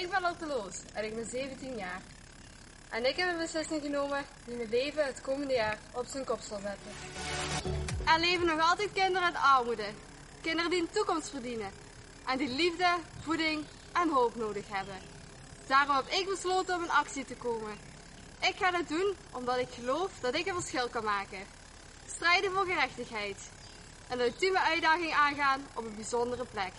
Ik 0.00 0.10
ben 0.10 0.20
Lotte 0.20 0.46
Loos 0.46 0.74
en 0.92 1.04
ik 1.04 1.14
ben 1.14 1.30
17 1.30 1.76
jaar. 1.76 2.02
En 2.88 3.04
ik 3.04 3.16
heb 3.16 3.28
een 3.28 3.38
beslissing 3.38 3.82
genomen 3.82 4.24
die 4.44 4.56
mijn 4.56 4.68
leven 4.68 5.06
het 5.06 5.20
komende 5.20 5.54
jaar 5.54 5.78
op 5.92 6.06
zijn 6.06 6.24
kop 6.24 6.40
zal 6.40 6.60
zetten. 6.60 6.92
Er 8.06 8.20
leven 8.20 8.46
nog 8.46 8.70
altijd 8.70 8.92
kinderen 8.92 9.22
uit 9.22 9.36
armoede. 9.36 9.86
Kinderen 10.40 10.70
die 10.70 10.80
een 10.80 10.90
toekomst 10.90 11.30
verdienen. 11.30 11.70
En 12.26 12.38
die 12.38 12.48
liefde, 12.48 12.96
voeding 13.20 13.64
en 13.92 14.08
hoop 14.08 14.34
nodig 14.34 14.68
hebben. 14.68 14.98
Daarom 15.66 15.96
heb 15.96 16.06
ik 16.06 16.28
besloten 16.28 16.76
om 16.76 16.82
in 16.82 16.90
actie 16.90 17.24
te 17.24 17.36
komen. 17.36 17.78
Ik 18.40 18.54
ga 18.56 18.70
dit 18.70 18.88
doen 18.88 19.16
omdat 19.32 19.58
ik 19.58 19.68
geloof 19.70 20.10
dat 20.20 20.34
ik 20.34 20.46
een 20.46 20.60
verschil 20.60 20.88
kan 20.88 21.04
maken. 21.04 21.44
Strijden 22.14 22.52
voor 22.52 22.64
gerechtigheid. 22.64 23.50
En 24.08 24.18
de 24.18 24.24
ultieme 24.24 24.60
uitdaging 24.60 25.12
aangaan 25.12 25.66
op 25.74 25.84
een 25.84 25.94
bijzondere 25.94 26.44
plek. 26.44 26.72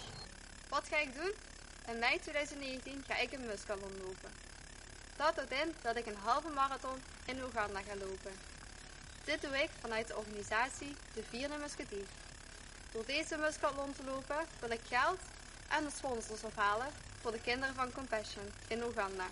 Wat 0.70 0.88
ga 0.90 0.98
ik 0.98 1.16
doen? 1.16 1.34
In 1.92 2.00
mei 2.00 2.20
2019 2.20 3.04
ga 3.08 3.18
ik 3.18 3.32
een 3.32 3.46
muskalon 3.46 3.92
lopen. 4.02 4.32
Dat 5.16 5.36
houdt 5.36 5.52
in 5.52 5.76
dat 5.82 5.96
ik 5.96 6.06
een 6.06 6.18
halve 6.24 6.50
marathon 6.50 7.04
in 7.26 7.44
Oeganda 7.44 7.82
ga 7.82 7.96
lopen. 7.96 8.32
Dit 9.24 9.42
doe 9.42 9.64
ik 9.64 9.70
vanuit 9.80 10.08
de 10.08 10.18
organisatie 10.18 10.96
De 11.14 11.24
Vierde 11.30 11.58
Musketeer. 11.58 12.06
Door 12.92 13.06
deze 13.06 13.38
muskalon 13.38 13.94
te 13.94 14.04
lopen 14.04 14.46
wil 14.60 14.72
ik 14.72 14.80
geld 14.88 15.20
en 15.68 15.84
de 15.84 15.92
sponsors 15.96 16.44
ophalen 16.44 16.88
voor 17.22 17.32
de 17.32 17.42
kinderen 17.42 17.76
van 17.76 17.92
Compassion 17.92 18.52
in 18.68 18.84
Oeganda. 18.84 19.28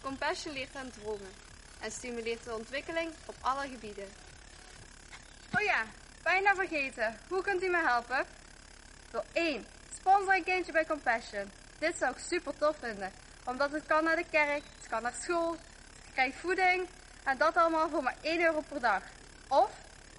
Compassion 0.00 0.54
leert 0.54 0.74
hen 0.74 0.90
dromen 0.90 1.32
en 1.80 1.90
stimuleert 1.90 2.44
de 2.44 2.54
ontwikkeling 2.54 3.10
op 3.26 3.34
alle 3.40 3.68
gebieden. 3.68 4.08
Oh 5.54 5.60
ja, 5.60 5.84
bijna 6.22 6.54
vergeten. 6.54 7.18
Hoe 7.28 7.42
kunt 7.42 7.62
u 7.62 7.68
me 7.68 7.82
helpen? 7.82 8.26
Door 9.10 9.24
1. 9.32 9.66
Sponsor 9.96 10.34
een 10.34 10.44
kindje 10.44 10.72
bij 10.72 10.86
Compassion. 10.86 11.61
Dit 11.82 11.98
zou 11.98 12.12
ik 12.12 12.22
super 12.28 12.58
tof 12.58 12.76
vinden, 12.78 13.12
omdat 13.44 13.72
het 13.72 13.86
kan 13.86 14.04
naar 14.04 14.16
de 14.16 14.24
kerk, 14.30 14.62
het 14.78 14.88
kan 14.88 15.02
naar 15.02 15.14
school, 15.22 15.50
het 15.50 16.12
krijgt 16.12 16.38
voeding 16.38 16.88
en 17.24 17.38
dat 17.38 17.56
allemaal 17.56 17.88
voor 17.88 18.02
maar 18.02 18.16
1 18.20 18.40
euro 18.40 18.60
per 18.68 18.80
dag. 18.80 19.02
Of 19.48 19.70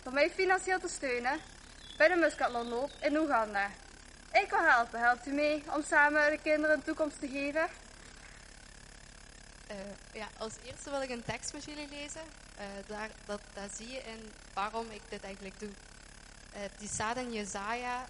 door 0.04 0.14
mij 0.14 0.30
financieel 0.30 0.80
te 0.80 0.88
steunen 0.88 1.40
bij 1.98 2.08
de 2.08 2.16
Muscatlonloop 2.16 2.92
in 3.02 3.18
Oeganda. 3.18 3.70
Ik 4.32 4.50
wil 4.50 4.60
helpen. 4.60 5.00
Helpt 5.00 5.28
u 5.28 5.32
mee 5.32 5.64
om 5.76 5.84
samen 5.84 6.32
de 6.32 6.40
kinderen 6.42 6.76
een 6.76 6.84
toekomst 6.84 7.20
te 7.20 7.28
geven? 7.28 7.68
Uh, 9.72 9.78
ja, 10.14 10.28
als 10.38 10.54
eerste 10.66 10.90
wil 10.90 11.02
ik 11.02 11.10
een 11.10 11.24
tekst 11.24 11.54
met 11.54 11.64
jullie 11.64 11.90
lezen. 11.90 12.22
Uh, 12.60 12.66
daar, 12.88 13.10
dat, 13.26 13.42
daar 13.54 13.70
zie 13.76 13.92
je 13.92 14.02
in 14.04 14.32
waarom 14.54 14.86
ik 14.90 15.02
dit 15.10 15.24
eigenlijk 15.24 15.60
doe. 15.60 15.70
Uh, 15.70 16.60
die 16.78 16.90
staat 16.90 17.18
in 17.18 17.34
Jezaja 17.34 18.06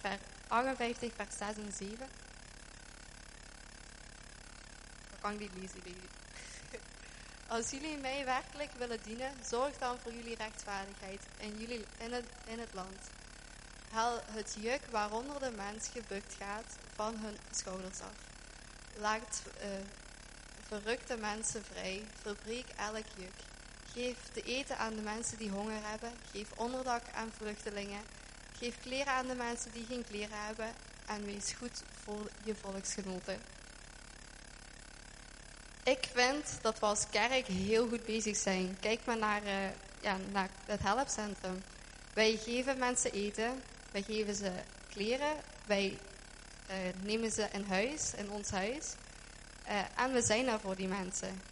vers 0.00 0.20
58, 0.48 1.12
vers 1.16 1.36
6 1.36 1.56
en 1.56 1.72
7. 1.72 2.29
Kan 5.20 5.32
ik 5.32 5.38
niet 5.38 5.52
lezen, 5.54 5.82
Als 7.46 7.70
jullie 7.70 7.96
mij 7.96 8.24
werkelijk 8.24 8.70
willen 8.78 8.98
dienen, 9.02 9.32
zorg 9.48 9.78
dan 9.78 9.98
voor 9.98 10.12
jullie 10.12 10.36
rechtvaardigheid 10.36 11.20
in, 11.36 11.58
jullie, 11.58 11.84
in, 11.98 12.12
het, 12.12 12.24
in 12.46 12.58
het 12.58 12.74
land. 12.74 12.98
Haal 13.90 14.20
het 14.26 14.56
juk 14.60 14.80
waaronder 14.90 15.40
de 15.40 15.50
mens 15.56 15.88
gebukt 15.88 16.34
gaat 16.38 16.76
van 16.94 17.16
hun 17.16 17.36
schouders 17.50 18.00
af. 18.00 18.14
Laat 18.96 19.42
uh, 19.58 19.64
verrukte 20.66 21.16
mensen 21.16 21.64
vrij, 21.64 22.02
verbreek 22.20 22.66
elk 22.76 23.06
juk. 23.16 23.34
Geef 23.92 24.16
te 24.32 24.42
eten 24.42 24.78
aan 24.78 24.94
de 24.94 25.02
mensen 25.02 25.38
die 25.38 25.50
honger 25.50 25.80
hebben, 25.82 26.12
geef 26.32 26.52
onderdak 26.56 27.02
aan 27.14 27.32
vluchtelingen, 27.36 28.02
geef 28.58 28.80
kleren 28.80 29.12
aan 29.12 29.26
de 29.26 29.34
mensen 29.34 29.72
die 29.72 29.86
geen 29.86 30.04
kleren 30.04 30.46
hebben 30.46 30.72
en 31.06 31.24
wees 31.24 31.52
goed 31.52 31.82
voor 32.04 32.30
je 32.44 32.54
volksgenoten. 32.54 33.59
Ik 35.82 36.08
vind 36.12 36.58
dat 36.60 36.78
we 36.78 36.86
als 36.86 37.06
kerk 37.10 37.46
heel 37.46 37.88
goed 37.88 38.04
bezig 38.04 38.36
zijn. 38.36 38.76
Kijk 38.80 39.00
maar 39.04 39.18
naar, 39.18 39.42
uh, 39.42 39.52
ja, 40.00 40.16
naar 40.32 40.48
het 40.64 40.82
helpcentrum. 40.82 41.62
Wij 42.12 42.36
geven 42.36 42.78
mensen 42.78 43.12
eten, 43.12 43.62
wij 43.90 44.02
geven 44.02 44.34
ze 44.34 44.52
kleren, 44.88 45.36
wij 45.66 45.98
uh, 46.70 46.76
nemen 47.02 47.30
ze 47.30 47.48
in 47.52 47.64
huis, 47.64 48.12
in 48.16 48.30
ons 48.30 48.50
huis. 48.50 48.92
Uh, 49.68 49.80
en 49.96 50.12
we 50.12 50.22
zijn 50.22 50.48
er 50.48 50.60
voor 50.60 50.76
die 50.76 50.88
mensen. 50.88 51.42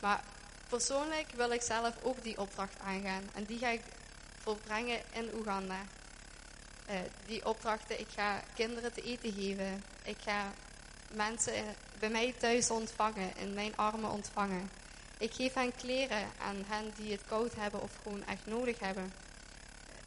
Maar 0.00 0.22
persoonlijk 0.68 1.30
wil 1.36 1.50
ik 1.50 1.62
zelf 1.62 1.94
ook 2.02 2.22
die 2.22 2.38
opdracht 2.38 2.78
aangaan. 2.78 3.22
En 3.34 3.44
die 3.44 3.58
ga 3.58 3.68
ik 3.68 3.82
volbrengen 4.40 5.00
in 5.12 5.30
Oeganda. 5.34 5.78
Die 7.26 7.46
opdrachten, 7.46 8.00
ik 8.00 8.06
ga 8.14 8.42
kinderen 8.54 8.92
te 8.92 9.02
eten 9.02 9.32
geven. 9.32 9.84
Ik 10.02 10.16
ga 10.24 10.52
mensen 11.12 11.52
bij 12.04 12.12
mij 12.12 12.34
thuis 12.38 12.70
ontvangen, 12.70 13.36
in 13.36 13.54
mijn 13.54 13.76
armen 13.76 14.10
ontvangen. 14.10 14.70
Ik 15.18 15.34
geef 15.34 15.54
hen 15.54 15.76
kleren 15.76 16.26
aan 16.38 16.64
hen 16.66 16.92
die 16.96 17.12
het 17.12 17.20
koud 17.26 17.54
hebben 17.54 17.82
of 17.82 17.90
gewoon 18.02 18.24
echt 18.24 18.46
nodig 18.46 18.78
hebben. 18.78 19.12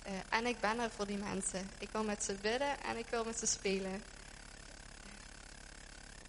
Uh, 0.07 0.13
en 0.29 0.45
ik 0.45 0.59
ben 0.59 0.79
er 0.79 0.89
voor 0.89 1.05
die 1.05 1.17
mensen. 1.17 1.69
Ik 1.77 1.89
wil 1.91 2.03
met 2.03 2.23
ze 2.23 2.33
bidden 2.33 2.81
en 2.83 2.97
ik 2.97 3.05
wil 3.09 3.23
met 3.23 3.39
ze 3.39 3.45
spelen. 3.45 4.03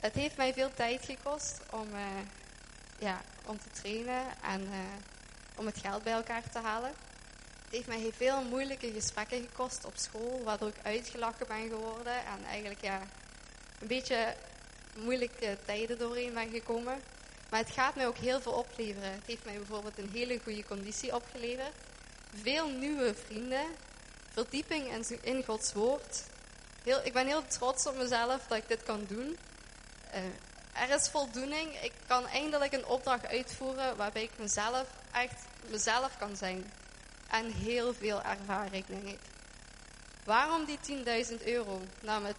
Het 0.00 0.14
heeft 0.14 0.36
mij 0.36 0.52
veel 0.52 0.74
tijd 0.74 1.04
gekost 1.04 1.60
om, 1.70 1.88
uh, 1.92 2.00
ja, 2.98 3.20
om 3.44 3.58
te 3.58 3.80
trainen 3.80 4.24
en 4.42 4.62
uh, 4.62 4.78
om 5.56 5.66
het 5.66 5.78
geld 5.78 6.02
bij 6.02 6.12
elkaar 6.12 6.50
te 6.50 6.58
halen. 6.58 6.92
Het 7.64 7.72
heeft 7.72 7.86
mij 7.86 8.12
veel 8.16 8.42
moeilijke 8.42 8.92
gesprekken 8.92 9.40
gekost 9.40 9.84
op 9.84 9.96
school, 9.96 10.42
waardoor 10.44 10.68
ik 10.68 10.82
uitgelachen 10.86 11.46
ben 11.46 11.68
geworden 11.68 12.16
en 12.26 12.44
eigenlijk 12.44 12.82
ja, 12.82 13.00
een 13.80 13.86
beetje 13.86 14.34
moeilijke 15.02 15.56
tijden 15.64 15.98
doorheen 15.98 16.34
ben 16.34 16.50
gekomen. 16.50 17.02
Maar 17.50 17.60
het 17.60 17.70
gaat 17.70 17.94
mij 17.94 18.06
ook 18.06 18.16
heel 18.16 18.40
veel 18.40 18.52
opleveren. 18.52 19.12
Het 19.12 19.26
heeft 19.26 19.44
mij 19.44 19.56
bijvoorbeeld 19.56 19.98
een 19.98 20.10
hele 20.12 20.40
goede 20.42 20.64
conditie 20.64 21.14
opgeleverd. 21.14 21.74
Veel 22.42 22.68
nieuwe 22.68 23.14
vrienden. 23.26 23.66
Verdieping 24.32 25.06
in, 25.22 25.44
Gods 25.44 25.72
woord. 25.72 26.24
Heel, 26.82 27.00
ik 27.04 27.12
ben 27.12 27.26
heel 27.26 27.46
trots 27.46 27.86
op 27.86 27.96
mezelf 27.96 28.46
dat 28.48 28.58
ik 28.58 28.68
dit 28.68 28.82
kan 28.82 29.04
doen. 29.08 29.38
Uh, 30.14 30.82
er 30.82 30.94
is 30.94 31.08
voldoening. 31.08 31.82
Ik 31.82 31.92
kan 32.06 32.26
eindelijk 32.26 32.72
een 32.72 32.86
opdracht 32.86 33.26
uitvoeren 33.26 33.96
waarbij 33.96 34.22
ik 34.22 34.30
mezelf 34.38 34.86
echt 35.12 35.44
mezelf 35.70 36.18
kan 36.18 36.36
zijn. 36.36 36.72
En 37.30 37.52
heel 37.52 37.94
veel 37.94 38.22
ervaring, 38.22 38.86
denk 38.86 39.04
ik. 39.04 39.18
Waarom 40.28 40.64
die 40.64 40.78
10.000 40.78 41.44
euro? 41.44 41.80
Nou, 42.00 42.22
met 42.22 42.36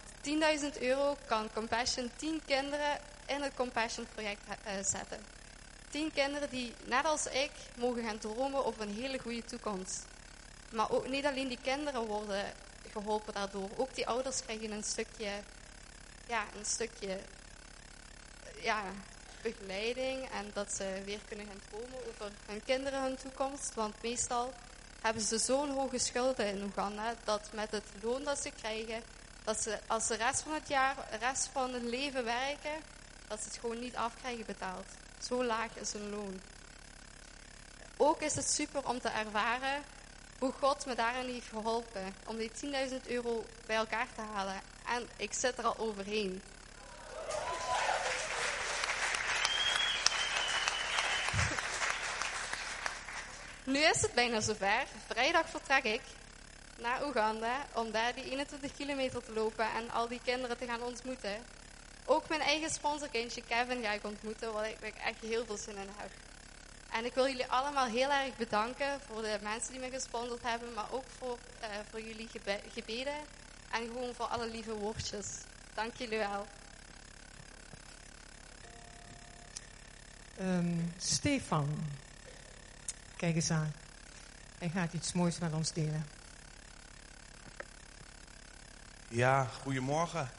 10.000 0.76 0.80
euro 0.80 1.16
kan 1.26 1.52
Compassion 1.52 2.10
10 2.16 2.42
kinderen 2.46 2.98
in 3.26 3.42
het 3.42 3.54
Compassion 3.54 4.06
project 4.14 4.40
uh, 4.48 4.72
zetten. 4.82 5.20
10 5.88 6.12
kinderen 6.12 6.50
die, 6.50 6.72
net 6.84 7.04
als 7.04 7.26
ik, 7.26 7.50
mogen 7.76 8.04
gaan 8.04 8.18
dromen 8.18 8.64
over 8.64 8.82
een 8.82 8.94
hele 8.94 9.18
goede 9.18 9.44
toekomst. 9.44 10.04
Maar 10.72 10.90
ook 10.90 11.08
niet 11.08 11.26
alleen 11.26 11.48
die 11.48 11.58
kinderen 11.62 12.06
worden 12.06 12.52
geholpen 12.92 13.34
daardoor. 13.34 13.68
Ook 13.76 13.94
die 13.94 14.06
ouders 14.06 14.42
krijgen 14.42 14.70
een 14.70 14.84
stukje, 14.84 15.30
ja, 16.26 16.44
een 16.58 16.66
stukje 16.66 17.18
ja, 18.60 18.82
begeleiding 19.42 20.28
en 20.28 20.50
dat 20.52 20.72
ze 20.72 21.02
weer 21.04 21.20
kunnen 21.28 21.46
gaan 21.46 21.60
dromen 21.68 22.08
over 22.08 22.32
hun 22.46 22.62
kinderen, 22.64 23.02
hun 23.02 23.16
toekomst. 23.16 23.74
Want 23.74 24.02
meestal 24.02 24.52
hebben 25.00 25.22
ze 25.22 25.38
zo'n 25.38 25.70
hoge 25.70 25.98
schulden 25.98 26.46
in 26.46 26.62
Oeganda 26.62 27.14
dat 27.24 27.48
met 27.52 27.70
het 27.70 27.84
loon 28.02 28.24
dat 28.24 28.38
ze 28.38 28.50
krijgen, 28.50 29.02
dat 29.44 29.62
ze 29.62 29.78
als 29.86 30.06
de 30.06 30.14
rest 30.14 30.42
van 30.42 30.52
het 30.52 30.68
jaar, 30.68 30.94
de 31.10 31.16
rest 31.16 31.48
van 31.52 31.70
hun 31.70 31.88
leven 31.88 32.24
werken, 32.24 32.80
dat 33.28 33.38
ze 33.38 33.44
het 33.44 33.58
gewoon 33.58 33.78
niet 33.78 33.96
afkrijgen 33.96 34.46
betaald. 34.46 34.86
Zo 35.22 35.44
laag 35.44 35.76
is 35.76 35.92
hun 35.92 36.10
loon. 36.10 36.40
Ook 37.96 38.20
is 38.20 38.34
het 38.34 38.50
super 38.50 38.88
om 38.88 39.00
te 39.00 39.08
ervaren 39.08 39.82
hoe 40.38 40.52
God 40.52 40.86
me 40.86 40.94
daarin 40.94 41.32
heeft 41.32 41.48
geholpen 41.48 42.14
om 42.26 42.36
die 42.36 42.50
10.000 42.90 43.06
euro 43.06 43.44
bij 43.66 43.76
elkaar 43.76 44.06
te 44.14 44.20
halen. 44.20 44.60
En 44.86 45.08
ik 45.16 45.32
zit 45.32 45.58
er 45.58 45.64
al 45.64 45.78
overheen. 45.78 46.42
Nu 53.70 53.78
is 53.78 54.02
het 54.02 54.14
bijna 54.14 54.40
zover. 54.40 54.86
Vrijdag 55.06 55.48
vertrek 55.48 55.84
ik 55.84 56.00
naar 56.78 57.06
Oeganda 57.06 57.66
om 57.72 57.90
daar 57.90 58.14
die 58.14 58.24
21 58.24 58.72
kilometer 58.76 59.24
te 59.24 59.32
lopen 59.32 59.66
en 59.76 59.90
al 59.90 60.08
die 60.08 60.20
kinderen 60.24 60.58
te 60.58 60.66
gaan 60.66 60.82
ontmoeten. 60.82 61.36
Ook 62.04 62.28
mijn 62.28 62.40
eigen 62.40 62.70
sponsorkindje 62.70 63.42
Kevin 63.42 63.82
ga 63.82 63.92
ik 63.92 64.04
ontmoeten, 64.04 64.52
waar 64.52 64.68
ik 64.68 64.94
echt 65.04 65.20
heel 65.20 65.44
veel 65.44 65.56
zin 65.56 65.76
in 65.76 65.88
heb. 65.96 66.10
En 66.92 67.04
ik 67.04 67.14
wil 67.14 67.26
jullie 67.26 67.46
allemaal 67.46 67.86
heel 67.86 68.10
erg 68.10 68.36
bedanken 68.36 69.00
voor 69.06 69.22
de 69.22 69.38
mensen 69.42 69.72
die 69.72 69.80
me 69.80 69.90
gesponsord 69.90 70.42
hebben, 70.42 70.72
maar 70.72 70.92
ook 70.92 71.04
voor, 71.18 71.38
uh, 71.62 71.68
voor 71.90 72.00
jullie 72.00 72.28
gebe 72.28 72.60
gebeden 72.72 73.18
en 73.70 73.86
gewoon 73.86 74.14
voor 74.14 74.26
alle 74.26 74.48
lieve 74.48 74.74
woordjes. 74.74 75.26
Dank 75.74 75.96
jullie 75.96 76.18
wel. 76.18 76.46
Um, 80.40 80.92
Stefan, 80.98 81.78
kijk 83.20 83.34
eens 83.34 83.50
aan. 83.50 83.72
Hij 84.58 84.68
gaat 84.68 84.92
iets 84.92 85.12
moois 85.12 85.38
met 85.38 85.52
ons 85.52 85.72
delen. 85.72 86.06
Ja, 89.08 89.44
goedemorgen. 89.62 90.30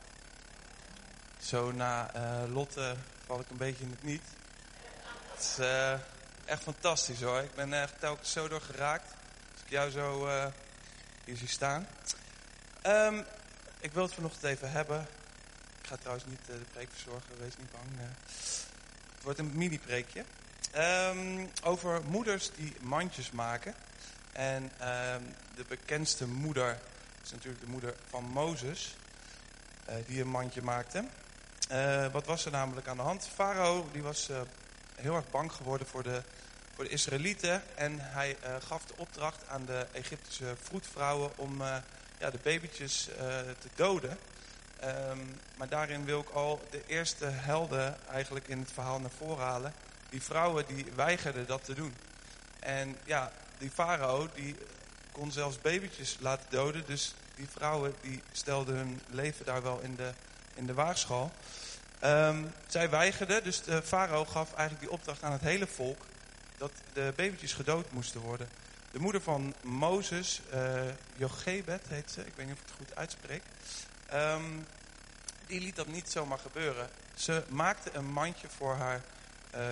Zo 1.41 1.71
na 1.71 2.15
uh, 2.15 2.53
Lotte 2.53 2.95
val 3.25 3.39
ik 3.39 3.49
een 3.49 3.57
beetje 3.57 3.83
in 3.83 3.89
het 3.89 4.03
niet. 4.03 4.23
Het 5.31 5.39
is 5.39 5.59
uh, 5.59 5.93
echt 6.45 6.63
fantastisch 6.63 7.21
hoor. 7.21 7.39
Ik 7.39 7.55
ben 7.55 7.73
echt 7.73 7.99
telkens 7.99 8.31
zo 8.31 8.47
door 8.47 8.61
geraakt. 8.61 9.13
Als 9.51 9.61
ik 9.61 9.69
jou 9.69 9.89
zo 9.89 10.27
uh, 10.27 10.45
hier 11.25 11.37
zie 11.37 11.47
staan. 11.47 11.87
Um, 12.85 13.25
ik 13.79 13.91
wil 13.91 14.03
het 14.03 14.13
vanochtend 14.13 14.43
even 14.43 14.71
hebben. 14.71 15.07
Ik 15.81 15.87
ga 15.87 15.95
trouwens 15.97 16.25
niet 16.25 16.45
de 16.45 16.61
preek 16.71 16.89
verzorgen, 16.91 17.37
wees 17.39 17.57
niet 17.57 17.71
bang. 17.71 17.85
het 19.13 19.23
wordt 19.23 19.39
een 19.39 19.57
mini-preekje. 19.57 20.25
Um, 20.77 21.49
over 21.63 22.01
moeders 22.03 22.51
die 22.55 22.73
mandjes 22.81 23.31
maken. 23.31 23.75
En 24.31 24.63
um, 24.63 25.35
de 25.55 25.65
bekendste 25.67 26.27
moeder 26.27 26.79
is 27.23 27.31
natuurlijk 27.31 27.61
de 27.61 27.69
moeder 27.69 27.95
van 28.09 28.23
Mozes. 28.23 28.95
Uh, 29.89 29.95
die 30.07 30.21
een 30.21 30.27
mandje 30.27 30.61
maakte. 30.61 31.05
Uh, 31.71 32.07
wat 32.11 32.25
was 32.25 32.45
er 32.45 32.51
namelijk 32.51 32.87
aan 32.87 32.97
de 32.97 33.03
hand? 33.03 33.27
Farao 33.33 33.89
die 33.91 34.03
was 34.03 34.29
uh, 34.29 34.41
heel 34.95 35.15
erg 35.15 35.29
bang 35.29 35.51
geworden 35.51 35.87
voor 35.87 36.03
de, 36.03 36.21
voor 36.75 36.83
de 36.83 36.89
Israëlieten. 36.89 37.63
En 37.75 37.99
hij 37.99 38.37
gaf 38.67 38.85
de 38.85 38.93
opdracht 38.97 39.47
aan 39.47 39.65
de 39.65 39.87
Egyptische 39.91 40.55
vroedvrouwen 40.61 41.31
om 41.35 41.63
ja, 42.19 42.29
de 42.29 42.39
babytjes 42.43 43.03
te 43.59 43.69
doden. 43.75 44.17
Um, 44.83 45.39
maar 45.57 45.69
daarin 45.69 46.05
wil 46.05 46.19
ik 46.19 46.29
al 46.29 46.61
de 46.69 46.83
eerste 46.87 47.25
helden 47.25 47.97
eigenlijk 48.09 48.47
in 48.47 48.59
het 48.59 48.71
verhaal 48.71 48.99
naar 48.99 49.11
voren 49.17 49.45
halen. 49.45 49.73
Die 50.11 50.21
vrouwen 50.21 50.65
die 50.67 50.85
weigerden 50.95 51.45
dat 51.47 51.63
te 51.63 51.73
doen. 51.73 51.95
En 52.59 52.97
ja, 53.03 53.31
die 53.57 53.71
farao 53.71 54.29
die 54.33 54.55
kon 55.11 55.31
zelfs 55.31 55.61
babytjes 55.61 56.17
laten 56.19 56.45
doden. 56.49 56.83
Dus 56.85 57.13
die 57.35 57.47
vrouwen 57.49 57.95
die 58.01 58.21
stelden 58.31 58.75
hun 58.75 59.01
leven 59.09 59.45
daar 59.45 59.61
wel 59.63 59.79
in 59.79 59.95
de, 59.95 60.11
in 60.53 60.65
de 60.65 60.73
waagschaal. 60.73 61.31
Um, 62.03 62.51
zij 62.67 62.89
weigerden, 62.89 63.43
dus 63.43 63.61
de 63.61 63.81
farao 63.81 64.25
gaf 64.25 64.53
eigenlijk 64.53 64.79
die 64.79 64.91
opdracht 64.91 65.23
aan 65.23 65.31
het 65.31 65.41
hele 65.41 65.67
volk... 65.67 66.05
dat 66.57 66.71
de 66.93 67.13
babytjes 67.15 67.53
gedood 67.53 67.91
moesten 67.91 68.21
worden. 68.21 68.49
De 68.91 68.99
moeder 68.99 69.21
van 69.21 69.53
Mozes, 69.61 70.41
uh, 70.53 70.81
Jochebed 71.15 71.81
heet 71.87 72.11
ze, 72.11 72.25
ik 72.25 72.33
weet 72.35 72.45
niet 72.45 72.55
of 72.55 72.61
ik 72.61 72.67
het 72.67 72.77
goed 72.77 72.95
uitspreek... 72.95 73.41
Um, 74.13 74.65
die 75.47 75.61
liet 75.61 75.75
dat 75.75 75.87
niet 75.87 76.11
zomaar 76.11 76.39
gebeuren. 76.39 76.89
Ze 77.15 77.43
maakte 77.49 77.89
een 77.93 78.05
mandje 78.11 78.47
voor 78.57 78.75
haar 78.75 79.01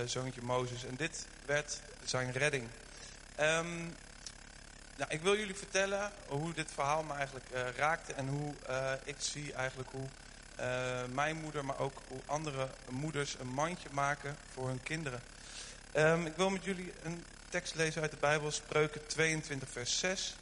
zoontje 0.06 0.42
Mozes 0.42 0.86
en 0.86 0.96
dit 0.96 1.26
werd 1.46 1.80
zijn 2.04 2.32
redding. 2.32 2.68
Um, 3.40 3.96
nou, 4.98 5.12
ik 5.12 5.22
wil 5.22 5.38
jullie 5.38 5.56
vertellen 5.56 6.12
hoe 6.28 6.54
dit 6.54 6.72
verhaal 6.74 7.04
me 7.04 7.14
eigenlijk 7.14 7.46
uh, 7.54 7.62
raakte 7.76 8.14
en 8.14 8.28
hoe 8.28 8.54
uh, 8.70 8.92
ik 9.04 9.16
zie 9.18 9.54
eigenlijk 9.54 9.90
hoe 9.92 10.08
mijn 11.14 11.38
moeder, 11.38 11.66
maar 11.66 11.80
ook 11.80 12.02
hoe 12.08 12.20
andere 12.26 12.70
moeders 12.90 13.36
een 13.40 13.48
mandje 13.48 13.90
maken 13.92 14.36
voor 14.54 14.68
hun 14.68 14.84
kinderen. 14.84 15.22
Um, 15.94 16.26
ik 16.26 16.36
wil 16.36 16.50
met 16.50 16.64
jullie 16.64 16.94
een 17.04 17.24
tekst 17.50 17.76
lezen 17.76 18.02
uit 18.02 18.12
de 18.12 18.18
Bijbel, 18.20 18.52
Spreuken 18.52 19.08
22 19.08 19.70
vers 19.70 20.00
6. 20.00 20.36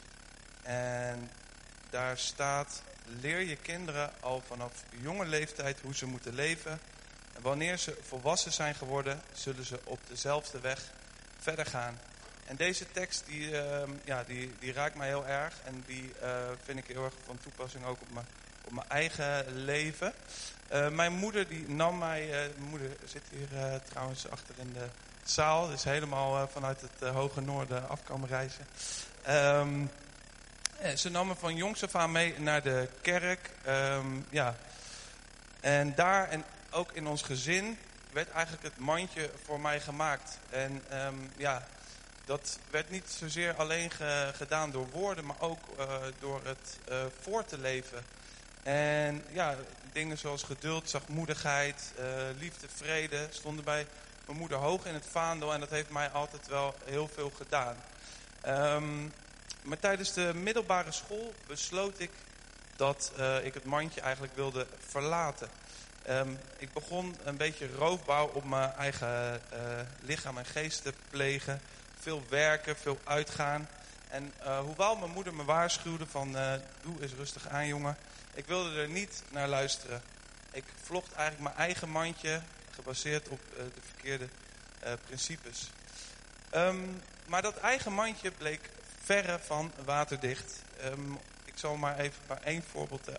En 0.63 1.31
daar 1.89 2.17
staat, 2.17 2.81
leer 3.21 3.39
je 3.39 3.55
kinderen 3.55 4.11
al 4.19 4.43
vanaf 4.47 4.71
jonge 5.01 5.25
leeftijd 5.25 5.79
hoe 5.81 5.95
ze 5.95 6.05
moeten 6.05 6.33
leven. 6.33 6.79
Wanneer 7.41 7.77
ze 7.77 7.97
volwassen 8.07 8.53
zijn 8.53 8.75
geworden, 8.75 9.21
zullen 9.33 9.65
ze 9.65 9.79
op 9.83 9.99
dezelfde 10.07 10.59
weg 10.59 10.81
verder 11.39 11.65
gaan. 11.65 11.99
En 12.45 12.55
deze 12.55 12.91
tekst 12.91 13.23
die, 13.25 13.49
uh, 13.49 13.61
ja, 14.03 14.23
die, 14.23 14.53
die 14.59 14.73
raakt 14.73 14.95
mij 14.95 15.07
heel 15.07 15.27
erg. 15.27 15.53
En 15.63 15.83
die 15.85 16.13
uh, 16.23 16.29
vind 16.63 16.79
ik 16.79 16.87
heel 16.87 17.03
erg 17.03 17.13
van 17.25 17.39
toepassing 17.43 17.85
ook 17.85 18.01
op 18.01 18.13
mijn, 18.13 18.25
op 18.63 18.71
mijn 18.71 18.89
eigen 18.89 19.45
leven. 19.55 20.13
Uh, 20.73 20.89
mijn 20.89 21.13
moeder 21.13 21.47
die 21.47 21.69
nam 21.69 21.97
mij... 21.97 22.23
Uh, 22.23 22.29
mijn 22.31 22.69
moeder 22.69 22.89
zit 23.05 23.23
hier 23.29 23.81
trouwens 23.89 24.29
achter 24.29 24.55
in 24.57 24.73
de 24.73 24.85
zaal. 25.23 25.67
Dus 25.67 25.83
helemaal 25.83 26.47
vanuit 26.47 26.81
het 26.81 27.09
hoge 27.09 27.41
noorden 27.41 27.89
afkomen 27.89 28.29
reizen. 28.29 28.67
Um, 29.29 29.89
ze 30.95 31.09
nam 31.09 31.27
me 31.27 31.35
van 31.35 31.55
jongs 31.55 31.83
af 31.83 31.95
aan 31.95 32.11
mee 32.11 32.39
naar 32.39 32.61
de 32.61 32.89
kerk. 33.01 33.49
Um, 33.67 34.25
ja. 34.29 34.55
En 35.59 35.95
daar 35.95 36.29
en 36.29 36.45
ook 36.77 36.91
in 36.91 37.07
ons 37.07 37.21
gezin 37.21 37.77
werd 38.11 38.29
eigenlijk 38.29 38.63
het 38.63 38.77
mandje 38.77 39.29
voor 39.43 39.59
mij 39.59 39.79
gemaakt. 39.79 40.37
En 40.49 40.83
um, 40.93 41.31
ja, 41.37 41.67
dat 42.25 42.59
werd 42.69 42.89
niet 42.89 43.09
zozeer 43.17 43.53
alleen 43.53 43.91
ge, 43.91 44.31
gedaan 44.35 44.71
door 44.71 44.89
woorden, 44.89 45.25
maar 45.25 45.39
ook 45.39 45.59
uh, 45.79 45.85
door 46.19 46.41
het 46.43 46.77
uh, 46.89 46.97
voor 47.21 47.45
te 47.45 47.57
leven. 47.57 48.05
En 48.63 49.23
ja, 49.31 49.55
dingen 49.91 50.17
zoals 50.17 50.43
geduld, 50.43 50.89
zachtmoedigheid, 50.89 51.93
uh, 51.99 52.05
liefde, 52.39 52.67
vrede 52.75 53.27
stonden 53.29 53.63
bij 53.63 53.87
mijn 54.25 54.37
moeder 54.37 54.57
hoog 54.57 54.85
in 54.85 54.93
het 54.93 55.07
vaandel. 55.11 55.53
En 55.53 55.59
dat 55.59 55.69
heeft 55.69 55.89
mij 55.89 56.09
altijd 56.09 56.47
wel 56.47 56.75
heel 56.85 57.09
veel 57.13 57.31
gedaan. 57.37 57.75
Um, 58.47 59.13
maar 59.61 59.79
tijdens 59.79 60.13
de 60.13 60.33
middelbare 60.33 60.91
school 60.91 61.33
besloot 61.47 61.99
ik 61.99 62.11
dat 62.75 63.11
ik 63.43 63.53
het 63.53 63.63
mandje 63.63 64.01
eigenlijk 64.01 64.35
wilde 64.35 64.67
verlaten. 64.87 65.49
Um, 66.09 66.39
ik 66.57 66.73
begon 66.73 67.17
een 67.23 67.37
beetje 67.37 67.69
roofbouw 67.75 68.27
op 68.27 68.43
mijn 68.43 68.73
eigen 68.73 69.41
lichaam 69.99 70.37
en 70.37 70.45
geest 70.45 70.83
te 70.83 70.93
plegen 71.09 71.61
veel 71.99 72.23
werken, 72.29 72.77
veel 72.77 72.99
uitgaan. 73.03 73.67
En 74.09 74.33
uh, 74.43 74.59
hoewel 74.59 74.95
mijn 74.95 75.11
moeder 75.11 75.33
me 75.33 75.43
waarschuwde 75.43 76.05
van 76.05 76.35
uh, 76.35 76.53
doe 76.81 77.01
eens 77.01 77.13
rustig 77.13 77.47
aan 77.47 77.67
jongen. 77.67 77.97
Ik 78.33 78.45
wilde 78.45 78.81
er 78.81 78.89
niet 78.89 79.23
naar 79.29 79.47
luisteren. 79.47 80.01
Ik 80.51 80.63
vlocht 80.83 81.13
eigenlijk 81.13 81.43
mijn 81.43 81.67
eigen 81.67 81.89
mandje 81.89 82.41
gebaseerd 82.71 83.27
op 83.27 83.39
de 83.55 83.81
verkeerde 83.85 84.27
principes. 85.05 85.69
Um, 86.55 87.01
maar 87.25 87.41
dat 87.41 87.57
eigen 87.57 87.93
mandje 87.93 88.31
bleek 88.31 88.69
verre 89.03 89.39
van 89.39 89.71
waterdicht. 89.85 90.61
Um, 90.85 91.19
ik 91.45 91.53
zal 91.55 91.75
maar 91.75 91.99
even 91.99 92.21
maar 92.27 92.41
één 92.43 92.63
voorbeeld 92.71 93.09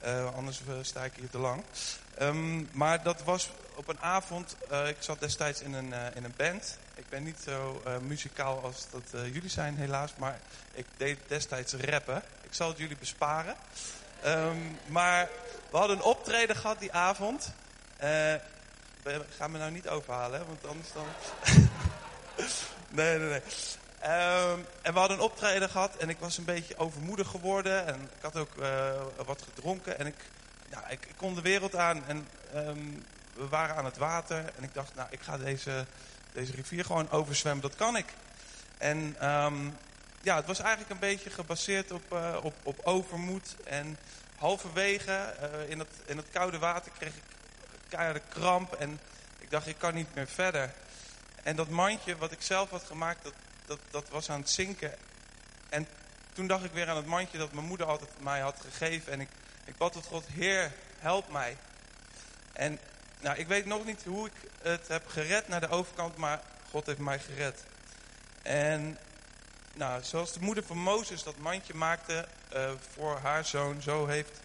uithalen. 0.00 0.34
anders 0.34 0.60
sta 0.82 1.04
ik 1.04 1.12
hier 1.14 1.30
te 1.30 1.38
lang. 1.38 1.64
Um, 2.20 2.68
maar 2.72 3.02
dat 3.02 3.22
was 3.22 3.50
op 3.74 3.88
een 3.88 4.00
avond, 4.00 4.56
ik 4.88 4.96
zat 4.98 5.20
destijds 5.20 5.60
in 5.60 5.72
een, 5.72 5.92
in 6.14 6.24
een 6.24 6.34
band. 6.36 6.78
Ik 6.94 7.08
ben 7.08 7.22
niet 7.22 7.38
zo 7.44 7.82
muzikaal 8.00 8.62
als 8.62 8.86
dat 8.90 9.22
jullie 9.32 9.50
zijn 9.50 9.76
helaas, 9.76 10.12
maar 10.16 10.40
ik 10.72 10.86
deed 10.96 11.18
destijds 11.26 11.72
rappen. 11.72 12.22
Ik 12.42 12.54
zal 12.54 12.68
het 12.68 12.78
jullie 12.78 12.96
besparen. 12.96 13.54
Um, 14.26 14.78
maar 14.86 15.28
we 15.70 15.76
hadden 15.76 15.96
een 15.96 16.02
optreden 16.02 16.56
gehad 16.56 16.78
die 16.78 16.92
avond. 16.92 17.52
We 19.02 19.24
gaan 19.36 19.50
me 19.50 19.58
nou 19.58 19.70
niet 19.70 19.88
overhalen, 19.88 20.46
want 20.46 20.66
anders 20.66 20.92
dan... 20.92 21.06
nee, 22.88 23.18
nee, 23.18 23.28
nee. 23.28 23.42
Um, 24.02 24.66
en 24.82 24.92
we 24.92 24.98
hadden 24.98 25.16
een 25.16 25.22
optreden 25.22 25.70
gehad 25.70 25.96
en 25.96 26.08
ik 26.08 26.18
was 26.18 26.38
een 26.38 26.44
beetje 26.44 26.76
overmoedig 26.76 27.28
geworden. 27.28 27.86
En 27.86 28.00
ik 28.16 28.22
had 28.22 28.36
ook 28.36 28.54
wat 29.26 29.42
gedronken 29.42 29.98
en 29.98 30.06
ik, 30.06 30.14
ja, 30.70 30.88
ik, 30.88 31.06
ik, 31.06 31.16
kon 31.16 31.34
de 31.34 31.40
wereld 31.40 31.76
aan. 31.76 32.06
En 32.06 32.28
um, 32.54 33.04
we 33.34 33.48
waren 33.48 33.76
aan 33.76 33.84
het 33.84 33.96
water 33.96 34.44
en 34.56 34.62
ik 34.62 34.74
dacht, 34.74 34.94
nou, 34.94 35.08
ik 35.10 35.20
ga 35.20 35.38
deze 35.38 35.86
deze 36.32 36.52
rivier 36.52 36.84
gewoon 36.84 37.10
overzwemmen, 37.10 37.62
dat 37.62 37.76
kan 37.76 37.96
ik. 37.96 38.06
En 38.78 39.28
um, 39.28 39.76
ja, 40.22 40.36
het 40.36 40.46
was 40.46 40.58
eigenlijk 40.58 40.90
een 40.90 40.98
beetje 40.98 41.30
gebaseerd 41.30 41.90
op, 41.90 42.12
uh, 42.12 42.36
op, 42.42 42.54
op 42.62 42.80
overmoed. 42.82 43.56
En 43.64 43.98
halverwege 44.36 45.34
uh, 45.42 45.70
in, 45.70 45.78
het, 45.78 45.88
in 46.04 46.16
het 46.16 46.26
koude 46.30 46.58
water 46.58 46.92
kreeg 46.98 47.14
ik 47.14 47.22
keiharde 47.88 48.22
kramp. 48.28 48.72
En 48.72 49.00
ik 49.38 49.50
dacht, 49.50 49.66
ik 49.66 49.78
kan 49.78 49.94
niet 49.94 50.14
meer 50.14 50.28
verder. 50.28 50.72
En 51.42 51.56
dat 51.56 51.68
mandje 51.68 52.16
wat 52.16 52.32
ik 52.32 52.42
zelf 52.42 52.70
had 52.70 52.82
gemaakt, 52.82 53.24
dat, 53.24 53.32
dat, 53.70 53.80
dat 53.90 54.08
was 54.08 54.30
aan 54.30 54.40
het 54.40 54.50
zinken. 54.50 54.94
En 55.68 55.86
toen 56.32 56.46
dacht 56.46 56.64
ik 56.64 56.72
weer 56.72 56.88
aan 56.88 56.96
het 56.96 57.06
mandje 57.06 57.38
dat 57.38 57.52
mijn 57.52 57.66
moeder 57.66 57.86
altijd 57.86 58.10
mij 58.20 58.40
had 58.40 58.60
gegeven. 58.60 59.12
En 59.12 59.20
ik, 59.20 59.28
ik 59.64 59.76
bad 59.76 59.92
tot 59.92 60.06
God, 60.06 60.26
Heer, 60.26 60.72
help 60.98 61.30
mij. 61.30 61.56
En 62.52 62.78
nou, 63.20 63.38
ik 63.38 63.46
weet 63.46 63.66
nog 63.66 63.84
niet 63.84 64.04
hoe 64.04 64.26
ik 64.26 64.32
het 64.62 64.88
heb 64.88 65.06
gered 65.06 65.48
naar 65.48 65.60
de 65.60 65.68
overkant, 65.68 66.16
maar 66.16 66.40
God 66.70 66.86
heeft 66.86 66.98
mij 66.98 67.18
gered. 67.18 67.64
En 68.42 68.98
nou, 69.74 70.02
zoals 70.02 70.32
de 70.32 70.40
moeder 70.40 70.64
van 70.64 70.78
Mozes 70.78 71.22
dat 71.22 71.36
mandje 71.36 71.74
maakte 71.74 72.26
uh, 72.54 72.70
voor 72.94 73.18
haar 73.18 73.44
zoon, 73.44 73.82
zo 73.82 74.06
heeft 74.06 74.40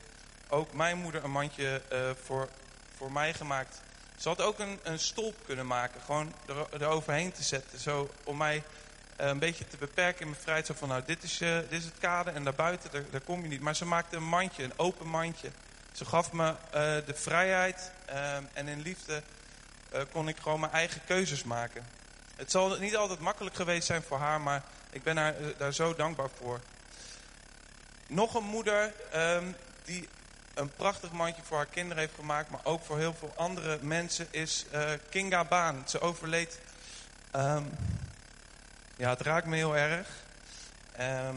ook 0.49 0.73
mijn 0.73 0.97
moeder 0.97 1.23
een 1.23 1.31
mandje 1.31 1.81
uh, 1.91 2.09
voor, 2.23 2.49
voor 2.95 3.11
mij 3.11 3.33
gemaakt. 3.33 3.81
Ze 4.17 4.27
had 4.27 4.41
ook 4.41 4.59
een, 4.59 4.79
een 4.83 4.99
stolp 4.99 5.35
kunnen 5.45 5.67
maken, 5.67 6.01
gewoon 6.01 6.33
er, 6.47 6.81
eroverheen 6.81 7.31
te 7.31 7.43
zetten, 7.43 7.79
zo 7.79 8.09
om 8.23 8.37
mij 8.37 8.63
een 9.15 9.39
beetje 9.39 9.67
te 9.67 9.77
beperken 9.77 10.21
in 10.21 10.29
mijn 10.29 10.41
vrijheid. 10.41 10.65
Zo 10.65 10.73
van, 10.73 10.87
nou, 10.87 11.01
dit 11.05 11.23
is, 11.23 11.37
dit 11.37 11.65
is 11.69 11.85
het 11.85 11.97
kader 11.99 12.33
en 12.33 12.43
daarbuiten, 12.43 12.91
daar, 12.91 13.03
daar 13.11 13.21
kom 13.21 13.41
je 13.41 13.47
niet. 13.47 13.61
Maar 13.61 13.75
ze 13.75 13.85
maakte 13.85 14.15
een 14.15 14.23
mandje, 14.23 14.63
een 14.63 14.79
open 14.79 15.07
mandje. 15.07 15.51
Ze 15.91 16.05
gaf 16.05 16.31
me 16.31 16.47
uh, 16.47 16.55
de 17.05 17.13
vrijheid 17.13 17.91
en 18.53 18.67
in 18.67 18.81
liefde 18.81 19.21
kon 20.11 20.27
ik 20.27 20.37
gewoon 20.37 20.59
mijn 20.59 20.71
eigen 20.71 21.01
keuzes 21.05 21.43
maken. 21.43 21.85
Het 22.35 22.51
zal 22.51 22.77
niet 22.79 22.95
altijd 22.95 23.19
makkelijk 23.19 23.55
geweest 23.55 23.87
zijn 23.87 24.03
voor 24.03 24.17
haar, 24.17 24.41
maar 24.41 24.63
ik 24.89 25.03
ben 25.03 25.17
haar 25.17 25.35
daar 25.57 25.73
zo 25.73 25.95
dankbaar 25.95 26.29
voor. 26.37 26.59
Nog 28.07 28.35
een 28.35 28.43
moeder 28.43 28.93
um, 29.15 29.55
die 29.83 30.09
een 30.53 30.69
prachtig 30.69 31.11
mandje 31.11 31.41
voor 31.43 31.57
haar 31.57 31.65
kinderen 31.65 32.03
heeft 32.03 32.15
gemaakt, 32.15 32.49
maar 32.49 32.59
ook 32.63 32.83
voor 32.83 32.97
heel 32.97 33.13
veel 33.13 33.33
andere 33.35 33.79
mensen, 33.81 34.27
is 34.31 34.65
Kinga 35.09 35.43
Baan. 35.43 35.83
Ze 35.85 35.99
overleed. 35.99 36.59
Ehm, 37.31 37.63
ja, 38.95 39.09
het 39.09 39.21
raakt 39.21 39.47
me 39.47 39.55
heel 39.55 39.77
erg. 39.77 40.07
Ehm, 40.91 41.35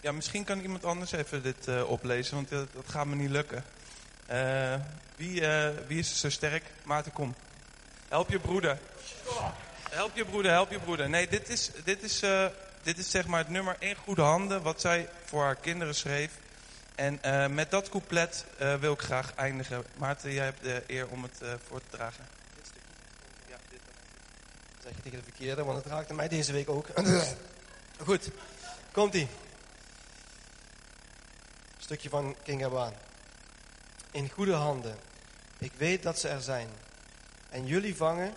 ja, 0.00 0.12
misschien 0.12 0.44
kan 0.44 0.60
iemand 0.60 0.84
anders 0.84 1.12
even 1.12 1.42
dit 1.42 1.68
uh, 1.68 1.90
oplezen, 1.90 2.34
want 2.34 2.48
dat, 2.48 2.68
gaat 2.86 3.06
me 3.06 3.14
niet 3.14 3.30
lukken. 3.30 3.64
Uh, 4.32 4.74
wie, 5.16 5.42
wie 5.86 5.98
is 5.98 6.20
zo 6.20 6.30
sterk? 6.30 6.64
Maarten, 6.84 7.12
kom. 7.12 7.34
Help 8.08 8.30
je 8.30 8.38
broeder. 8.38 8.78
Help 9.90 10.16
je 10.16 10.24
broeder, 10.24 10.50
help 10.50 10.70
je 10.70 10.78
broeder. 10.78 11.08
Nee, 11.08 11.28
dit 11.28 11.48
is, 11.48 11.70
dit 11.84 12.02
is, 12.02 12.22
dit 12.82 12.98
is 12.98 13.10
zeg 13.10 13.26
maar 13.26 13.38
het 13.38 13.48
nummer 13.48 13.76
in 13.78 13.94
goede 13.94 14.22
handen, 14.22 14.62
wat 14.62 14.80
zij 14.80 15.08
voor 15.24 15.42
haar 15.42 15.56
kinderen 15.56 15.94
schreef. 15.94 16.32
En 16.94 17.20
met 17.54 17.70
dat 17.70 17.88
couplet 17.88 18.44
wil 18.80 18.92
ik 18.92 19.00
graag 19.00 19.34
eindigen. 19.34 19.84
Maarten, 19.96 20.32
jij 20.32 20.44
hebt 20.44 20.62
de 20.62 20.82
eer 20.86 21.08
om 21.08 21.22
het 21.22 21.40
voor 21.68 21.80
te 21.80 21.96
dragen. 21.96 22.26
Dit 22.54 22.66
stukje. 22.66 22.88
Ja, 23.48 23.56
dit 23.70 23.80
zeg 24.86 24.96
je 24.96 25.02
tegen 25.02 25.18
de 25.18 25.24
verkeerde, 25.24 25.64
want 25.64 25.84
het 25.84 25.92
raakte 25.92 26.14
mij 26.14 26.28
deze 26.28 26.52
week 26.52 26.68
ook. 26.68 26.86
Goed, 28.06 28.30
komt-ie. 28.92 29.28
Stukje 31.78 32.08
van 32.08 32.36
King 32.42 32.64
Abaan. 32.64 32.92
In 34.10 34.30
goede 34.30 34.52
handen. 34.52 34.96
Ik 35.58 35.72
weet 35.72 36.02
dat 36.02 36.18
ze 36.18 36.28
er 36.28 36.40
zijn. 36.40 36.68
En 37.48 37.66
jullie 37.66 37.96
vangen, 37.96 38.34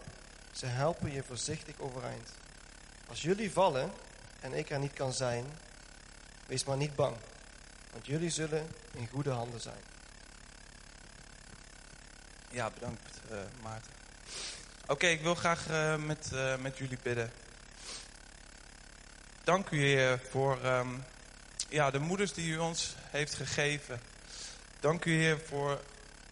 ze 0.51 0.65
helpen 0.65 1.11
je 1.11 1.23
voorzichtig 1.23 1.79
overeind. 1.79 2.29
Als 3.07 3.21
jullie 3.21 3.51
vallen 3.51 3.91
en 4.39 4.53
ik 4.53 4.69
er 4.69 4.79
niet 4.79 4.93
kan 4.93 5.13
zijn, 5.13 5.45
wees 6.45 6.63
maar 6.63 6.77
niet 6.77 6.95
bang. 6.95 7.15
Want 7.91 8.05
jullie 8.05 8.29
zullen 8.29 8.67
in 8.91 9.07
goede 9.07 9.31
handen 9.31 9.61
zijn. 9.61 9.83
Ja, 12.51 12.69
bedankt 12.69 13.19
uh, 13.31 13.37
Maarten. 13.61 13.91
Oké, 14.89 15.07
ik 15.07 15.21
wil 15.21 15.35
graag 15.35 15.69
uh, 15.69 15.95
met, 15.95 16.29
uh, 16.33 16.55
met 16.55 16.77
jullie 16.77 16.97
bidden. 17.03 17.31
Dank 19.43 19.69
u 19.69 19.77
Heer 19.77 20.19
voor 20.29 20.65
um, 20.65 21.03
ja, 21.67 21.91
de 21.91 21.99
moeders 21.99 22.33
die 22.33 22.51
u 22.51 22.57
ons 22.57 22.95
heeft 23.09 23.33
gegeven. 23.33 24.01
Dank 24.79 25.05
u 25.05 25.11
Heer 25.11 25.39
voor 25.47 25.81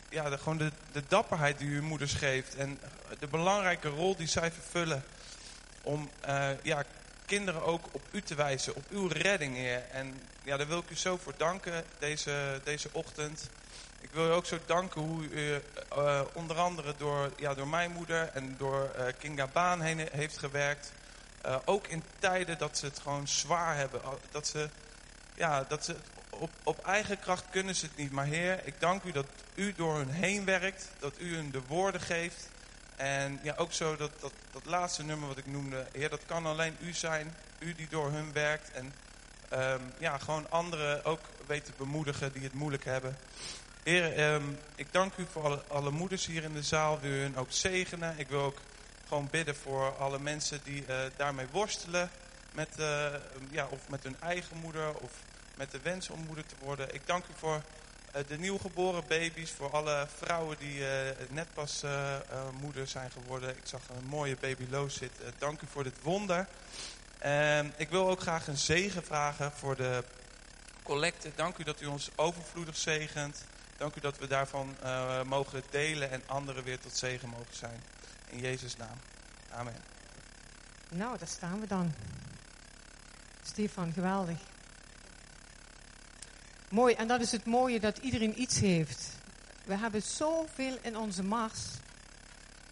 ja, 0.10 0.30
de, 0.30 0.38
gewoon 0.38 0.58
de, 0.58 0.72
de 0.92 1.04
dapperheid 1.08 1.58
die 1.58 1.68
u 1.68 1.82
moeders 1.82 2.14
geeft. 2.14 2.56
En 2.56 2.80
de 3.20 3.28
belangrijke 3.28 3.88
rol 3.88 4.16
die 4.16 4.28
zij 4.28 4.52
vervullen 4.52 5.04
om 5.82 6.10
ja, 6.62 6.84
kinderen 7.26 7.64
ook 7.64 7.86
op 7.92 8.02
u 8.12 8.22
te 8.22 8.36
wijzen, 8.36 8.76
op 8.76 8.84
uw 8.90 9.08
redding, 9.08 9.56
Heer. 9.56 9.84
En 9.92 10.22
ja, 10.44 10.58
daar 10.58 10.68
wil 10.68 10.80
ik 10.80 10.90
u 10.90 10.96
zo 10.96 11.18
voor 11.18 11.34
danken 11.38 11.84
deze, 12.00 12.62
deze 12.64 12.90
ochtend. 12.92 13.50
Ik 14.10 14.14
wil 14.14 14.28
u 14.28 14.32
ook 14.32 14.46
zo 14.46 14.60
danken 14.66 15.02
hoe 15.02 15.24
u 15.24 15.62
uh, 15.98 16.22
onder 16.34 16.58
andere 16.58 16.94
door, 16.98 17.32
ja, 17.38 17.54
door 17.54 17.68
mijn 17.68 17.92
moeder 17.92 18.30
en 18.34 18.56
door 18.58 18.92
uh, 18.98 19.06
Kinga 19.20 19.48
Baan 19.48 19.82
heen 19.82 20.08
heeft 20.12 20.38
gewerkt. 20.38 20.92
Uh, 21.46 21.56
ook 21.66 21.88
in 21.88 22.04
tijden 22.20 22.58
dat 22.58 22.78
ze 22.78 22.86
het 22.86 23.00
gewoon 23.00 23.28
zwaar 23.28 23.76
hebben. 23.76 24.02
Dat 24.32 24.48
ze, 24.48 24.70
ja, 25.36 25.66
dat 25.68 25.86
ze 25.86 25.96
op, 26.30 26.50
op 26.64 26.86
eigen 26.86 27.20
kracht 27.20 27.44
kunnen 27.50 27.76
ze 27.76 27.86
het 27.86 27.96
niet. 27.98 28.12
Maar 28.12 28.26
Heer, 28.26 28.62
ik 28.64 28.80
dank 28.80 29.04
u 29.04 29.12
dat 29.12 29.28
u 29.56 29.74
door 29.74 29.96
hun 29.96 30.10
heen 30.10 30.46
werkt. 30.46 30.88
Dat 31.00 31.14
u 31.20 31.36
hun 31.36 31.52
de 31.52 31.62
woorden 31.68 32.02
geeft. 32.02 32.50
En 32.96 33.40
ja, 33.44 33.54
ook 33.58 33.74
zo 33.74 33.96
dat, 33.96 34.12
dat, 34.20 34.34
dat 34.52 34.66
laatste 34.66 35.04
nummer 35.04 35.28
wat 35.28 35.38
ik 35.38 35.48
noemde. 35.48 35.88
Heer, 35.92 36.10
dat 36.10 36.26
kan 36.26 36.46
alleen 36.46 36.78
u 36.80 36.94
zijn. 36.94 37.36
U 37.60 37.76
die 37.76 37.88
door 37.90 38.12
hun 38.12 38.34
werkt. 38.34 38.72
En 38.72 38.94
um, 39.54 39.94
ja, 39.98 40.18
gewoon 40.18 40.50
anderen 40.50 41.06
ook 41.06 41.22
weten 41.46 41.74
bemoedigen 41.78 42.32
die 42.32 42.44
het 42.44 42.54
moeilijk 42.54 42.86
hebben. 42.86 43.18
Heer, 43.88 44.34
um, 44.34 44.60
ik 44.75 44.88
dank 44.91 45.13
u 45.17 45.25
voor 45.32 45.63
alle, 45.67 45.91
moeders 45.91 46.25
hier 46.25 46.44
in 46.44 46.53
de 46.53 46.63
zaal. 46.63 47.00
Wil 47.00 47.12
u 47.12 47.22
hun 47.22 47.38
ook 47.38 47.51
zegenen. 47.51 48.20
Ik 48.20 48.27
wil 48.27 48.41
ook 48.41 48.58
gewoon 49.08 49.27
bidden 49.32 49.56
voor 49.56 49.96
alle 49.98 50.20
mensen 50.20 50.60
die 50.63 50.84
uh, 50.89 50.96
daarmee 51.15 51.46
worstelen. 51.51 52.10
Met, 52.51 52.70
uh, 52.79 53.08
ja, 53.50 53.67
of 53.70 53.89
met 53.89 54.03
hun 54.03 54.15
eigen 54.20 54.58
moeder 54.58 54.96
of 54.96 55.12
met 55.56 55.72
de 55.72 55.79
wens 55.84 56.10
om 56.10 56.20
moeder 56.25 56.46
te 56.46 56.56
worden. 56.60 56.94
Ik 56.94 57.01
dank 57.06 57.24
u 57.25 57.34
voor 57.36 57.62
uh, 58.15 58.22
de 58.27 58.38
nieuwgeboren 58.38 59.03
baby's. 59.08 59.51
Voor 59.51 59.72
alle 59.72 60.08
vrouwen 60.17 60.58
die 60.60 60.84
net 61.29 61.48
pas 61.53 61.84
moeder 62.60 62.88
zijn 62.88 63.12
geworden. 63.12 63.50
Ik 63.50 63.65
zag 63.65 63.82
een 63.89 64.08
mooie 64.08 64.38
baby 64.39 64.65
Loos 64.70 64.96
zitten. 64.96 65.34
dank 65.38 65.62
u 65.62 65.67
voor 65.72 65.84
dit 65.84 66.01
wonder. 66.01 66.48
En 67.17 67.74
ik 67.77 67.89
wil 67.89 68.10
ook 68.10 68.22
graag 68.22 68.48
een 68.48 68.58
zegen 68.58 69.03
vragen 69.03 69.51
voor 69.51 69.75
de 69.75 70.03
collecte. 70.84 71.32
Dank 71.36 71.58
u 71.58 71.63
dat 71.63 71.82
u 71.82 71.86
ons 71.86 72.10
overvloedig 72.15 72.77
zegent. 72.77 73.44
Dank 73.78 73.96
u 73.96 74.00
dat 74.00 74.18
we 74.18 74.28
daarvan 74.28 74.76
uh, 74.84 75.24
mogen 75.24 75.64
delen 75.70 76.12
en 76.12 76.22
anderen 76.26 76.64
weer 76.64 76.80
tot 76.80 76.98
zegen 76.98 77.30
mogen 77.30 77.56
zijn. 77.56 77.82
In 78.30 78.40
Jezus' 78.40 78.78
naam. 78.78 78.98
Amen. 79.50 79.76
Nou, 80.90 81.18
daar 81.18 81.28
staan 81.28 81.60
we 81.60 81.68
dan. 81.68 81.94
Stefan, 83.44 83.94
geweldig. 83.94 84.40
Mooi, 86.70 86.94
en 86.94 87.08
dat 87.08 87.22
is 87.22 87.32
het 87.32 87.46
mooie 87.46 87.80
dat 87.80 87.98
iedereen 87.98 88.42
iets 88.42 88.60
heeft. 88.60 89.10
We 89.64 89.76
hebben 89.76 90.02
zoveel 90.02 90.78
in 90.82 90.98
onze 90.98 91.24
mars. 91.24 91.62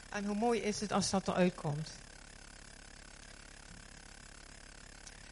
En 0.09 0.25
hoe 0.25 0.35
mooi 0.35 0.61
is 0.61 0.79
het 0.79 0.91
als 0.91 1.09
dat 1.09 1.27
eruit 1.27 1.55
komt. 1.55 1.89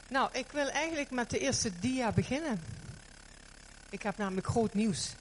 Nou, 0.07 0.29
ik 0.31 0.51
wil 0.51 0.69
eigenlijk 0.69 1.11
met 1.11 1.29
de 1.29 1.39
eerste 1.39 1.79
dia 1.79 2.11
beginnen. 2.11 2.61
Ik 3.89 4.01
heb 4.01 4.17
namelijk 4.17 4.47
groot 4.47 4.73
nieuws. 4.73 5.13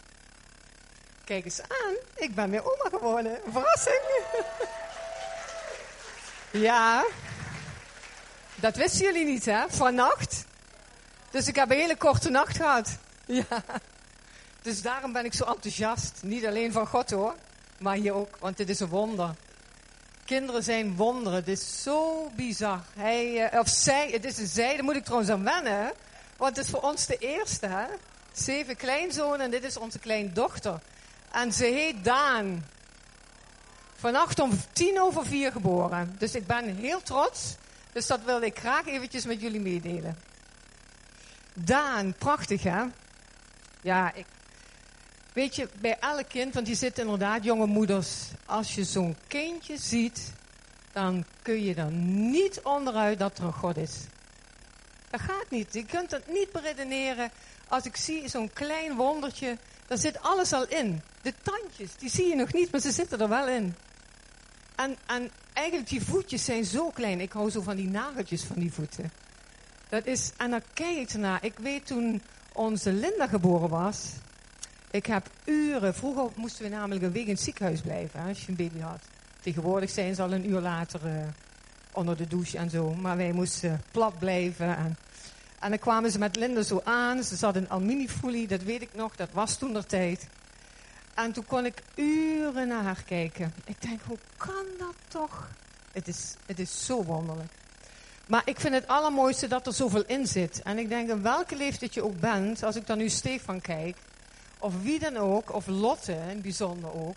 Kijk 1.25 1.45
eens 1.45 1.61
aan, 1.61 1.95
ik 2.17 2.35
ben 2.35 2.50
weer 2.50 2.64
oma 2.64 2.88
geworden. 2.91 3.38
Verrassing. 3.50 4.00
ja, 6.67 7.05
dat 8.55 8.76
wisten 8.76 9.05
jullie 9.05 9.25
niet, 9.25 9.45
hè? 9.45 9.64
Vannacht. 9.69 10.45
Dus 11.31 11.47
ik 11.49 11.57
heb 11.57 11.71
een 11.71 11.76
hele 11.76 11.97
korte 11.97 12.31
nacht 12.31 12.57
gehad. 12.57 12.97
Ja. 13.26 13.64
Dus 14.62 14.83
daarom 14.83 15.12
ben 15.12 15.25
ik 15.25 15.35
zo 15.35 15.45
enthousiast. 15.45 16.21
Niet 16.23 16.47
alleen 16.47 16.73
van 16.73 16.87
God 16.87 17.11
hoor, 17.11 17.35
maar 17.79 17.95
hier 17.95 18.12
ook, 18.12 18.37
want 18.38 18.57
dit 18.57 18.69
is 18.69 18.81
een 18.81 18.88
wonder. 18.88 19.35
Kinderen 20.25 20.62
zijn 20.62 20.97
wonderen. 20.97 21.38
Het 21.38 21.49
is 21.49 21.83
zo 21.83 22.31
bizar. 22.37 22.81
Hij, 22.95 23.52
uh, 23.52 23.61
of 23.61 23.69
zij, 23.69 24.11
het 24.11 24.25
is 24.25 24.38
een 24.38 24.47
zij, 24.47 24.75
daar 24.75 24.85
moet 24.85 24.97
ik 24.97 25.05
trouwens 25.05 25.31
aan 25.31 25.45
wennen. 25.45 25.93
Want 26.37 26.57
het 26.57 26.64
is 26.64 26.71
voor 26.71 26.81
ons 26.81 27.07
de 27.07 27.17
eerste. 27.17 27.67
Hè? 27.67 27.85
Zeven 28.33 28.76
kleinzonen 28.76 29.41
en 29.41 29.50
dit 29.50 29.64
is 29.64 29.76
onze 29.76 29.99
kleindochter. 29.99 30.81
En 31.33 31.53
ze 31.53 31.65
heet 31.65 32.05
Daan. 32.05 32.65
Vannacht 33.95 34.41
om 34.41 34.51
tien 34.73 35.01
over 35.01 35.27
vier 35.27 35.53
geboren. 35.53 36.15
Dus 36.19 36.35
ik 36.35 36.47
ben 36.47 36.77
heel 36.77 37.03
trots. 37.03 37.55
Dus 37.93 38.07
dat 38.07 38.25
wilde 38.25 38.47
ik 38.47 38.59
graag 38.59 38.87
eventjes 38.87 39.25
met 39.25 39.41
jullie 39.41 39.61
meedelen. 39.61 40.19
Daan, 41.55 42.15
prachtig 42.19 42.62
hè? 42.62 42.85
Ja, 43.83 44.15
ik, 44.15 44.27
Weet 45.33 45.57
je, 45.57 45.69
bij 45.81 45.99
elk 45.99 46.29
kind, 46.29 46.55
want 46.55 46.67
die 46.67 46.75
zitten 46.75 47.03
inderdaad 47.03 47.45
jonge 47.45 47.67
moeders. 47.67 48.09
Als 48.47 48.75
je 48.75 48.85
zo'n 48.85 49.17
kindje 49.27 49.79
ziet, 49.79 50.33
dan 50.93 51.25
kun 51.43 51.62
je 51.62 51.75
er 51.75 51.91
niet 51.93 52.61
onderuit 52.62 53.19
dat 53.19 53.39
er 53.39 53.45
een 53.45 53.53
God 53.53 53.77
is. 53.77 53.93
Dat 55.11 55.21
gaat 55.21 55.51
niet. 55.51 55.75
Je 55.75 55.85
kunt 55.85 56.11
het 56.11 56.33
niet 56.33 56.53
beredeneren. 56.53 57.31
Als 57.69 57.85
ik 57.85 57.97
zie 57.97 58.29
zo'n 58.29 58.53
klein 58.53 58.97
wondertje, 58.97 59.59
daar 59.87 59.99
zit 59.99 60.23
alles 60.23 60.53
al 60.53 60.67
in. 60.67 61.03
De 61.23 61.35
tandjes, 61.43 61.91
die 61.99 62.11
zie 62.11 62.29
je 62.29 62.35
nog 62.35 62.52
niet, 62.52 62.73
maar 62.73 62.81
ze 62.81 62.93
zitten 62.93 63.21
er 63.21 63.29
wel 63.29 63.49
in. 63.49 63.75
En, 64.75 64.97
en 65.07 65.31
eigenlijk 65.52 65.88
die 65.88 66.02
voetjes 66.02 66.45
zijn 66.45 66.64
zo 66.64 66.91
klein. 66.91 67.21
Ik 67.21 67.33
hou 67.33 67.50
zo 67.50 67.61
van 67.61 67.76
die 67.76 67.88
nageltjes 67.88 68.43
van 68.43 68.57
die 68.57 68.73
voeten. 68.73 69.12
Dat 69.88 70.07
is, 70.07 70.31
en 70.37 70.50
dan 70.50 70.62
kijk 70.75 70.97
ik 70.97 71.11
ernaar. 71.11 71.45
Ik 71.45 71.59
weet 71.59 71.87
toen 71.87 72.23
onze 72.52 72.93
Linda 72.93 73.26
geboren 73.26 73.69
was, 73.69 74.05
ik 74.91 75.07
heb 75.07 75.31
uren, 75.45 75.95
vroeger 75.95 76.31
moesten 76.35 76.62
we 76.62 76.69
namelijk 76.69 77.02
een 77.02 77.12
week 77.12 77.26
in 77.26 77.33
het 77.33 77.43
ziekenhuis 77.43 77.81
blijven 77.81 78.21
als 78.21 78.41
je 78.41 78.49
een 78.49 78.57
baby 78.57 78.79
had. 78.79 79.00
Tegenwoordig 79.41 79.91
zijn 79.91 80.14
ze 80.14 80.23
al 80.23 80.33
een 80.33 80.50
uur 80.50 80.61
later 80.61 81.00
uh, 81.07 81.12
onder 81.93 82.17
de 82.17 82.26
douche 82.26 82.59
en 82.59 82.71
zo. 82.71 82.95
Maar 82.95 83.17
wij 83.17 83.33
moesten 83.33 83.83
plat 83.91 84.19
blijven. 84.19 84.76
En, 84.76 84.97
en 85.59 85.71
dan 85.71 85.79
kwamen 85.79 86.11
ze 86.11 86.19
met 86.19 86.37
Linda 86.37 86.62
zo 86.62 86.81
aan. 86.85 87.23
Ze 87.23 87.37
zat 87.37 87.57
in 87.57 87.71
aluminiumfolie, 87.71 88.47
dat 88.47 88.62
weet 88.62 88.83
ik 88.83 88.95
nog. 88.95 89.17
Dat 89.17 89.29
was 89.33 89.59
toen 89.59 89.73
de 89.73 89.85
tijd. 89.85 90.26
En 91.14 91.33
toen 91.33 91.45
kon 91.45 91.66
ik 91.66 91.83
uren 91.95 92.69
naar 92.69 92.83
haar 92.83 93.02
kijken. 93.07 93.54
Ik 93.64 93.83
denk, 93.83 94.00
hoe 94.07 94.19
kan 94.37 94.64
dat 94.78 94.95
toch? 95.09 95.49
Het 95.92 96.09
is, 96.09 96.35
het 96.47 96.59
is 96.59 96.85
zo 96.87 97.04
wonderlijk. 97.04 97.52
Maar 98.26 98.42
ik 98.45 98.61
vind 98.61 98.75
het 98.75 98.87
allermooiste 98.87 99.49
dat 99.49 99.66
er 99.66 99.73
zoveel 99.73 100.04
in 100.07 100.26
zit. 100.26 100.62
En 100.62 100.78
ik 100.78 100.88
denk, 100.88 101.11
in 101.11 101.23
welke 101.23 101.57
leeftijd 101.57 101.95
je 101.95 102.04
ook 102.04 102.21
bent, 102.21 102.62
als 102.62 102.76
ik 102.76 102.87
dan 102.87 102.99
nu 102.99 103.09
Stefan 103.09 103.61
kijk, 103.61 103.97
of 104.59 104.83
wie 104.83 104.99
dan 104.99 105.16
ook, 105.16 105.54
of 105.54 105.66
Lotte 105.66 106.19
in 106.31 106.40
bijzonder 106.40 106.95
ook. 106.95 107.16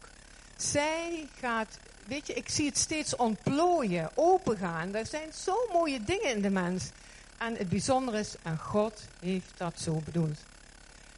Zij 0.57 1.27
gaat, 1.39 1.77
weet 2.07 2.27
je, 2.27 2.33
ik 2.33 2.49
zie 2.49 2.65
het 2.65 2.77
steeds 2.77 3.15
ontplooien, 3.15 4.09
opengaan. 4.13 4.95
Er 4.95 5.05
zijn 5.05 5.33
zo 5.33 5.55
mooie 5.73 6.03
dingen 6.03 6.31
in 6.35 6.41
de 6.41 6.49
mens. 6.49 6.89
En 7.37 7.55
het 7.55 7.69
bijzondere 7.69 8.19
is, 8.19 8.35
en 8.43 8.57
God 8.57 9.01
heeft 9.19 9.53
dat 9.57 9.79
zo 9.79 10.01
bedoeld. 10.05 10.39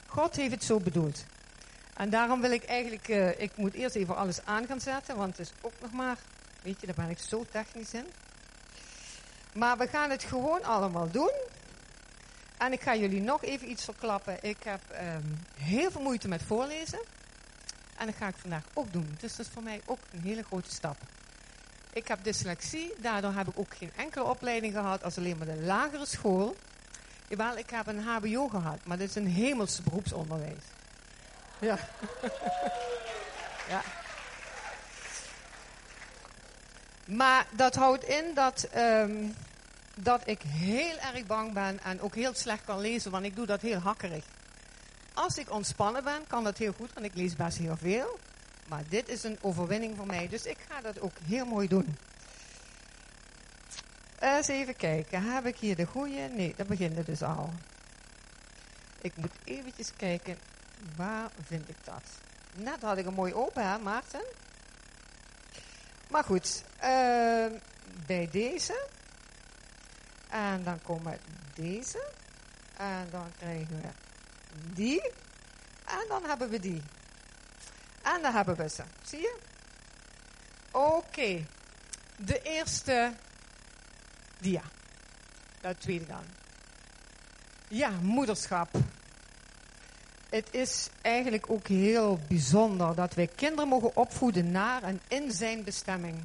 God 0.07 0.35
heeft 0.35 0.51
het 0.51 0.63
zo 0.63 0.79
bedoeld. 0.79 1.23
En 1.97 2.09
daarom 2.09 2.41
wil 2.41 2.51
ik 2.51 2.63
eigenlijk, 2.63 3.07
uh, 3.07 3.39
ik 3.39 3.51
moet 3.55 3.73
eerst 3.73 3.95
even 3.95 4.15
alles 4.15 4.45
aan 4.45 4.65
gaan 4.65 4.79
zetten, 4.79 5.15
want 5.15 5.37
het 5.37 5.47
is 5.47 5.53
ook 5.61 5.73
nog 5.81 5.91
maar, 5.91 6.17
weet 6.61 6.81
je, 6.81 6.85
daar 6.85 6.95
ben 6.95 7.09
ik 7.09 7.19
zo 7.19 7.45
technisch 7.51 7.93
in. 7.93 8.05
Maar 9.53 9.77
we 9.77 9.87
gaan 9.87 10.09
het 10.09 10.23
gewoon 10.23 10.63
allemaal 10.63 11.11
doen. 11.11 11.31
En 12.57 12.71
ik 12.71 12.81
ga 12.81 12.95
jullie 12.95 13.21
nog 13.21 13.43
even 13.43 13.69
iets 13.69 13.83
verklappen. 13.83 14.37
Ik 14.41 14.57
heb 14.63 14.81
um, 14.91 15.39
heel 15.59 15.91
veel 15.91 16.01
moeite 16.01 16.27
met 16.27 16.43
voorlezen. 16.43 16.99
En 17.97 18.05
dat 18.05 18.15
ga 18.15 18.27
ik 18.27 18.35
vandaag 18.37 18.63
ook 18.73 18.93
doen. 18.93 19.15
Dus 19.19 19.35
dat 19.35 19.45
is 19.45 19.51
voor 19.53 19.63
mij 19.63 19.81
ook 19.85 19.99
een 20.11 20.21
hele 20.21 20.43
grote 20.43 20.71
stap. 20.71 20.97
Ik 21.93 22.07
heb 22.07 22.23
dyslexie, 22.23 22.93
daardoor 22.97 23.33
heb 23.33 23.47
ik 23.47 23.59
ook 23.59 23.75
geen 23.77 23.91
enkele 23.95 24.23
opleiding 24.23 24.73
gehad 24.73 25.03
als 25.03 25.17
alleen 25.17 25.37
maar 25.37 25.47
de 25.47 25.61
lagere 25.61 26.05
school. 26.05 26.55
Jawel, 27.27 27.57
ik 27.57 27.69
heb 27.69 27.87
een 27.87 27.99
HBO 27.99 28.47
gehad, 28.47 28.79
maar 28.85 28.97
dit 28.97 29.09
is 29.09 29.15
een 29.15 29.27
hemelse 29.27 29.81
beroepsonderwijs. 29.81 30.63
Ja. 31.59 31.77
ja. 33.69 33.81
Maar 37.05 37.45
dat 37.51 37.75
houdt 37.75 38.03
in 38.03 38.33
dat, 38.33 38.67
um, 38.77 39.35
dat 39.95 40.21
ik 40.25 40.41
heel 40.41 40.97
erg 40.97 41.25
bang 41.25 41.53
ben 41.53 41.79
en 41.83 42.01
ook 42.01 42.15
heel 42.15 42.33
slecht 42.33 42.63
kan 42.63 42.79
lezen, 42.79 43.11
want 43.11 43.25
ik 43.25 43.35
doe 43.35 43.45
dat 43.45 43.61
heel 43.61 43.79
hakkerig. 43.79 44.23
Als 45.13 45.37
ik 45.37 45.51
ontspannen 45.51 46.03
ben, 46.03 46.27
kan 46.27 46.43
dat 46.43 46.57
heel 46.57 46.73
goed, 46.73 46.93
want 46.93 47.05
ik 47.05 47.15
lees 47.15 47.35
best 47.35 47.57
heel 47.57 47.77
veel. 47.77 48.19
Maar 48.67 48.83
dit 48.89 49.09
is 49.09 49.23
een 49.23 49.37
overwinning 49.41 49.95
voor 49.97 50.05
mij, 50.05 50.27
dus 50.27 50.43
ik 50.45 50.57
ga 50.69 50.81
dat 50.81 50.99
ook 50.99 51.13
heel 51.25 51.45
mooi 51.45 51.67
doen. 51.67 51.97
Eens 54.19 54.47
even 54.47 54.75
kijken, 54.75 55.33
heb 55.33 55.45
ik 55.45 55.57
hier 55.57 55.75
de 55.75 55.85
goede? 55.85 56.29
Nee, 56.31 56.53
dat 56.57 56.67
begint 56.67 57.05
dus 57.05 57.21
al. 57.21 57.53
Ik 59.01 59.15
moet 59.15 59.31
eventjes 59.43 59.91
kijken, 59.97 60.37
waar 60.95 61.29
vind 61.45 61.69
ik 61.69 61.77
dat? 61.83 62.03
Net 62.55 62.81
had 62.81 62.97
ik 62.97 63.05
een 63.05 63.13
mooi 63.13 63.33
open, 63.33 63.69
hè 63.69 63.77
Maarten? 63.77 64.23
Maar 66.09 66.23
goed, 66.23 66.63
uh, 66.75 67.45
bij 68.05 68.29
deze. 68.31 68.87
En 70.29 70.63
dan 70.63 70.81
komen 70.81 71.19
deze. 71.53 72.03
En 72.77 73.07
dan 73.11 73.31
krijgen 73.37 73.81
we 73.81 73.89
die. 74.73 75.01
En 75.85 76.05
dan 76.07 76.23
hebben 76.25 76.49
we 76.49 76.59
die. 76.59 76.81
En 78.01 78.21
dan 78.21 78.33
hebben 78.33 78.55
we 78.55 78.69
ze. 78.69 78.83
Zie 79.03 79.19
je? 79.19 79.35
Oké. 80.71 81.45
De 82.15 82.41
eerste 82.41 83.13
dia. 84.39 84.61
Dat 85.61 85.79
tweede 85.79 86.05
dan. 86.05 86.23
Ja, 87.67 87.89
moederschap. 87.89 88.69
Het 90.29 90.47
is 90.51 90.89
eigenlijk 91.01 91.49
ook 91.49 91.67
heel 91.67 92.19
bijzonder 92.27 92.95
dat 92.95 93.13
wij 93.13 93.27
kinderen 93.35 93.67
mogen 93.67 93.95
opvoeden 93.95 94.51
naar 94.51 94.83
en 94.83 94.99
in 95.07 95.31
zijn 95.31 95.63
bestemming. 95.63 96.15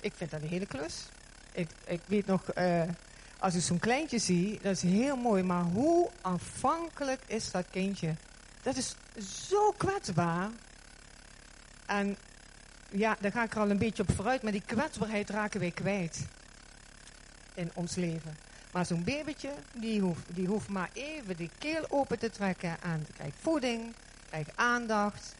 Ik 0.00 0.12
vind 0.16 0.30
dat 0.30 0.42
een 0.42 0.48
hele 0.48 0.66
klus. 0.66 0.94
Ik, 1.52 1.68
ik 1.86 2.00
weet 2.06 2.26
nog, 2.26 2.42
uh, 2.58 2.82
als 3.38 3.54
ik 3.54 3.62
zo'n 3.62 3.78
kleintje 3.78 4.18
zie, 4.18 4.58
dat 4.62 4.72
is 4.72 4.82
heel 4.82 5.16
mooi. 5.16 5.42
Maar 5.42 5.62
hoe 5.62 6.10
afhankelijk 6.20 7.20
is 7.26 7.50
dat 7.50 7.64
kindje? 7.70 8.14
Dat 8.62 8.76
is 8.76 8.94
zo 9.48 9.74
kwetsbaar. 9.76 10.50
En 11.86 12.16
ja, 12.90 13.16
daar 13.20 13.32
ga 13.32 13.42
ik 13.42 13.54
er 13.54 13.60
al 13.60 13.70
een 13.70 13.78
beetje 13.78 14.02
op 14.02 14.14
vooruit. 14.14 14.42
Maar 14.42 14.52
die 14.52 14.62
kwetsbaarheid 14.66 15.30
raken 15.30 15.60
wij 15.60 15.70
kwijt 15.70 16.26
in 17.54 17.70
ons 17.74 17.94
leven. 17.94 18.43
Maar 18.74 18.86
zo'n 18.86 19.04
babytje, 19.04 19.50
die 19.72 20.00
hoeft, 20.00 20.22
die 20.26 20.46
hoeft 20.46 20.68
maar 20.68 20.90
even 20.92 21.36
die 21.36 21.50
keel 21.58 21.84
open 21.88 22.18
te 22.18 22.30
trekken 22.30 22.76
en 22.82 23.06
krijgt 23.14 23.36
voeding, 23.40 23.94
krijgt 24.28 24.50
aandacht. 24.54 25.34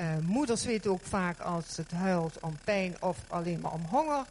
Uh, 0.00 0.06
moeders 0.22 0.64
weten 0.64 0.90
ook 0.90 1.02
vaak 1.02 1.40
als 1.40 1.76
het 1.76 1.90
huilt 1.90 2.40
om 2.40 2.56
pijn 2.64 2.96
of 3.00 3.18
alleen 3.28 3.60
maar 3.60 3.72
om 3.72 3.84
honger. 3.84 4.24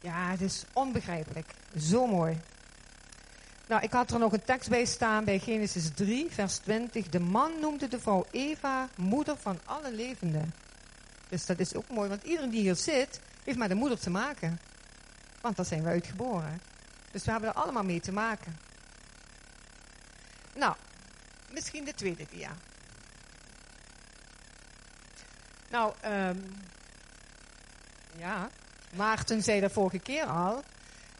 Ja, 0.00 0.30
het 0.30 0.40
is 0.40 0.64
onbegrijpelijk. 0.72 1.46
Zo 1.78 2.06
mooi. 2.06 2.40
Nou, 3.68 3.82
ik 3.82 3.92
had 3.92 4.10
er 4.10 4.18
nog 4.18 4.32
een 4.32 4.44
tekst 4.44 4.68
bij 4.68 4.84
staan 4.84 5.24
bij 5.24 5.38
Genesis 5.38 5.90
3, 5.94 6.26
vers 6.30 6.56
20. 6.56 7.08
De 7.08 7.20
man 7.20 7.50
noemde 7.60 7.88
de 7.88 8.00
vrouw 8.00 8.26
Eva 8.30 8.88
moeder 8.96 9.36
van 9.36 9.58
alle 9.64 9.92
levenden. 9.92 10.54
Dus 11.28 11.46
dat 11.46 11.58
is 11.58 11.74
ook 11.74 11.88
mooi, 11.88 12.08
want 12.08 12.22
iedereen 12.22 12.50
die 12.50 12.60
hier 12.60 12.76
zit, 12.76 13.20
heeft 13.44 13.58
met 13.58 13.68
de 13.68 13.74
moeder 13.74 13.98
te 13.98 14.10
maken. 14.10 14.60
Want 15.40 15.56
daar 15.56 15.66
zijn 15.66 15.82
we 15.82 15.88
uitgeboren. 15.88 16.60
Dus 17.14 17.24
we 17.24 17.30
hebben 17.30 17.48
er 17.48 17.54
allemaal 17.54 17.84
mee 17.84 18.00
te 18.00 18.12
maken. 18.12 18.56
Nou, 20.54 20.74
misschien 21.50 21.84
de 21.84 21.94
tweede 21.94 22.26
dia. 22.30 22.50
Nou, 25.70 25.94
um, 26.04 26.54
ja, 28.16 28.48
Maarten 28.96 29.42
zei 29.42 29.60
dat 29.60 29.72
vorige 29.72 29.98
keer 29.98 30.24
al. 30.24 30.62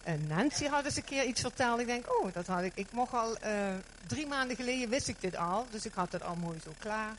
En 0.03 0.27
Nancy 0.27 0.67
had 0.67 0.85
eens 0.85 0.97
een 0.97 1.05
keer 1.05 1.25
iets 1.25 1.41
verteld. 1.41 1.81
Ik 1.81 1.87
denk, 1.87 2.21
oh, 2.21 2.33
dat 2.33 2.47
had 2.47 2.63
ik. 2.63 2.73
Ik 2.75 2.93
mocht 2.93 3.13
al 3.13 3.37
uh, 3.45 3.75
drie 4.07 4.27
maanden 4.27 4.57
geleden 4.57 4.89
wist 4.89 5.09
ik 5.09 5.21
dit 5.21 5.37
al. 5.37 5.67
Dus 5.71 5.87
ik 5.87 5.95
had 5.95 6.13
het 6.13 6.23
al 6.23 6.37
mooi 6.37 6.61
zo 6.65 6.73
klaar. 6.79 7.15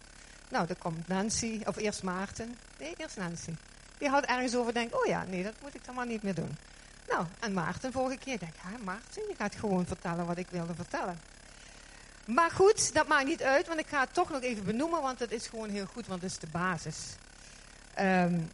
Nou, 0.50 0.68
dan 0.68 0.78
komt 0.78 1.08
Nancy, 1.08 1.62
of 1.66 1.76
eerst 1.76 2.04
Maarten. 2.04 2.58
Nee, 2.80 2.94
eerst 2.98 3.18
Nancy. 3.18 3.54
Die 3.98 4.10
had 4.10 4.26
ergens 4.26 4.56
over, 4.56 4.74
denk, 4.74 4.96
oh 4.96 5.06
ja, 5.06 5.24
nee, 5.24 5.44
dat 5.44 5.62
moet 5.62 5.76
ik 5.76 5.86
dan 5.86 5.96
maar 5.96 6.08
niet 6.08 6.24
meer 6.24 6.36
doen. 6.36 6.58
Nou, 7.08 7.26
en 7.40 7.54
Maarten 7.54 7.92
vorige 7.92 8.18
keer, 8.18 8.40
denk 8.40 8.54
ik, 8.54 8.84
Maarten, 8.84 9.22
je 9.28 9.36
gaat 9.38 9.56
gewoon 9.56 9.86
vertellen 9.86 10.26
wat 10.26 10.38
ik 10.38 10.48
wilde 10.50 10.76
vertellen. 10.76 11.20
Maar 12.26 12.52
goed, 12.52 12.94
dat 12.94 13.08
maakt 13.08 13.26
niet 13.26 13.44
uit, 13.44 13.68
want 13.68 13.80
ik 13.80 13.88
ga 13.88 14.00
het 14.00 14.14
toch 14.14 14.30
nog 14.30 14.42
even 14.42 14.64
benoemen, 14.64 15.02
want 15.02 15.20
het 15.20 15.32
is 15.32 15.48
gewoon 15.48 15.70
heel 15.70 15.86
goed, 15.86 16.08
want 16.08 16.22
het 16.22 16.32
is 16.32 16.40
de 16.40 16.48
basis. 16.48 16.98
Um, 18.00 18.50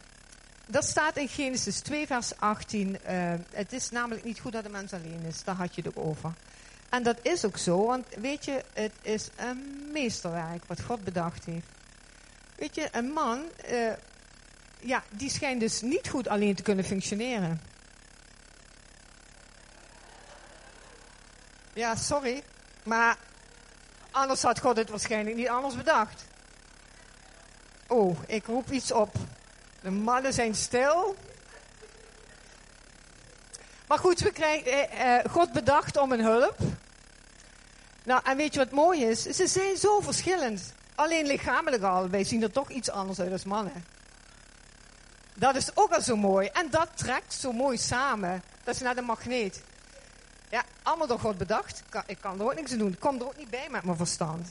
dat 0.66 0.84
staat 0.84 1.16
in 1.16 1.28
Genesis 1.28 1.80
2, 1.80 2.06
vers 2.06 2.36
18. 2.38 2.88
Uh, 3.08 3.32
het 3.50 3.72
is 3.72 3.90
namelijk 3.90 4.24
niet 4.24 4.40
goed 4.40 4.52
dat 4.52 4.62
de 4.64 4.68
mens 4.68 4.92
alleen 4.92 5.22
is. 5.28 5.44
Daar 5.44 5.54
had 5.54 5.74
je 5.74 5.82
het 5.82 5.96
ook 5.96 6.04
over. 6.04 6.32
En 6.88 7.02
dat 7.02 7.18
is 7.22 7.44
ook 7.44 7.56
zo, 7.56 7.86
want 7.86 8.06
weet 8.18 8.44
je, 8.44 8.64
het 8.72 8.92
is 9.02 9.28
een 9.36 9.88
meesterwerk 9.92 10.64
wat 10.66 10.82
God 10.82 11.04
bedacht 11.04 11.44
heeft. 11.44 11.66
Weet 12.56 12.74
je, 12.74 12.88
een 12.92 13.12
man, 13.12 13.42
uh, 13.70 13.92
ja, 14.80 15.02
die 15.10 15.30
schijnt 15.30 15.60
dus 15.60 15.80
niet 15.80 16.08
goed 16.08 16.28
alleen 16.28 16.54
te 16.54 16.62
kunnen 16.62 16.84
functioneren. 16.84 17.60
Ja, 21.72 21.94
sorry, 21.94 22.42
maar 22.82 23.16
anders 24.10 24.42
had 24.42 24.60
God 24.60 24.76
het 24.76 24.90
waarschijnlijk 24.90 25.36
niet 25.36 25.48
anders 25.48 25.76
bedacht. 25.76 26.24
Oh, 27.86 28.18
ik 28.26 28.46
roep 28.46 28.70
iets 28.70 28.92
op. 28.92 29.14
De 29.80 29.90
mannen 29.90 30.32
zijn 30.32 30.54
stil. 30.54 31.16
Maar 33.86 33.98
goed, 33.98 34.20
we 34.20 34.32
krijgen, 34.32 34.90
eh, 34.90 35.18
eh, 35.18 35.24
God 35.30 35.52
bedacht 35.52 35.96
om 35.96 36.12
een 36.12 36.24
hulp. 36.24 36.56
Nou, 38.04 38.20
en 38.24 38.36
weet 38.36 38.52
je 38.52 38.58
wat 38.58 38.70
mooi 38.70 39.04
is? 39.04 39.22
Ze 39.22 39.46
zijn 39.46 39.76
zo 39.76 40.00
verschillend. 40.00 40.72
Alleen 40.94 41.26
lichamelijk 41.26 41.82
al. 41.82 42.08
Wij 42.08 42.24
zien 42.24 42.42
er 42.42 42.52
toch 42.52 42.70
iets 42.70 42.90
anders 42.90 43.20
uit 43.20 43.32
als 43.32 43.44
mannen. 43.44 43.84
Dat 45.34 45.56
is 45.56 45.76
ook 45.76 45.92
al 45.92 46.00
zo 46.00 46.16
mooi. 46.16 46.48
En 46.52 46.70
dat 46.70 46.88
trekt 46.94 47.34
zo 47.34 47.52
mooi 47.52 47.78
samen. 47.78 48.42
Dat 48.64 48.74
is 48.74 48.80
net 48.80 48.96
een 48.96 49.04
magneet. 49.04 49.62
Ja, 50.52 50.64
allemaal 50.82 51.06
door 51.06 51.18
God 51.18 51.38
bedacht. 51.38 51.82
Ik 52.06 52.18
kan 52.20 52.38
er 52.38 52.44
ook 52.44 52.54
niks 52.54 52.72
aan 52.72 52.78
doen. 52.78 52.92
Ik 52.92 53.00
kom 53.00 53.20
er 53.20 53.26
ook 53.26 53.36
niet 53.36 53.50
bij 53.50 53.68
met 53.70 53.84
mijn 53.84 53.96
verstand. 53.96 54.48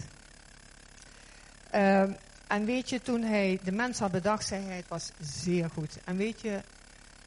Uh, 1.76 2.02
en 2.48 2.66
weet 2.66 2.90
je, 2.90 3.02
toen 3.02 3.22
hij 3.22 3.60
de 3.64 3.72
mens 3.72 4.00
had 4.00 4.12
bedacht, 4.12 4.48
zei 4.48 4.66
hij, 4.66 4.76
het 4.76 4.88
was 4.88 5.12
zeer 5.20 5.70
goed. 5.70 5.98
En 6.04 6.18
weet 6.18 6.42
je, 6.42 6.62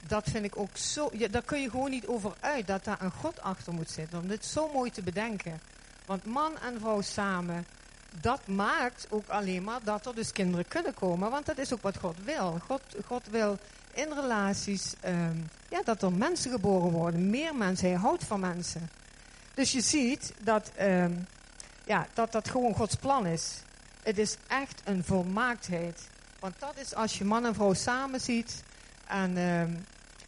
dat 0.06 0.24
vind 0.30 0.44
ik 0.44 0.58
ook 0.58 0.76
zo, 0.76 1.08
ja, 1.12 1.28
daar 1.28 1.42
kun 1.42 1.60
je 1.60 1.70
gewoon 1.70 1.90
niet 1.90 2.06
over 2.06 2.34
uit, 2.40 2.66
dat 2.66 2.84
daar 2.84 3.02
een 3.02 3.10
God 3.10 3.40
achter 3.40 3.72
moet 3.72 3.90
zitten, 3.90 4.18
om 4.18 4.28
dit 4.28 4.44
zo 4.44 4.70
mooi 4.72 4.90
te 4.90 5.02
bedenken. 5.02 5.60
Want 6.06 6.24
man 6.24 6.58
en 6.58 6.80
vrouw 6.80 7.00
samen, 7.00 7.66
dat 8.20 8.46
maakt 8.46 9.06
ook 9.10 9.28
alleen 9.28 9.64
maar 9.64 9.80
dat 9.84 10.06
er 10.06 10.14
dus 10.14 10.32
kinderen 10.32 10.68
kunnen 10.68 10.94
komen, 10.94 11.30
want 11.30 11.46
dat 11.46 11.58
is 11.58 11.72
ook 11.72 11.82
wat 11.82 11.98
God 11.98 12.16
wil. 12.24 12.58
God, 12.66 12.82
God 13.06 13.26
wil 13.30 13.58
in 13.94 14.12
relaties, 14.12 14.94
um, 15.07 15.48
ja, 15.68 15.83
dat 15.85 16.02
er 16.02 16.12
mensen 16.12 16.50
geboren 16.50 16.90
worden, 16.90 17.30
meer 17.30 17.54
mensen, 17.54 17.88
hij 17.88 17.98
houdt 17.98 18.24
van 18.24 18.40
mensen. 18.40 18.90
Dus 19.54 19.72
je 19.72 19.80
ziet 19.80 20.33
dat, 20.40 20.70
um, 20.80 21.26
ja, 21.85 22.07
dat 22.14 22.33
dat 22.33 22.48
gewoon 22.48 22.74
Gods 22.74 22.94
plan 22.94 23.26
is. 23.26 23.54
Het 24.02 24.18
is 24.18 24.37
echt 24.46 24.80
een 24.85 25.04
volmaaktheid. 25.04 26.09
Want 26.40 26.54
dat 26.59 26.74
is 26.76 26.94
als 26.94 27.18
je 27.18 27.24
man 27.24 27.46
en 27.46 27.54
vrouw 27.54 27.74
samen 27.74 28.20
ziet. 28.20 28.62
En 29.07 29.37
uh, 29.37 29.62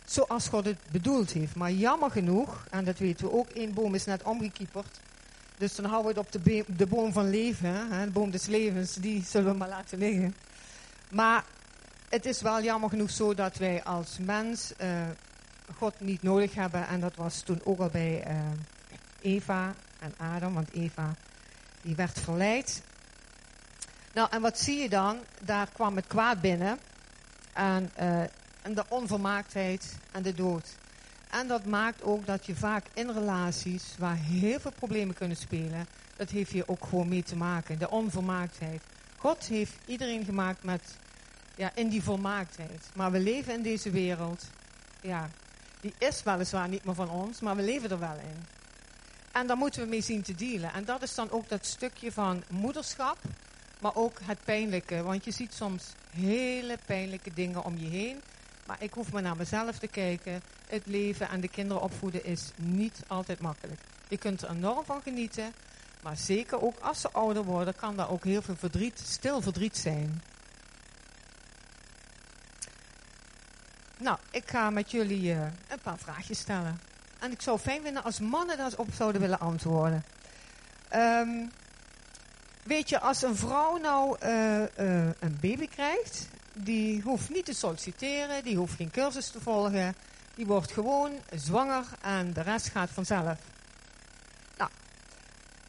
zoals 0.05 0.49
God 0.49 0.65
het 0.65 0.79
bedoeld 0.91 1.31
heeft. 1.31 1.55
Maar 1.55 1.73
jammer 1.73 2.11
genoeg, 2.11 2.67
en 2.71 2.85
dat 2.85 2.99
weten 2.99 3.27
we 3.27 3.33
ook, 3.33 3.49
één 3.49 3.75
boom 3.75 3.95
is 3.95 4.05
net 4.05 4.23
omgekieperd. 4.23 5.01
Dus 5.59 5.75
dan 5.75 5.85
houden 5.85 6.15
we 6.15 6.19
het 6.19 6.35
op 6.35 6.43
de, 6.43 6.65
de 6.77 6.87
boom 6.87 7.13
van 7.13 7.31
leven, 7.31 7.91
hè, 7.91 8.05
de 8.05 8.11
boom 8.11 8.31
des 8.31 8.47
levens, 8.47 8.95
die 8.95 9.25
zullen 9.25 9.53
we 9.53 9.59
maar 9.59 9.69
laten 9.69 9.99
liggen. 9.99 10.35
Maar 11.09 11.45
het 12.09 12.27
is 12.27 12.41
wel 12.41 12.63
jammer 12.63 12.91
genoeg 12.91 13.11
zo 13.11 13.35
dat 13.35 13.57
wij 13.57 13.85
als 13.85 14.19
mens 14.19 14.73
uh, 14.83 14.89
God 15.77 16.01
niet 16.01 16.23
nodig 16.23 16.55
hebben. 16.55 16.89
En 16.89 17.01
dat 17.01 17.17
was 17.17 17.41
toen 17.41 17.61
ook 17.65 17.79
al 17.79 17.89
bij 17.89 18.25
uh, 18.27 18.37
Eva 19.21 19.75
en 19.99 20.15
Adam, 20.19 20.55
want 20.55 20.73
Eva 20.73 21.15
die 21.87 21.97
werd 21.97 22.21
verleid 22.21 22.83
Nou, 24.13 24.29
en 24.31 24.41
wat 24.41 24.59
zie 24.59 24.79
je 24.79 24.89
dan? 24.89 25.19
Daar 25.43 25.69
kwam 25.73 25.97
het 25.97 26.07
kwaad 26.07 26.41
binnen. 26.41 26.79
En, 27.53 27.91
eh, 27.95 28.21
en 28.63 28.75
de 28.75 28.85
onvermaaktheid 28.89 29.97
en 30.13 30.23
de 30.23 30.35
dood. 30.35 30.77
En 31.31 31.47
dat 31.47 31.65
maakt 31.65 32.03
ook 32.03 32.27
dat 32.27 32.47
je 32.47 32.55
vaak 32.55 32.87
in 32.95 33.11
relaties 33.11 33.95
waar 33.99 34.17
heel 34.17 34.61
veel 34.61 34.71
problemen 34.71 35.15
kunnen 35.15 35.37
spelen, 35.37 35.87
dat 36.17 36.31
heeft 36.31 36.51
hier 36.51 36.69
ook 36.69 36.85
gewoon 36.85 37.09
mee 37.09 37.23
te 37.23 37.37
maken. 37.37 37.79
De 37.79 37.91
onvermaaktheid. 37.91 38.83
God 39.17 39.45
heeft 39.45 39.73
iedereen 39.87 40.25
gemaakt 40.25 40.65
met, 40.65 40.83
ja, 41.57 41.71
in 41.75 41.89
die 41.89 42.03
volmaaktheid. 42.03 42.89
Maar 42.95 43.11
we 43.11 43.21
leven 43.21 43.55
in 43.55 43.63
deze 43.63 43.91
wereld, 43.91 44.45
ja, 45.01 45.31
die 45.81 45.95
is 45.99 46.23
weliswaar 46.23 46.69
niet 46.69 46.85
meer 46.85 46.95
van 46.95 47.11
ons, 47.11 47.41
maar 47.41 47.57
we 47.57 47.63
leven 47.63 47.91
er 47.91 47.99
wel 47.99 48.17
in. 48.17 48.45
En 49.33 49.47
daar 49.47 49.57
moeten 49.57 49.83
we 49.83 49.89
mee 49.89 50.01
zien 50.01 50.23
te 50.23 50.35
dealen. 50.35 50.73
En 50.73 50.85
dat 50.85 51.03
is 51.03 51.15
dan 51.15 51.31
ook 51.31 51.49
dat 51.49 51.67
stukje 51.67 52.13
van 52.13 52.43
moederschap, 52.51 53.19
maar 53.81 53.95
ook 53.95 54.19
het 54.23 54.39
pijnlijke. 54.45 55.03
Want 55.03 55.25
je 55.25 55.31
ziet 55.31 55.55
soms 55.55 55.85
hele 56.11 56.79
pijnlijke 56.87 57.31
dingen 57.35 57.65
om 57.65 57.79
je 57.79 57.89
heen. 57.89 58.21
Maar 58.67 58.83
ik 58.83 58.93
hoef 58.93 59.13
maar 59.13 59.23
naar 59.23 59.37
mezelf 59.37 59.79
te 59.79 59.87
kijken. 59.87 60.43
Het 60.69 60.87
leven 60.87 61.29
en 61.29 61.41
de 61.41 61.49
kinderen 61.49 61.83
opvoeden 61.83 62.25
is 62.25 62.51
niet 62.57 63.01
altijd 63.07 63.41
makkelijk. 63.41 63.81
Je 64.09 64.17
kunt 64.17 64.43
er 64.43 64.51
enorm 64.51 64.85
van 64.85 65.03
genieten. 65.03 65.53
Maar 66.03 66.17
zeker 66.17 66.63
ook 66.63 66.79
als 66.79 67.01
ze 67.01 67.11
ouder 67.11 67.45
worden, 67.45 67.77
kan 67.77 67.97
daar 67.97 68.11
ook 68.11 68.25
heel 68.25 68.43
veel 68.43 68.57
verdriet, 68.57 68.99
stil 69.05 69.41
verdriet 69.41 69.77
zijn. 69.77 70.23
Nou, 73.99 74.19
ik 74.31 74.51
ga 74.51 74.71
met 74.71 74.91
jullie 74.91 75.23
uh, 75.23 75.41
een 75.69 75.81
paar 75.83 75.99
vraagjes 75.99 76.39
stellen. 76.39 76.81
En 77.19 77.33
ik 77.33 77.43
zou 77.43 77.59
fijn 77.59 77.83
vinden 77.83 78.05
als 78.05 78.21
mannen 78.21 78.57
daar 78.57 78.73
op 78.77 78.89
zouden 78.95 79.21
willen 79.21 79.39
antwoorden. 79.39 80.05
Um, 80.95 81.51
weet 82.63 82.89
je, 82.89 83.01
als 83.01 83.23
een 83.23 83.37
vrouw 83.37 83.77
nou 83.77 84.17
uh, 84.23 84.59
uh, 84.61 84.67
een 85.19 85.39
baby 85.41 85.69
krijgt, 85.69 86.29
die 86.53 87.03
hoeft 87.03 87.31
niet 87.31 87.45
te 87.45 87.55
solliciteren, 87.55 88.45
die 88.45 88.57
hoeft 88.57 88.75
geen 88.75 88.91
cursus 88.91 89.29
te 89.29 89.41
volgen, 89.41 89.95
die 90.35 90.47
wordt 90.47 90.73
gewoon 90.73 91.13
zwanger 91.35 91.85
en 92.01 92.33
de 92.33 92.43
rest 92.43 92.69
gaat 92.69 92.91
vanzelf. 92.91 93.39
Nou, 94.59 94.71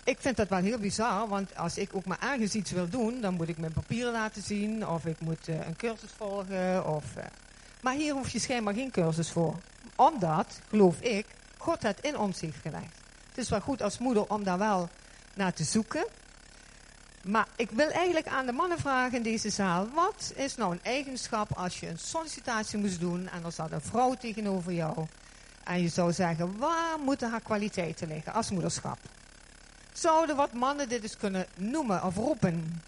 ik 0.03 0.17
vind 0.19 0.37
dat 0.37 0.49
wel 0.49 0.59
heel 0.59 0.79
bizar, 0.79 1.27
want 1.27 1.55
als 1.55 1.77
ik 1.77 1.95
ook 1.95 2.05
maar 2.05 2.19
ergens 2.21 2.53
iets 2.53 2.71
wil 2.71 2.89
doen, 2.89 3.21
dan 3.21 3.33
moet 3.33 3.49
ik 3.49 3.57
mijn 3.57 3.73
papieren 3.73 4.11
laten 4.11 4.41
zien, 4.41 4.87
of 4.87 5.05
ik 5.05 5.19
moet 5.19 5.47
een 5.47 5.75
cursus 5.75 6.11
volgen, 6.17 6.87
of... 6.87 7.03
maar 7.87 7.95
hier 7.95 8.13
hoef 8.13 8.29
je 8.29 8.39
schijnbaar 8.39 8.73
geen 8.73 8.91
cursus 8.91 9.31
voor. 9.31 9.55
Omdat, 9.95 10.59
geloof 10.69 10.99
ik, 10.99 11.25
God 11.57 11.81
het 11.81 11.99
in 12.01 12.17
ons 12.17 12.39
heeft 12.39 12.57
gelegd. 12.61 12.95
Het 13.29 13.37
is 13.37 13.49
wel 13.49 13.61
goed 13.61 13.81
als 13.81 13.97
moeder 13.97 14.29
om 14.29 14.43
daar 14.43 14.57
wel 14.57 14.89
naar 15.33 15.53
te 15.53 15.63
zoeken. 15.63 16.05
Maar 17.23 17.47
ik 17.55 17.71
wil 17.71 17.89
eigenlijk 17.89 18.27
aan 18.27 18.45
de 18.45 18.51
mannen 18.51 18.79
vragen 18.79 19.17
in 19.17 19.23
deze 19.23 19.49
zaal. 19.49 19.87
Wat 19.93 20.33
is 20.35 20.55
nou 20.55 20.71
een 20.71 20.83
eigenschap 20.83 21.57
als 21.57 21.79
je 21.79 21.87
een 21.87 21.99
sollicitatie 21.99 22.79
moest 22.79 22.99
doen 22.99 23.29
en 23.29 23.43
er 23.45 23.51
zat 23.51 23.71
een 23.71 23.81
vrouw 23.81 24.13
tegenover 24.13 24.73
jou. 24.73 25.05
En 25.63 25.81
je 25.81 25.89
zou 25.89 26.13
zeggen, 26.13 26.57
waar 26.57 26.99
moeten 26.99 27.29
haar 27.29 27.41
kwaliteiten 27.41 28.07
liggen 28.07 28.33
als 28.33 28.51
moederschap? 28.51 28.99
Zouden 29.93 30.35
wat 30.35 30.53
mannen 30.53 30.89
dit 30.89 31.03
eens 31.03 31.17
kunnen 31.17 31.45
noemen 31.55 32.03
of 32.03 32.15
roepen? 32.15 32.81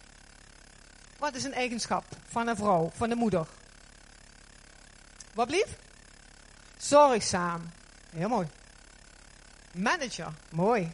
Wat 1.17 1.35
is 1.35 1.43
een 1.43 1.53
eigenschap 1.53 2.03
van 2.27 2.47
een 2.47 2.55
vrouw, 2.55 2.91
van 2.95 3.09
de 3.09 3.15
moeder? 3.15 3.47
Wat 5.39 5.47
blief? 5.47 5.77
Zorgzaam. 6.77 7.71
Heel 8.09 8.27
mooi. 8.27 8.47
Manager. 9.71 10.33
Mooi. 10.49 10.91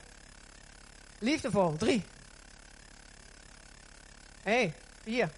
Liefdevol. 1.19 1.77
Drie. 1.77 2.05
Hé, 4.43 4.51
hey, 4.51 4.73
vier. 5.03 5.29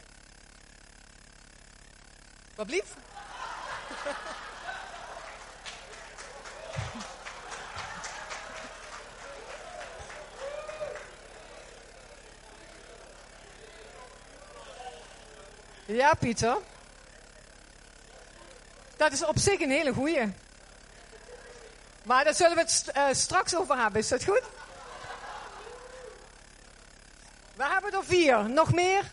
Wat 2.56 2.66
blief? 2.66 2.96
Ja, 15.86 16.14
Pieter. 16.14 16.58
Dat 18.98 19.12
is 19.12 19.26
op 19.26 19.40
zich 19.40 19.60
een 19.60 19.72
hele 19.72 19.94
goeie. 19.94 20.34
Maar 22.04 22.24
daar 22.24 22.34
zullen 22.34 22.56
we 22.56 22.62
het 22.62 22.84
uh, 22.96 23.08
straks 23.12 23.56
over 23.56 23.78
hebben. 23.78 24.02
Is 24.02 24.08
dat 24.08 24.24
goed? 24.24 24.44
We 27.56 27.64
hebben 27.64 27.92
er 27.92 28.06
vier. 28.06 28.50
Nog 28.50 28.74
meer? 28.74 29.04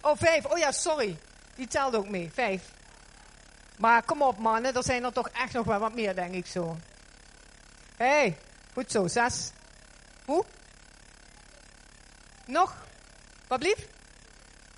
Oh, 0.00 0.16
vijf. 0.16 0.44
Oh 0.44 0.58
ja, 0.58 0.72
sorry. 0.72 1.18
Die 1.54 1.66
telt 1.66 1.94
ook 1.94 2.08
mee. 2.08 2.30
Vijf. 2.34 2.62
Maar 3.76 4.02
kom 4.02 4.22
op, 4.22 4.38
mannen. 4.38 4.74
Er 4.74 4.84
zijn 4.84 5.04
er 5.04 5.12
toch 5.12 5.28
echt 5.28 5.52
nog 5.52 5.66
wel 5.66 5.78
wat 5.78 5.94
meer, 5.94 6.14
denk 6.14 6.34
ik 6.34 6.46
zo. 6.46 6.76
Hé, 7.96 8.06
hey, 8.06 8.38
goed 8.72 8.90
zo. 8.90 9.06
Zes. 9.06 9.50
Hoe? 10.24 10.44
Nog? 12.44 12.76
Wat 13.46 13.58
blief? 13.58 13.86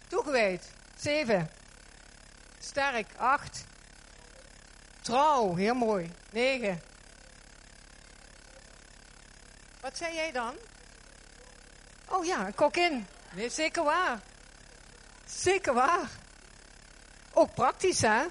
Toegewijd. 0.09 0.71
Zeven. 0.97 1.51
Sterk. 2.63 3.07
Acht. 3.17 3.65
Trouw. 5.01 5.55
Heel 5.55 5.75
mooi. 5.75 6.11
Negen. 6.31 6.83
Wat 9.81 9.97
zei 9.97 10.15
jij 10.15 10.33
dan? 10.33 10.55
Oh 12.09 12.25
ja, 12.25 12.47
een 12.47 12.55
kokin. 12.55 13.07
Nee, 13.35 13.49
zeker 13.49 13.85
waar. 13.85 14.21
Zeker 15.27 15.75
waar. 15.75 16.11
Ook 17.33 17.55
praktisch, 17.55 18.01
hè? 18.01 18.23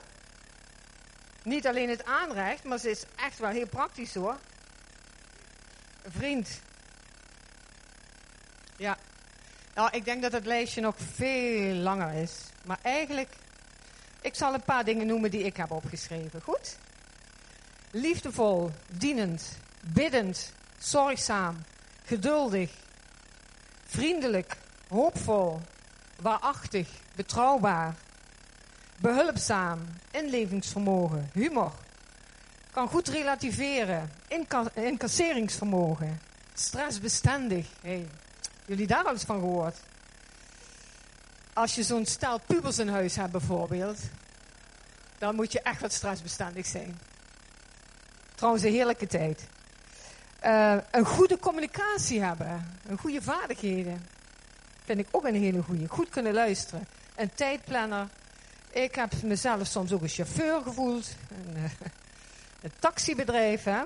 Niet 1.44 1.68
alleen 1.68 1.90
het 1.90 2.06
aanrecht, 2.06 2.64
maar 2.64 2.78
ze 2.78 2.90
is 2.90 3.04
echt 3.16 3.40
wel 3.40 3.50
heel 3.50 3.68
praktisch, 3.68 4.14
hoor. 4.14 4.38
Vriend. 6.08 6.60
Ja. 8.76 8.98
Nou, 9.74 9.90
ik 9.92 10.06
denk 10.06 10.22
dat 10.22 10.32
het 10.32 10.46
lijstje 10.46 10.82
nog 10.82 10.96
veel 11.14 11.74
langer 11.74 12.14
is. 12.14 12.32
Maar 12.64 12.80
eigenlijk, 12.82 13.30
ik 14.22 14.36
zal 14.36 14.54
een 14.54 14.64
paar 14.64 14.84
dingen 14.84 15.08
noemen 15.08 15.32
die 15.32 15.44
ik 15.44 15.58
heb 15.58 15.72
opgeschreven. 15.72 16.42
Goed? 16.42 16.78
Liefdevol, 17.92 18.72
dienend, 18.88 19.58
biddend, 19.84 20.52
zorgzaam, 20.78 21.58
geduldig, 22.06 22.72
vriendelijk, 23.86 24.58
hoopvol, 24.88 25.62
waarachtig, 26.22 26.90
betrouwbaar, 27.16 27.96
behulpzaam, 28.98 29.80
inlevingsvermogen, 30.12 31.30
humor, 31.34 31.72
kan 32.72 32.88
goed 32.88 33.08
relativeren, 33.08 34.12
inca 34.28 34.64
incasseringsvermogen, 34.74 36.22
stressbestendig. 36.54 37.68
Hey, 37.82 38.08
jullie 38.66 38.88
daar 38.88 39.04
al 39.04 39.12
eens 39.12 39.24
van 39.24 39.40
gehoord? 39.40 39.78
Als 41.54 41.76
je 41.76 41.84
zo'n 41.84 42.06
stel 42.06 42.40
pubers 42.46 42.80
in 42.80 42.88
huis 42.88 43.16
hebt 43.16 43.32
bijvoorbeeld, 43.32 43.98
dan 45.18 45.36
moet 45.36 45.52
je 45.52 45.62
echt 45.62 45.82
wat 45.82 45.94
stressbestendig 45.94 46.66
zijn. 46.66 47.00
Trouwens, 48.36 48.64
een 48.64 48.72
heerlijke 48.72 49.08
tijd. 49.08 49.48
Uh, 50.46 50.76
een 50.92 51.06
goede 51.06 51.40
communicatie 51.40 52.22
hebben. 52.22 52.78
Een 52.88 52.98
goede 52.98 53.22
vaardigheden. 53.22 54.06
Vind 54.86 55.00
ik 55.00 55.08
ook 55.12 55.26
een 55.26 55.36
hele 55.36 55.62
goede. 55.62 55.88
Goed 55.88 56.10
kunnen 56.10 56.34
luisteren. 56.34 56.88
Een 57.16 57.34
tijdplanner. 57.34 58.08
Ik 58.70 58.96
heb 58.96 59.22
mezelf 59.24 59.68
soms 59.68 59.92
ook 59.92 60.02
een 60.02 60.08
chauffeur 60.08 60.62
gevoeld. 60.62 61.08
Een, 61.38 61.56
een 62.62 62.72
taxibedrijf. 62.80 63.64
Hè? 63.64 63.82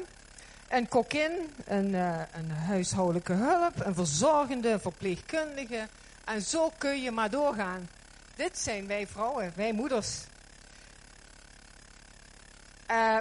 Een 0.70 0.88
kokin. 0.88 1.32
Een, 1.66 1.90
uh, 1.90 2.20
een 2.32 2.52
huishoudelijke 2.52 3.34
hulp. 3.34 3.86
Een 3.86 3.96
verzorgende. 3.96 4.70
Een 4.70 4.80
verpleegkundige. 4.80 5.88
En 6.26 6.42
zo 6.42 6.72
kun 6.78 7.02
je 7.02 7.12
maar 7.12 7.30
doorgaan. 7.30 7.90
Dit 8.36 8.58
zijn 8.58 8.88
wij 8.88 9.08
vrouwen. 9.08 9.52
Wij 9.56 9.74
moeders. 9.74 10.24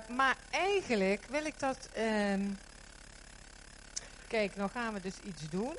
maar 0.08 0.36
eigenlijk 0.50 1.26
wil 1.30 1.44
ik 1.44 1.58
dat... 1.58 1.88
Ehm, 1.92 2.50
Kijk, 4.34 4.56
nou 4.56 4.70
gaan 4.70 4.94
we 4.94 5.00
dus 5.00 5.14
iets 5.24 5.48
doen. 5.48 5.76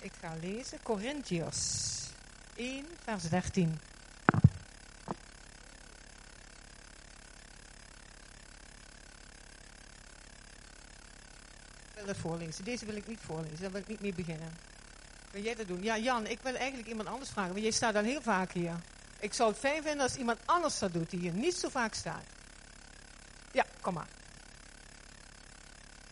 Ik 0.00 0.12
ga 0.20 0.34
lezen. 0.40 0.82
Corinthiërs 0.82 1.60
1, 2.54 2.86
vers 3.02 3.22
13. 3.22 3.78
Ik 11.84 11.94
wil 11.94 12.06
het 12.06 12.16
voorlezen. 12.16 12.64
Deze 12.64 12.86
wil 12.86 12.96
ik 12.96 13.06
niet 13.06 13.20
voorlezen. 13.20 13.60
Daar 13.60 13.70
wil 13.70 13.80
ik 13.80 13.88
niet 13.88 14.00
mee 14.00 14.14
beginnen. 14.14 14.52
Wil 15.30 15.42
jij 15.42 15.54
dat 15.54 15.66
doen? 15.66 15.82
Ja, 15.82 15.98
Jan, 15.98 16.26
ik 16.26 16.40
wil 16.42 16.54
eigenlijk 16.54 16.88
iemand 16.88 17.08
anders 17.08 17.30
vragen. 17.30 17.50
Want 17.50 17.62
jij 17.62 17.72
staat 17.72 17.94
al 17.94 18.02
heel 18.02 18.22
vaak 18.22 18.52
hier. 18.52 18.76
Ik 19.18 19.34
zou 19.34 19.50
het 19.50 19.58
fijn 19.58 19.82
vinden 19.82 20.00
als 20.00 20.16
iemand 20.16 20.38
anders 20.44 20.78
dat 20.78 20.92
doet 20.92 21.10
die 21.10 21.20
hier 21.20 21.32
niet 21.32 21.54
zo 21.54 21.68
vaak 21.68 21.94
staat. 21.94 22.24
Ja, 23.52 23.64
kom 23.80 23.94
maar. 23.94 24.08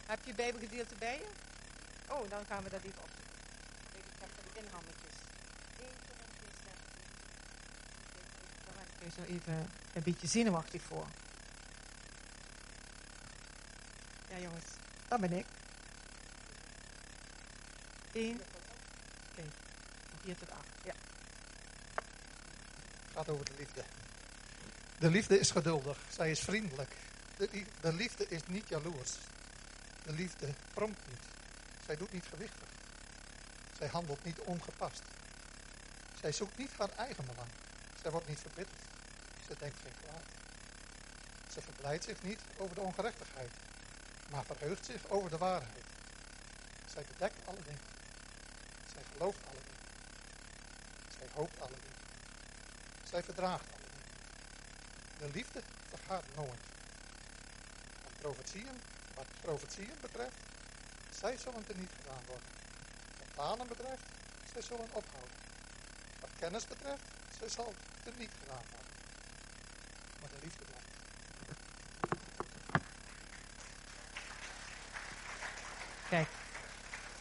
Heb 0.07 0.19
je 0.25 0.35
Bijbelgedeelte 0.35 0.95
bij 0.99 1.17
je? 1.17 1.27
Oh, 2.13 2.31
dan 2.31 2.45
gaan 2.49 2.63
we 2.63 2.71
dat 2.71 2.83
even 2.83 3.03
opzoeken. 3.03 4.73
rammetjes. 4.73 5.17
Eén 5.81 5.97
Corinthians 6.07 6.59
13. 6.65 6.85
Daar 8.65 8.75
ben 8.99 9.09
ik 9.09 9.17
nog 9.17 9.27
even 9.27 9.71
een 9.93 10.03
beetje 10.03 10.27
zenuwachtig 10.27 10.83
voor. 10.83 11.07
Ja 14.29 14.39
jongens, 14.39 14.67
dat 15.09 15.21
ben 15.21 15.33
ik. 15.33 15.47
Eén. 18.13 18.41
Kijk, 19.35 19.47
nog 20.13 20.23
hier 20.25 20.37
tot 20.39 20.51
acht. 20.51 20.69
Ja. 20.85 20.95
gaat 23.13 23.29
over 23.29 23.45
de 23.45 23.55
liefde. 23.59 23.85
De 24.99 25.11
liefde 25.11 25.39
is 25.39 25.51
geduldig. 25.51 25.99
Zij 26.09 26.31
is 26.31 26.41
vriendelijk. 26.41 26.97
De, 27.37 27.49
lie- 27.53 27.67
de 27.81 27.93
liefde 27.93 28.29
is 28.29 28.41
niet 28.47 28.69
jaloers. 28.69 29.13
De 30.03 30.13
liefde 30.13 30.55
pronkt 30.75 31.01
niet. 31.09 31.23
Zij 31.87 31.97
doet 31.97 32.13
niet 32.13 32.27
gewichtig. 32.27 32.69
Zij 33.79 33.89
handelt 33.89 34.25
niet 34.25 34.39
ongepast. 34.39 35.03
Zij 36.21 36.33
zoekt 36.33 36.59
niet 36.59 36.71
haar 36.79 36.91
eigen 36.97 37.25
belang. 37.27 37.49
Zij 38.03 38.11
wordt 38.11 38.29
niet 38.29 38.41
verbitterd. 38.41 38.83
Zij 39.47 39.57
denkt 39.59 39.79
geen 39.83 39.93
kwaad. 40.03 40.23
Zij 41.53 41.63
verblijdt 41.63 42.05
zich 42.05 42.23
niet 42.23 42.41
over 42.57 42.75
de 42.75 42.81
ongerechtigheid, 42.81 43.51
maar 44.31 44.45
verheugt 44.45 44.85
zich 44.85 45.09
over 45.09 45.31
de 45.31 45.39
waarheid. 45.39 45.85
Zij 46.93 47.05
bedekt 47.13 47.47
alle 47.47 47.63
dingen. 47.65 47.94
Zij 48.95 49.05
gelooft 49.13 49.47
alle 49.47 49.63
dingen. 49.65 49.87
Zij 51.19 51.29
hoopt 51.33 51.61
alle 51.61 51.79
dingen. 51.81 52.03
Zij 53.03 53.23
verdraagt 53.23 53.73
alle 53.73 53.89
dingen. 53.91 54.13
De 55.17 55.29
liefde 55.29 55.63
vergaat 55.89 56.25
nooit. 56.35 56.73
Wat 58.03 59.27
profetieën, 59.41 60.01
betreft, 60.01 60.37
zij 61.11 61.37
zullen 61.37 61.69
er 61.69 61.77
niet 61.77 61.93
gedaan 61.97 62.25
worden. 62.27 62.49
Wat 63.19 63.29
talen 63.35 63.69
betreft, 63.69 64.03
zij 64.53 64.63
zullen 64.63 64.93
ophouden. 64.93 65.39
Wat 66.21 66.31
kennis 66.37 66.67
betreft, 66.67 67.03
zij 67.39 67.49
zal 67.49 67.75
er 68.05 68.13
niet 68.17 68.35
gedaan 68.39 68.65
worden. 68.71 68.93
Maar 70.21 70.29
de 70.29 70.39
liefde 70.43 70.65
blijft. 70.65 70.93
Kijk. 76.09 76.29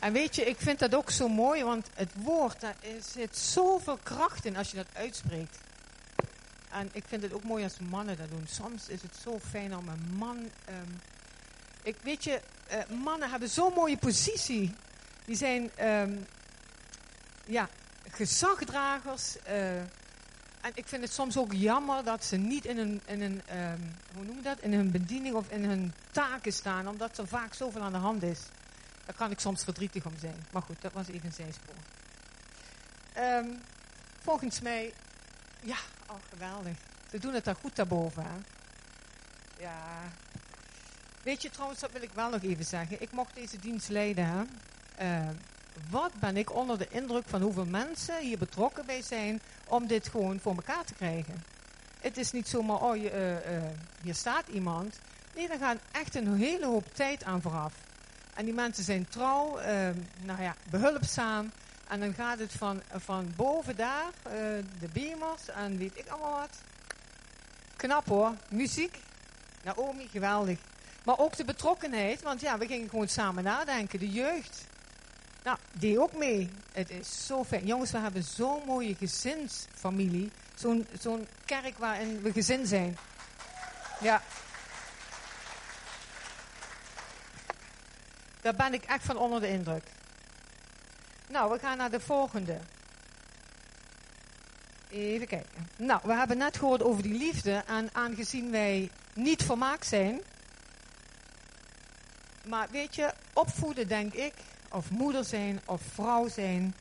En 0.04 0.14
weet 0.14 0.36
je, 0.36 0.46
ik 0.46 0.58
vind 0.58 0.80
dat 0.80 0.96
ook 0.96 1.10
zo 1.10 1.28
mooi, 1.28 1.64
want 1.64 1.88
het 1.94 2.12
woord, 2.16 2.62
daar 2.62 2.76
zit 3.12 3.38
zoveel 3.38 4.00
kracht 4.04 4.46
in 4.46 4.58
als 4.58 4.70
je 4.72 4.76
dat 4.76 4.88
uitspreekt. 4.94 5.58
En 6.70 6.90
ik 6.92 7.04
vind 7.08 7.22
het 7.22 7.34
ook 7.34 7.44
mooi 7.44 7.64
als 7.64 7.80
mannen 7.90 8.18
dat 8.18 8.30
doen. 8.30 8.46
Soms 8.50 8.88
is 8.88 9.02
het 9.02 9.16
zo 9.24 9.40
fijn 9.50 9.78
om 9.78 9.88
een 9.88 10.16
man. 10.18 10.50
ehm, 10.66 10.92
ik 11.84 11.96
weet 12.02 12.24
je, 12.24 12.42
eh, 12.68 12.80
mannen 13.04 13.30
hebben 13.30 13.50
zo'n 13.50 13.74
mooie 13.74 13.98
positie. 13.98 14.74
Die 15.26 15.36
zijn, 15.36 15.72
ehm, 15.76 16.16
ja, 17.46 17.70
gezagdragers. 18.10 19.38
eh, 19.44 19.78
en 20.62 20.72
ik 20.74 20.88
vind 20.88 21.04
het 21.04 21.14
soms 21.14 21.38
ook 21.38 21.54
jammer 21.54 22.04
dat 22.04 22.26
ze 22.26 22.36
niet 22.36 22.66
in 22.66 22.78
hun, 22.78 23.02
in 23.06 23.22
hun 23.22 23.42
ehm, 23.46 23.82
hoe 24.16 24.26
noem 24.26 24.36
je 24.36 24.42
dat, 24.42 24.60
in 24.60 24.74
hun 24.74 24.92
bediening 24.92 25.36
of 25.36 25.50
in 25.50 25.64
hun 25.64 25.94
taken 26.12 26.54
staan, 26.54 26.88
omdat 26.88 27.18
er 27.18 27.28
vaak 27.28 27.54
zoveel 27.54 27.82
aan 27.82 27.92
de 27.92 27.98
hand 27.98 28.24
is. 28.24 28.40
Daar 29.06 29.16
kan 29.16 29.32
ik 29.32 29.40
soms 29.40 29.64
verdrietig 29.64 30.06
om 30.06 30.18
zijn. 30.20 30.46
Maar 30.52 30.62
goed, 30.62 30.82
dat 30.82 30.94
was 30.94 31.08
even 31.08 31.26
een 31.26 31.34
zijspoor. 31.34 31.76
Ehm, 33.14 33.50
volgens 34.22 34.62
mij, 34.62 34.94
ja, 35.62 35.78
oh 36.08 36.16
geweldig. 36.30 36.78
Ze 37.10 37.20
doen 37.20 37.34
het 37.34 37.44
daar 37.44 37.56
goed 37.56 37.76
daarboven? 37.76 38.46
Ja. 39.60 40.02
Weet 41.24 41.42
je 41.42 41.50
trouwens, 41.50 41.80
dat 41.80 41.92
wil 41.92 42.02
ik 42.02 42.12
wel 42.14 42.30
nog 42.30 42.42
even 42.42 42.66
zeggen. 42.66 43.02
Ik 43.02 43.12
mocht 43.12 43.36
deze 43.36 43.60
dienst 43.60 43.90
leiden, 43.90 44.26
hè? 44.26 44.44
Eh, 44.96 45.30
wat 45.90 46.12
ben 46.20 46.38
ik 46.38 46.54
onder 46.54 46.78
de 46.78 46.88
indruk 46.90 47.24
van 47.28 47.42
hoeveel 47.42 47.66
mensen 47.66 48.20
hier 48.20 48.38
betrokken 48.38 48.86
bij 48.86 49.02
zijn 49.02 49.42
om 49.68 49.88
dit 49.88 50.08
gewoon 50.08 50.40
voor 50.40 50.56
elkaar 50.56 50.86
te 50.86 50.94
krijgen. 50.94 51.44
Het 52.00 52.18
is 52.18 52.32
niet 52.32 52.48
zomaar, 52.48 52.82
oh, 52.82 52.96
je, 52.96 53.10
eh, 53.10 53.62
hier 54.02 54.16
staat 54.16 54.48
iemand. 54.48 55.00
Nee, 55.36 55.48
daar 55.48 55.58
gaat 55.58 55.78
echt 55.92 56.16
een 56.16 56.36
hele 56.36 56.66
hoop 56.66 56.86
tijd 56.94 57.24
aan 57.24 57.42
vooraf. 57.42 57.74
En 58.34 58.46
die 58.46 58.54
mensen 58.54 58.84
zijn 58.84 59.08
trouw, 59.10 59.58
ehm, 59.58 59.96
nou 60.22 60.42
ja, 60.42 60.56
behulpzaam. 60.70 61.52
En 61.88 62.00
dan 62.00 62.14
gaat 62.14 62.40
het 62.40 62.52
van, 62.52 62.82
van 62.92 63.34
boven 63.36 63.76
daar, 63.76 64.12
eh, 64.24 64.32
de 64.80 64.88
beamers 64.94 65.50
en 65.50 65.78
weet 65.78 65.98
ik 65.98 66.08
allemaal 66.08 66.40
wat. 66.40 66.58
Knap 67.76 68.08
hoor, 68.08 68.34
muziek. 68.50 69.00
Naomi, 69.64 70.08
geweldig. 70.08 70.60
Maar 71.04 71.20
ook 71.20 71.36
de 71.36 71.46
betrokkenheid, 71.46 72.22
want 72.22 72.42
ja, 72.42 72.58
we 72.58 72.68
gingen 72.68 72.90
gewoon 72.90 73.08
samen 73.08 73.44
nadenken. 73.44 74.00
De 74.00 74.12
jeugd. 74.12 74.66
Nou, 75.44 75.58
die 75.72 76.02
ook 76.02 76.14
mee. 76.14 76.50
Het 76.72 76.90
is 76.90 77.26
zo 77.26 77.44
fijn. 77.44 77.66
Jongens, 77.66 77.92
we 77.92 77.98
hebben 77.98 78.24
zo'n 78.24 78.62
mooie 78.66 78.96
gezinsfamilie. 78.96 80.32
Zo'n 80.56 80.88
zo'n 81.00 81.28
kerk 81.46 81.78
waarin 81.78 82.22
we 82.22 82.32
gezin 82.32 82.66
zijn. 82.66 82.98
Ja. 84.00 84.22
Daar 88.44 88.56
ben 88.56 88.74
ik 88.74 88.84
echt 88.84 89.06
van 89.06 89.18
onder 89.18 89.42
de 89.42 89.50
indruk. 89.50 89.84
Nou, 91.28 91.52
we 91.52 91.60
gaan 91.60 91.78
naar 91.78 91.92
de 91.92 92.00
volgende. 92.00 92.58
Even 94.90 95.28
kijken. 95.28 95.68
Nou, 95.78 96.00
we 96.04 96.14
hebben 96.14 96.38
net 96.38 96.58
gehoord 96.58 96.84
over 96.84 97.04
die 97.04 97.18
liefde. 97.18 97.64
En 97.68 97.90
aangezien 97.92 98.52
wij 98.52 98.90
niet 99.14 99.44
vermaakt 99.44 99.86
zijn. 99.86 100.22
Maar 102.46 102.68
weet 102.72 102.96
je, 102.96 103.14
opvoeden 103.34 103.88
denk 103.88 104.14
ik, 104.14 104.34
of 104.70 104.90
moeder 104.90 105.26
zijn, 105.26 105.62
of 105.66 105.82
vrouw 105.94 106.28
zijn. 106.28 106.76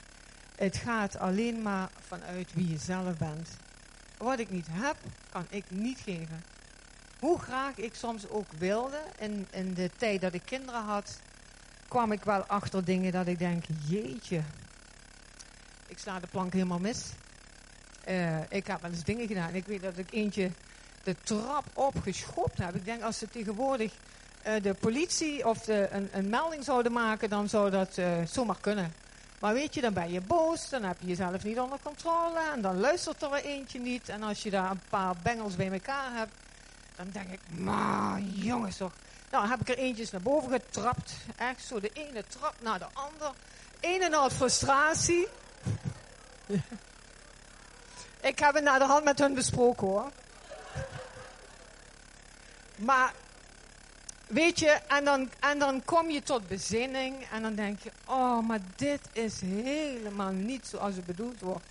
Het 0.56 0.76
gaat 0.76 1.18
alleen 1.18 1.62
maar 1.62 1.88
vanuit 2.06 2.52
wie 2.52 2.68
je 2.68 2.78
zelf 2.78 3.16
bent. 3.16 3.48
Wat 4.16 4.38
ik 4.38 4.50
niet 4.50 4.66
heb, 4.70 4.96
kan 5.30 5.46
ik 5.48 5.64
niet 5.68 5.98
geven. 5.98 6.44
Hoe 7.18 7.38
graag 7.38 7.76
ik 7.76 7.94
soms 7.94 8.28
ook 8.28 8.52
wilde, 8.58 9.00
in, 9.18 9.46
in 9.50 9.74
de 9.74 9.90
tijd 9.96 10.20
dat 10.20 10.34
ik 10.34 10.42
kinderen 10.44 10.82
had, 10.82 11.18
kwam 11.92 12.12
ik 12.12 12.24
wel 12.24 12.44
achter 12.46 12.84
dingen 12.84 13.12
dat 13.12 13.26
ik 13.26 13.38
denk, 13.38 13.64
jeetje, 13.86 14.42
ik 15.86 15.98
sla 15.98 16.20
de 16.20 16.26
plank 16.26 16.52
helemaal 16.52 16.78
mis. 16.78 17.04
Eh, 18.04 18.40
ik 18.48 18.66
heb 18.66 18.80
wel 18.80 18.90
eens 18.90 19.04
dingen 19.04 19.26
gedaan. 19.26 19.54
Ik 19.54 19.66
weet 19.66 19.82
dat 19.82 19.98
ik 19.98 20.12
eentje 20.12 20.50
de 21.02 21.16
trap 21.22 21.64
opgeschopt 21.74 22.58
heb. 22.58 22.74
Ik 22.74 22.84
denk 22.84 23.02
als 23.02 23.18
ze 23.18 23.28
tegenwoordig 23.28 23.92
eh, 24.42 24.62
de 24.62 24.74
politie 24.74 25.48
of 25.48 25.60
de, 25.60 25.88
een, 25.90 26.08
een 26.12 26.28
melding 26.28 26.64
zouden 26.64 26.92
maken, 26.92 27.28
dan 27.30 27.48
zou 27.48 27.70
dat 27.70 27.98
eh, 27.98 28.12
zomaar 28.26 28.60
kunnen. 28.60 28.92
Maar 29.40 29.54
weet 29.54 29.74
je, 29.74 29.80
dan 29.80 29.92
ben 29.92 30.12
je 30.12 30.20
boos, 30.20 30.68
dan 30.68 30.82
heb 30.82 30.96
je 31.00 31.06
jezelf 31.06 31.44
niet 31.44 31.60
onder 31.60 31.78
controle 31.82 32.40
en 32.54 32.60
dan 32.60 32.80
luistert 32.80 33.22
er 33.22 33.30
weer 33.30 33.44
eentje 33.44 33.80
niet. 33.80 34.08
En 34.08 34.22
als 34.22 34.42
je 34.42 34.50
daar 34.50 34.70
een 34.70 34.82
paar 34.88 35.14
bengels 35.22 35.56
bij 35.56 35.70
elkaar 35.72 36.12
hebt, 36.12 36.34
dan 36.96 37.06
denk 37.12 37.28
ik, 37.28 37.40
maar 37.58 38.20
jongens 38.20 38.76
toch. 38.76 38.92
Nou, 39.32 39.48
heb 39.48 39.60
ik 39.60 39.68
er 39.68 39.78
eentjes 39.78 40.10
naar 40.10 40.20
boven 40.20 40.50
getrapt. 40.50 41.12
Echt 41.36 41.64
zo, 41.64 41.80
de 41.80 41.90
ene 41.92 42.24
trap 42.28 42.54
naar 42.60 42.78
de 42.78 42.86
ander. 42.92 43.32
Een 43.80 44.02
en 44.02 44.14
al 44.14 44.30
frustratie. 44.30 45.28
Ik 48.20 48.38
heb 48.38 48.54
het 48.54 48.64
naar 48.64 48.78
de 48.78 48.84
hand 48.84 49.04
met 49.04 49.18
hun 49.18 49.34
besproken 49.34 49.86
hoor. 49.86 50.10
Maar 52.76 53.12
weet 54.26 54.58
je, 54.58 54.70
en 54.70 55.04
dan, 55.04 55.30
en 55.40 55.58
dan 55.58 55.84
kom 55.84 56.10
je 56.10 56.22
tot 56.22 56.48
bezinning 56.48 57.26
en 57.30 57.42
dan 57.42 57.54
denk 57.54 57.82
je, 57.82 57.90
oh, 58.06 58.46
maar 58.46 58.60
dit 58.76 59.00
is 59.12 59.40
helemaal 59.40 60.32
niet 60.32 60.66
zoals 60.66 60.94
het 60.94 61.06
bedoeld 61.06 61.40
wordt. 61.40 61.64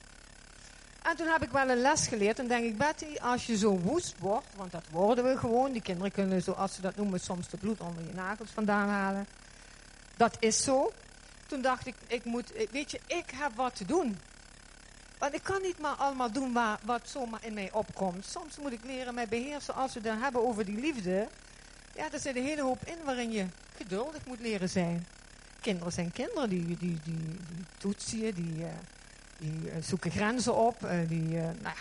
En 1.01 1.15
toen 1.15 1.27
heb 1.27 1.43
ik 1.43 1.51
wel 1.51 1.69
een 1.69 1.81
les 1.81 2.07
geleerd 2.07 2.39
en 2.39 2.47
denk 2.47 2.65
ik, 2.65 2.77
Betty, 2.77 3.17
als 3.21 3.45
je 3.45 3.57
zo 3.57 3.77
woest 3.77 4.15
wordt, 4.19 4.47
want 4.55 4.71
dat 4.71 4.85
worden 4.89 5.23
we 5.23 5.37
gewoon, 5.37 5.71
die 5.71 5.81
kinderen 5.81 6.11
kunnen, 6.11 6.41
zoals 6.41 6.73
ze 6.73 6.81
dat 6.81 6.95
noemen, 6.95 7.19
soms 7.19 7.49
de 7.49 7.57
bloed 7.57 7.81
onder 7.81 8.03
je 8.03 8.13
nagels 8.13 8.49
vandaan 8.49 8.89
halen. 8.89 9.27
Dat 10.17 10.37
is 10.39 10.63
zo. 10.63 10.91
Toen 11.47 11.61
dacht 11.61 11.87
ik, 11.87 11.95
ik 12.07 12.25
moet, 12.25 12.51
weet 12.71 12.91
je, 12.91 12.99
ik 13.07 13.29
heb 13.35 13.55
wat 13.55 13.75
te 13.75 13.85
doen. 13.85 14.17
Want 15.17 15.33
ik 15.33 15.43
kan 15.43 15.61
niet 15.61 15.79
maar 15.79 15.95
allemaal 15.95 16.31
doen 16.31 16.57
wat 16.83 17.01
zomaar 17.09 17.45
in 17.45 17.53
mij 17.53 17.69
opkomt. 17.71 18.25
Soms 18.25 18.57
moet 18.57 18.71
ik 18.71 18.83
leren 18.83 19.13
mij 19.13 19.27
beheersen 19.27 19.75
als 19.75 19.93
we 19.93 19.99
het 19.99 20.07
dan 20.07 20.21
hebben 20.21 20.47
over 20.47 20.65
die 20.65 20.79
liefde. 20.79 21.27
Ja, 21.95 22.11
er 22.11 22.19
zit 22.19 22.35
een 22.35 22.43
hele 22.43 22.61
hoop 22.61 22.85
in 22.85 22.97
waarin 23.05 23.31
je 23.31 23.45
geduldig 23.77 24.25
moet 24.25 24.39
leren 24.39 24.69
zijn. 24.69 25.07
Kinderen 25.61 25.91
zijn 25.91 26.11
kinderen, 26.11 26.49
die, 26.49 26.65
die, 26.65 26.99
die, 27.03 27.37
toetsen 27.77 28.19
je, 28.19 28.33
die, 28.33 28.55
uh, 28.57 28.67
die 29.41 29.59
uh, 29.65 29.73
zoeken 29.83 30.11
grenzen 30.11 30.55
op. 30.55 30.83
Uh, 30.83 30.91
die, 31.07 31.27
nou 31.37 31.63
ja, 31.63 31.73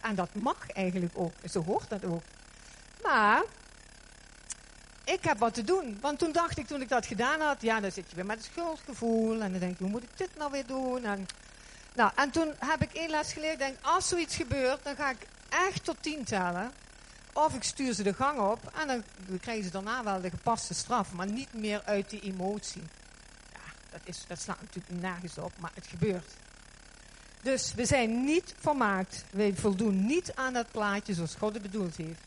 en 0.00 0.14
dat 0.14 0.34
mag 0.34 0.70
eigenlijk 0.70 1.12
ook, 1.14 1.32
zo 1.50 1.64
hoort 1.64 1.88
dat 1.88 2.04
ook. 2.04 2.22
Maar 3.02 3.42
ik 5.04 5.24
heb 5.24 5.38
wat 5.38 5.54
te 5.54 5.64
doen. 5.64 5.98
Want 6.00 6.18
toen 6.18 6.32
dacht 6.32 6.58
ik, 6.58 6.66
toen 6.66 6.80
ik 6.80 6.88
dat 6.88 7.06
gedaan 7.06 7.40
had, 7.40 7.62
ja, 7.62 7.80
dan 7.80 7.92
zit 7.92 8.10
je 8.10 8.16
weer 8.16 8.26
met 8.26 8.36
het 8.36 8.44
schuldgevoel. 8.52 9.40
En 9.40 9.50
dan 9.50 9.60
denk 9.60 9.78
je, 9.78 9.84
hoe 9.84 9.92
moet 9.92 10.02
ik 10.02 10.16
dit 10.16 10.36
nou 10.36 10.50
weer 10.50 10.66
doen? 10.66 11.04
En, 11.04 11.26
nou, 11.94 12.10
en 12.14 12.30
toen 12.30 12.52
heb 12.58 12.82
ik 12.82 12.92
één 12.92 13.10
les 13.10 13.32
geleerd. 13.32 13.58
Denk, 13.58 13.76
als 13.82 14.08
zoiets 14.08 14.36
gebeurt, 14.36 14.84
dan 14.84 14.96
ga 14.96 15.10
ik 15.10 15.26
echt 15.48 15.84
tot 15.84 15.96
tien 16.00 16.24
tellen. 16.24 16.72
Of 17.32 17.54
ik 17.54 17.62
stuur 17.62 17.92
ze 17.92 18.02
de 18.02 18.14
gang 18.14 18.38
op. 18.38 18.72
En 18.80 18.86
dan 18.86 19.02
krijgen 19.40 19.64
ze 19.64 19.70
daarna 19.70 20.04
wel 20.04 20.20
de 20.20 20.30
gepaste 20.30 20.74
straf. 20.74 21.12
Maar 21.12 21.26
niet 21.30 21.52
meer 21.52 21.82
uit 21.84 22.10
die 22.10 22.20
emotie. 22.20 22.82
Ja, 23.52 23.72
dat, 23.90 24.00
is, 24.04 24.24
dat 24.26 24.40
slaat 24.40 24.60
natuurlijk 24.60 25.02
nergens 25.02 25.38
op. 25.38 25.52
Maar 25.58 25.70
het 25.74 25.86
gebeurt. 25.86 26.32
Dus 27.42 27.74
we 27.74 27.84
zijn 27.84 28.24
niet 28.24 28.54
volmaakt. 28.58 29.24
We 29.30 29.52
voldoen 29.54 30.06
niet 30.06 30.34
aan 30.34 30.52
dat 30.52 30.70
plaatje 30.70 31.14
zoals 31.14 31.34
God 31.34 31.52
het 31.52 31.62
bedoeld 31.62 31.96
heeft. 31.96 32.20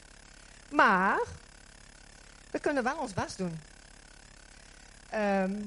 Maar 0.70 1.20
we 2.52 2.60
kunnen 2.60 2.84
wel 2.84 2.98
ons 2.98 3.14
best 3.14 3.38
doen. 3.38 3.60
Ehm, 5.10 5.62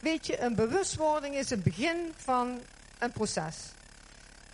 weet 0.00 0.26
je, 0.26 0.40
een 0.40 0.54
bewustwording 0.54 1.34
is 1.34 1.50
het 1.50 1.62
begin 1.62 2.12
van 2.16 2.60
een 2.98 3.12
proces. 3.12 3.56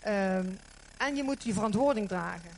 Ehm, 0.01 0.49
en 0.97 1.15
je 1.15 1.23
moet 1.23 1.43
je 1.43 1.53
verantwoording 1.53 2.07
dragen. 2.07 2.51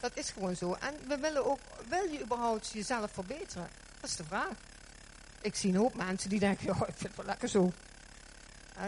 Dat 0.00 0.10
is 0.14 0.30
gewoon 0.30 0.56
zo. 0.56 0.76
En 0.80 0.94
we 1.06 1.18
willen 1.18 1.44
ook, 1.44 1.60
wil 1.88 2.12
je 2.12 2.22
überhaupt 2.22 2.70
jezelf 2.72 3.10
verbeteren? 3.12 3.68
Dat 4.00 4.10
is 4.10 4.16
de 4.16 4.24
vraag. 4.24 4.52
Ik 5.40 5.54
zie 5.54 5.72
een 5.72 5.78
hoop 5.78 5.94
mensen 5.94 6.30
die 6.30 6.38
denken, 6.38 6.66
ja, 6.72 6.72
ik 6.72 6.96
vind 6.96 7.02
het 7.02 7.16
wel 7.16 7.26
lekker 7.26 7.48
zo. 7.48 7.72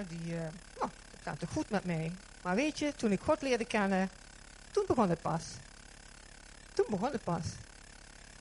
Die, 0.08 0.34
uh, 0.34 0.40
nou, 0.78 0.90
gaat 1.22 1.38
toch 1.38 1.50
goed 1.52 1.70
met 1.70 1.84
mij. 1.84 2.12
Maar 2.42 2.54
weet 2.54 2.78
je, 2.78 2.92
toen 2.96 3.12
ik 3.12 3.20
God 3.20 3.42
leerde 3.42 3.64
kennen, 3.64 4.10
toen 4.70 4.84
begon 4.86 5.10
het 5.10 5.20
pas. 5.20 5.44
Toen 6.74 6.86
begon 6.88 7.12
het 7.12 7.24
pas. 7.24 7.44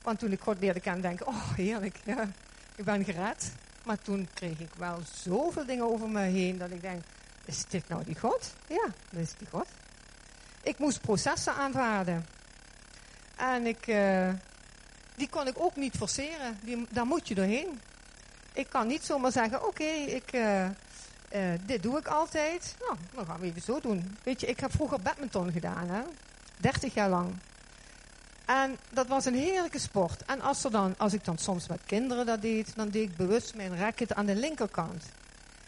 Want 0.02 0.18
toen 0.18 0.32
ik 0.32 0.40
God 0.40 0.60
leerde 0.60 0.80
kennen, 0.80 1.02
denk 1.02 1.20
ik, 1.20 1.26
oh 1.26 1.52
heerlijk, 1.54 1.96
ja, 2.04 2.28
ik 2.74 2.84
ben 2.84 3.04
gered. 3.04 3.52
Maar 3.84 3.98
toen 3.98 4.28
kreeg 4.34 4.58
ik 4.58 4.74
wel 4.76 4.98
zoveel 5.14 5.66
dingen 5.66 5.90
over 5.90 6.08
me 6.08 6.20
heen 6.20 6.58
dat 6.58 6.70
ik 6.70 6.80
denk, 6.80 7.02
is 7.44 7.64
dit 7.68 7.88
nou 7.88 8.04
die 8.04 8.18
God? 8.18 8.52
Ja, 8.66 8.86
dat 9.10 9.20
is 9.20 9.32
die 9.38 9.48
God. 9.50 9.66
Ik 10.62 10.78
moest 10.78 11.00
processen 11.00 11.54
aanvaarden. 11.54 12.26
En 13.36 13.66
ik, 13.66 13.86
uh, 13.86 14.28
die 15.14 15.28
kon 15.28 15.46
ik 15.46 15.60
ook 15.60 15.76
niet 15.76 15.96
forceren. 15.96 16.58
Die, 16.60 16.86
daar 16.90 17.06
moet 17.06 17.28
je 17.28 17.34
doorheen. 17.34 17.80
Ik 18.52 18.68
kan 18.68 18.86
niet 18.86 19.04
zomaar 19.04 19.32
zeggen, 19.32 19.66
oké, 19.66 19.84
ik, 19.84 20.32
uh, 20.32 20.66
uh, 21.34 21.40
dit 21.66 21.82
doe 21.82 21.98
ik 21.98 22.06
altijd. 22.06 22.76
Nou, 22.80 22.96
dan 23.14 23.26
gaan 23.26 23.40
we 23.40 23.46
even 23.46 23.62
zo 23.62 23.80
doen. 23.80 24.16
Weet 24.22 24.40
je, 24.40 24.46
ik 24.46 24.60
heb 24.60 24.70
vroeger 24.70 25.00
badminton 25.00 25.52
gedaan, 25.52 25.88
hè. 25.88 26.02
30 26.56 26.94
jaar 26.94 27.08
lang. 27.08 27.34
En 28.44 28.76
dat 28.90 29.06
was 29.06 29.24
een 29.24 29.34
heerlijke 29.34 29.78
sport. 29.78 30.24
En 30.24 30.40
als, 30.40 30.64
er 30.64 30.70
dan, 30.70 30.94
als 30.98 31.12
ik 31.12 31.24
dan 31.24 31.38
soms 31.38 31.68
met 31.68 31.80
kinderen 31.86 32.26
dat 32.26 32.42
deed, 32.42 32.76
dan 32.76 32.88
deed 32.88 33.08
ik 33.08 33.16
bewust 33.16 33.54
mijn 33.54 33.78
racket 33.78 34.14
aan 34.14 34.26
de 34.26 34.34
linkerkant. 34.34 35.04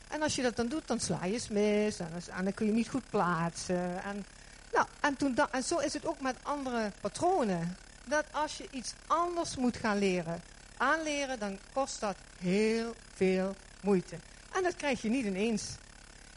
En 0.09 0.23
als 0.23 0.35
je 0.35 0.43
dat 0.43 0.57
dan 0.57 0.69
doet, 0.69 0.87
dan 0.87 1.01
sla 1.01 1.25
je 1.25 1.43
mis. 1.51 1.99
En, 1.99 2.45
dan 2.45 2.55
kun 2.55 2.67
je 2.67 2.73
niet 2.73 2.89
goed 2.89 3.11
plaatsen. 3.11 4.03
En, 4.05 4.25
nou, 4.73 4.87
en, 5.01 5.17
toen 5.17 5.37
en 5.51 5.63
zo 5.63 5.79
is 5.79 5.93
het 5.93 6.07
ook 6.07 6.21
met 6.21 6.37
andere 6.43 6.91
patronen. 7.01 7.77
Dat 8.05 8.25
als 8.31 8.57
je 8.57 8.69
iets 8.71 8.93
anders 9.07 9.57
moet 9.57 9.77
gaan 9.77 9.99
leren, 9.99 10.43
aanleren, 10.77 11.39
dan 11.39 11.59
kost 11.73 12.01
dat 12.01 12.17
heel 12.39 12.95
veel 13.15 13.55
moeite. 13.81 14.17
En 14.55 14.63
dat 14.63 14.77
krijg 14.77 15.03
je 15.03 15.09
niet 15.09 15.25
ineens. 15.25 15.63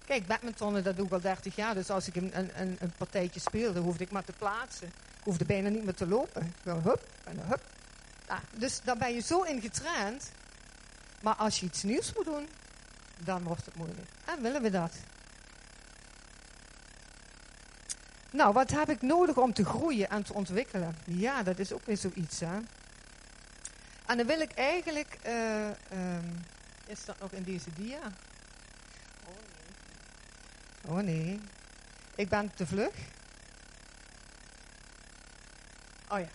Kijk, 0.05 0.27
badmintonnen, 0.27 0.83
dat 0.83 0.95
doe 0.95 1.05
ik 1.05 1.11
al 1.11 1.21
30 1.21 1.55
jaar. 1.55 1.73
Dus 1.73 1.89
als 1.89 2.07
ik 2.07 2.15
een, 2.15 2.31
een, 2.37 2.77
een 2.79 2.91
partijtje 2.97 3.39
speelde, 3.39 3.79
hoefde 3.79 4.03
ik 4.03 4.11
maar 4.11 4.23
te 4.23 4.33
plaatsen. 4.37 4.91
Hoefde 5.23 5.45
bijna 5.45 5.69
niet 5.69 5.83
meer 5.83 5.93
te 5.93 6.07
lopen. 6.07 6.53
Gewoon 6.63 6.81
hup 6.81 7.07
en 7.23 7.39
hup. 7.39 7.61
Ja, 8.27 8.39
dus 8.51 8.81
daar 8.83 8.97
ben 8.97 9.13
je 9.13 9.21
zo 9.21 9.41
in 9.41 9.61
getraind. 9.61 10.31
Maar 11.21 11.35
als 11.35 11.59
je 11.59 11.65
iets 11.65 11.83
nieuws 11.83 12.13
moet 12.13 12.25
doen, 12.25 12.47
dan 13.17 13.43
wordt 13.43 13.65
het 13.65 13.75
moeilijk. 13.75 14.07
En 14.25 14.41
willen 14.41 14.61
we 14.61 14.69
dat? 14.69 14.91
Nou, 18.31 18.53
wat 18.53 18.71
heb 18.71 18.89
ik 18.89 19.01
nodig 19.01 19.37
om 19.37 19.53
te 19.53 19.65
groeien 19.65 20.09
en 20.09 20.23
te 20.23 20.33
ontwikkelen? 20.33 20.95
Ja, 21.05 21.43
dat 21.43 21.59
is 21.59 21.73
ook 21.73 21.85
weer 21.85 21.97
zoiets, 21.97 22.39
hè. 22.39 22.57
En 24.05 24.17
dan 24.17 24.25
wil 24.25 24.39
ik 24.39 24.51
eigenlijk... 24.51 25.17
Uh, 25.27 25.67
um, 25.93 26.45
is 26.87 27.05
dat 27.05 27.19
nog 27.19 27.31
in 27.31 27.43
deze 27.43 27.69
dia? 27.73 27.99
Oh 29.25 29.35
nee. 30.85 30.97
Oh 30.97 31.03
nee. 31.03 31.39
Ik 32.15 32.29
ben 32.29 32.51
te 32.55 32.67
vlug. 32.67 32.93
Oh 36.09 36.19
ja. 36.19 36.27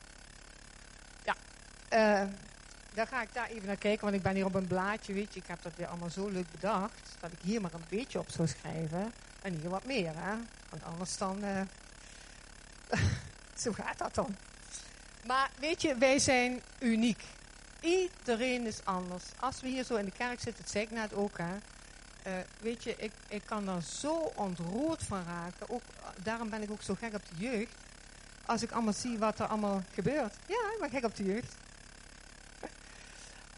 Ja. 1.24 1.34
Uh, 2.22 2.28
dan 2.94 3.06
ga 3.06 3.22
ik 3.22 3.34
daar 3.34 3.48
even 3.48 3.66
naar 3.66 3.76
kijken, 3.76 4.04
want 4.04 4.16
ik 4.16 4.22
ben 4.22 4.34
hier 4.34 4.44
op 4.44 4.54
een 4.54 4.66
blaadje, 4.66 5.12
weet 5.12 5.34
je. 5.34 5.40
Ik 5.40 5.46
heb 5.46 5.62
dat 5.62 5.72
weer 5.76 5.86
allemaal 5.86 6.10
zo 6.10 6.28
leuk 6.28 6.50
bedacht, 6.50 7.16
dat 7.20 7.32
ik 7.32 7.38
hier 7.42 7.60
maar 7.60 7.74
een 7.74 7.84
beetje 7.88 8.18
op 8.18 8.30
zou 8.30 8.48
schrijven. 8.48 9.12
En 9.42 9.54
hier 9.60 9.70
wat 9.70 9.84
meer, 9.84 10.12
hè. 10.14 10.34
Want 10.68 10.84
anders 10.84 11.16
dan... 11.16 11.44
Uh, 11.44 11.60
zo 13.62 13.72
gaat 13.72 13.98
dat 13.98 14.14
dan. 14.14 14.36
Maar 15.26 15.50
weet 15.58 15.82
je, 15.82 15.94
wij 15.94 16.18
zijn 16.18 16.60
uniek. 16.78 17.24
Iedereen 17.82 18.66
is 18.66 18.84
anders. 18.84 19.24
Als 19.38 19.60
we 19.60 19.68
hier 19.68 19.84
zo 19.84 19.94
in 19.94 20.04
de 20.04 20.10
kerk 20.10 20.40
zitten, 20.40 20.62
dat 20.62 20.72
zei 20.72 20.84
ik 20.84 20.90
net 20.90 21.14
ook, 21.14 21.38
hè. 21.38 21.54
Uh, 22.26 22.32
weet 22.60 22.84
je, 22.84 22.94
ik, 22.96 23.12
ik 23.28 23.42
kan 23.44 23.64
daar 23.64 23.82
zo 23.82 24.32
ontroerd 24.34 25.02
van 25.02 25.24
raken. 25.24 25.68
Ook, 25.68 25.82
daarom 26.22 26.50
ben 26.50 26.62
ik 26.62 26.70
ook 26.70 26.82
zo 26.82 26.94
gek 26.94 27.14
op 27.14 27.22
de 27.28 27.36
jeugd. 27.36 27.74
Als 28.46 28.62
ik 28.62 28.70
allemaal 28.70 28.92
zie 28.92 29.18
wat 29.18 29.38
er 29.38 29.46
allemaal 29.46 29.82
gebeurt. 29.94 30.34
Ja, 30.46 30.72
ik 30.74 30.76
ben 30.80 30.90
gek 30.90 31.04
op 31.04 31.16
de 31.16 31.24
jeugd. 31.24 31.54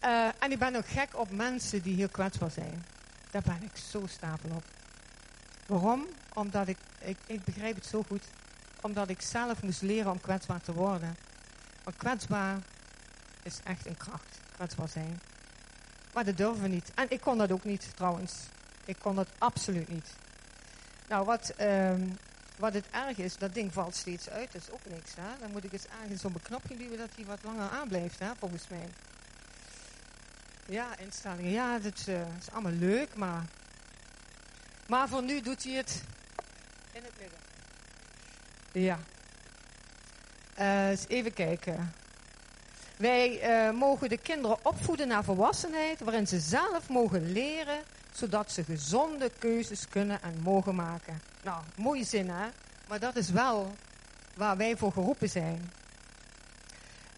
Uh, 0.03 0.27
en 0.43 0.51
ik 0.51 0.59
ben 0.59 0.75
ook 0.75 0.87
gek 0.87 1.09
op 1.19 1.31
mensen 1.31 1.81
die 1.81 1.95
heel 1.95 2.09
kwetsbaar 2.09 2.51
zijn. 2.51 2.85
Daar 3.31 3.41
ben 3.41 3.63
ik 3.63 3.77
zo 3.77 4.03
stapel 4.07 4.49
op. 4.49 4.63
Waarom? 5.65 6.05
Omdat 6.33 6.67
ik, 6.67 6.77
ik, 6.99 7.17
ik 7.25 7.43
begrijp 7.43 7.75
het 7.75 7.85
zo 7.85 8.03
goed. 8.07 8.23
Omdat 8.81 9.09
ik 9.09 9.21
zelf 9.21 9.61
moest 9.61 9.81
leren 9.81 10.11
om 10.11 10.21
kwetsbaar 10.21 10.61
te 10.61 10.73
worden. 10.73 11.15
Want 11.83 11.97
kwetsbaar 11.97 12.59
is 13.45 13.59
echt 13.63 13.85
een 13.85 13.97
kracht. 13.97 14.39
Kwetsbaar 14.55 14.89
zijn. 14.89 15.19
Maar 16.13 16.25
dat 16.25 16.37
durven 16.37 16.61
we 16.61 16.67
niet. 16.67 16.91
En 16.95 17.05
ik 17.09 17.21
kon 17.21 17.37
dat 17.37 17.51
ook 17.51 17.63
niet 17.63 17.87
trouwens. 17.95 18.33
Ik 18.85 18.95
kon 18.99 19.15
dat 19.15 19.27
absoluut 19.37 19.87
niet. 19.87 20.09
Nou, 21.07 21.25
wat, 21.25 21.53
um, 21.61 22.17
wat 22.57 22.73
het 22.73 22.85
erg 22.91 23.17
is, 23.17 23.37
dat 23.37 23.53
ding 23.53 23.73
valt 23.73 23.95
steeds 23.95 24.29
uit. 24.29 24.51
Dat 24.51 24.61
is 24.61 24.71
ook 24.71 24.85
niks. 24.85 25.15
Hè? 25.15 25.39
Dan 25.39 25.51
moet 25.51 25.63
ik 25.63 25.73
eens 25.73 25.87
ergens 26.03 26.25
op 26.25 26.35
een 26.35 26.41
knopje 26.41 26.77
duwen 26.77 26.97
dat 26.97 27.09
hij 27.15 27.25
wat 27.25 27.43
langer 27.43 27.69
aanblijft, 27.69 28.19
hè, 28.19 28.31
volgens 28.39 28.67
mij. 28.67 28.87
Ja, 30.65 30.97
instellingen. 30.97 31.51
Ja, 31.51 31.79
dat 31.79 32.05
uh, 32.07 32.19
is 32.19 32.51
allemaal 32.51 32.71
leuk, 32.71 33.15
maar... 33.15 33.43
Maar 34.87 35.07
voor 35.07 35.23
nu 35.23 35.41
doet 35.41 35.63
hij 35.63 35.73
het 35.73 36.03
in 36.91 37.03
het 37.03 37.13
midden. 37.19 37.39
Ja. 38.71 38.99
Uh, 40.59 40.89
eens 40.89 41.07
even 41.07 41.33
kijken. 41.33 41.93
Wij 42.97 43.49
uh, 43.69 43.79
mogen 43.79 44.09
de 44.09 44.17
kinderen 44.17 44.57
opvoeden 44.61 45.07
naar 45.07 45.23
volwassenheid, 45.23 45.99
waarin 45.99 46.27
ze 46.27 46.39
zelf 46.39 46.89
mogen 46.89 47.31
leren, 47.31 47.79
zodat 48.13 48.51
ze 48.51 48.63
gezonde 48.63 49.31
keuzes 49.39 49.89
kunnen 49.89 50.21
en 50.21 50.39
mogen 50.43 50.75
maken. 50.75 51.21
Nou, 51.43 51.63
mooie 51.75 52.03
zin 52.03 52.29
hè, 52.29 52.47
maar 52.87 52.99
dat 52.99 53.15
is 53.15 53.29
wel 53.29 53.75
waar 54.35 54.57
wij 54.57 54.77
voor 54.77 54.91
geroepen 54.91 55.29
zijn. 55.29 55.71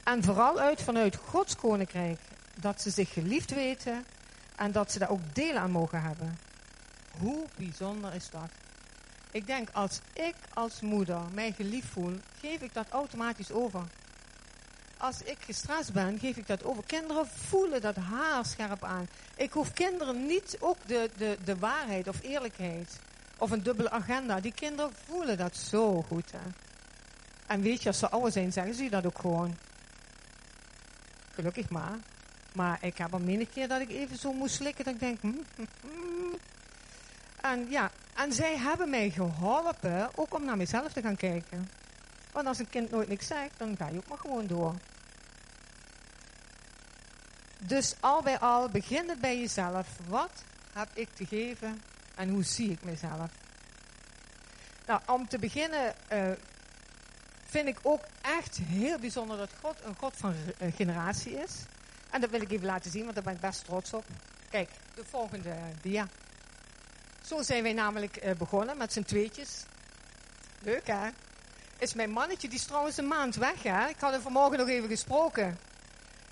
En 0.03 0.23
vooral 0.23 0.59
uit 0.59 0.81
vanuit 0.81 1.15
Gods 1.15 1.55
koninkrijk, 1.55 2.19
dat 2.55 2.81
ze 2.81 2.89
zich 2.89 3.13
geliefd 3.13 3.53
weten 3.53 4.05
en 4.55 4.71
dat 4.71 4.91
ze 4.91 4.99
daar 4.99 5.09
ook 5.09 5.35
deel 5.35 5.55
aan 5.55 5.71
mogen 5.71 6.01
hebben. 6.01 6.37
Hoe 7.19 7.45
bijzonder 7.55 8.13
is 8.13 8.29
dat? 8.29 8.49
Ik 9.31 9.47
denk, 9.47 9.69
als 9.71 9.99
ik 10.13 10.35
als 10.53 10.81
moeder 10.81 11.21
mij 11.33 11.51
geliefd 11.51 11.87
voel, 11.87 12.13
geef 12.39 12.61
ik 12.61 12.73
dat 12.73 12.89
automatisch 12.89 13.51
over. 13.51 13.81
Als 14.97 15.21
ik 15.21 15.37
gestrest 15.39 15.93
ben, 15.93 16.19
geef 16.19 16.37
ik 16.37 16.47
dat 16.47 16.63
over. 16.63 16.83
Kinderen 16.85 17.27
voelen 17.27 17.81
dat 17.81 17.95
haarscherp 17.95 18.83
aan. 18.83 19.07
Ik 19.35 19.51
hoef 19.51 19.73
kinderen 19.73 20.25
niet 20.25 20.57
ook 20.59 20.77
de, 20.85 21.09
de, 21.17 21.37
de 21.43 21.57
waarheid 21.57 22.07
of 22.07 22.21
eerlijkheid 22.21 22.99
of 23.37 23.51
een 23.51 23.63
dubbele 23.63 23.89
agenda. 23.89 24.39
Die 24.39 24.53
kinderen 24.53 24.91
voelen 25.05 25.37
dat 25.37 25.55
zo 25.55 26.01
goed. 26.01 26.31
Hè? 26.31 26.49
En 27.47 27.61
weet 27.61 27.81
je, 27.81 27.87
als 27.87 27.99
ze 27.99 28.09
ouder 28.09 28.31
zijn, 28.31 28.51
zeggen 28.51 28.73
ze 28.73 28.89
dat 28.89 29.05
ook 29.05 29.19
gewoon. 29.19 29.57
Gelukkig 31.33 31.69
maar. 31.69 31.97
Maar 32.53 32.77
ik 32.81 32.97
heb 32.97 33.13
al 33.13 33.19
menig 33.19 33.49
keer 33.49 33.67
dat 33.67 33.81
ik 33.81 33.89
even 33.89 34.17
zo 34.17 34.33
moest 34.33 34.55
slikken. 34.55 34.85
Dat 34.85 34.93
ik 34.93 34.99
denk, 34.99 35.21
hm, 35.21 35.27
hm, 35.55 35.65
hm. 35.81 36.35
En 37.41 37.69
ja, 37.69 37.91
en 38.15 38.33
zij 38.33 38.57
hebben 38.57 38.89
mij 38.89 39.09
geholpen 39.09 40.09
ook 40.15 40.33
om 40.33 40.45
naar 40.45 40.57
mezelf 40.57 40.93
te 40.93 41.01
gaan 41.01 41.15
kijken. 41.15 41.69
Want 42.31 42.47
als 42.47 42.59
een 42.59 42.69
kind 42.69 42.91
nooit 42.91 43.07
niks 43.07 43.27
zegt, 43.27 43.53
dan 43.57 43.75
ga 43.77 43.87
je 43.87 43.97
ook 43.97 44.07
maar 44.07 44.17
gewoon 44.17 44.47
door. 44.47 44.75
Dus 47.59 47.93
al 47.99 48.21
bij 48.21 48.39
al, 48.39 48.69
begin 48.69 49.09
het 49.09 49.19
bij 49.19 49.39
jezelf. 49.39 49.87
Wat 50.07 50.31
heb 50.73 50.89
ik 50.93 51.09
te 51.13 51.25
geven 51.25 51.81
en 52.15 52.29
hoe 52.29 52.43
zie 52.43 52.71
ik 52.71 52.83
mezelf? 52.83 53.31
Nou, 54.85 55.01
om 55.05 55.27
te 55.27 55.39
beginnen 55.39 55.95
uh, 56.13 56.31
vind 57.45 57.67
ik 57.67 57.79
ook 57.81 58.01
echt 58.21 58.57
heel 58.57 58.99
bijzonder 58.99 59.37
dat 59.37 59.49
God 59.61 59.75
een 59.83 59.95
God 59.95 60.13
van 60.17 60.33
uh, 60.61 60.73
generatie 60.75 61.33
is. 61.33 61.51
En 62.09 62.21
dat 62.21 62.29
wil 62.29 62.41
ik 62.41 62.51
even 62.51 62.65
laten 62.65 62.91
zien, 62.91 63.03
want 63.03 63.15
daar 63.15 63.23
ben 63.23 63.33
ik 63.33 63.39
best 63.39 63.65
trots 63.65 63.93
op. 63.93 64.05
Kijk, 64.49 64.69
de 64.95 65.03
volgende 65.09 65.55
dia. 65.81 66.07
Zo 67.25 67.41
zijn 67.41 67.63
wij 67.63 67.73
namelijk 67.73 68.25
uh, 68.25 68.31
begonnen 68.31 68.77
met 68.77 68.93
z'n 68.93 69.03
tweetjes. 69.03 69.63
Leuk 70.59 70.87
hè? 70.87 71.09
Is 71.77 71.93
mijn 71.93 72.11
mannetje, 72.11 72.47
die 72.47 72.57
is 72.57 72.65
trouwens 72.65 72.97
een 72.97 73.07
maand 73.07 73.35
weg 73.35 73.63
hè? 73.63 73.87
Ik 73.87 73.99
had 73.99 74.11
hem 74.11 74.21
vanmorgen 74.21 74.57
nog 74.57 74.67
even 74.67 74.89
gesproken. 74.89 75.57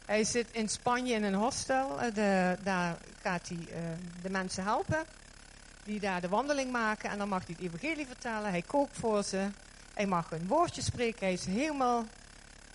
Hij 0.05 0.23
zit 0.23 0.47
in 0.51 0.69
Spanje 0.69 1.13
in 1.13 1.23
een 1.23 1.33
hostel. 1.33 1.97
De, 2.13 2.57
daar 2.63 2.97
gaat 3.21 3.47
hij 3.47 3.57
uh, 3.57 3.89
de 4.21 4.29
mensen 4.29 4.63
helpen. 4.63 5.05
die 5.83 5.99
daar 5.99 6.21
de 6.21 6.29
wandeling 6.29 6.71
maken. 6.71 7.09
En 7.09 7.17
dan 7.17 7.29
mag 7.29 7.45
hij 7.45 7.55
het 7.59 7.73
evangelie 7.73 8.05
vertellen. 8.05 8.49
Hij 8.49 8.61
kookt 8.61 8.97
voor 8.97 9.23
ze. 9.23 9.47
Hij 9.93 10.05
mag 10.05 10.31
een 10.31 10.47
woordje 10.47 10.81
spreken. 10.81 11.19
Hij 11.19 11.33
is 11.33 11.45
helemaal, 11.45 12.05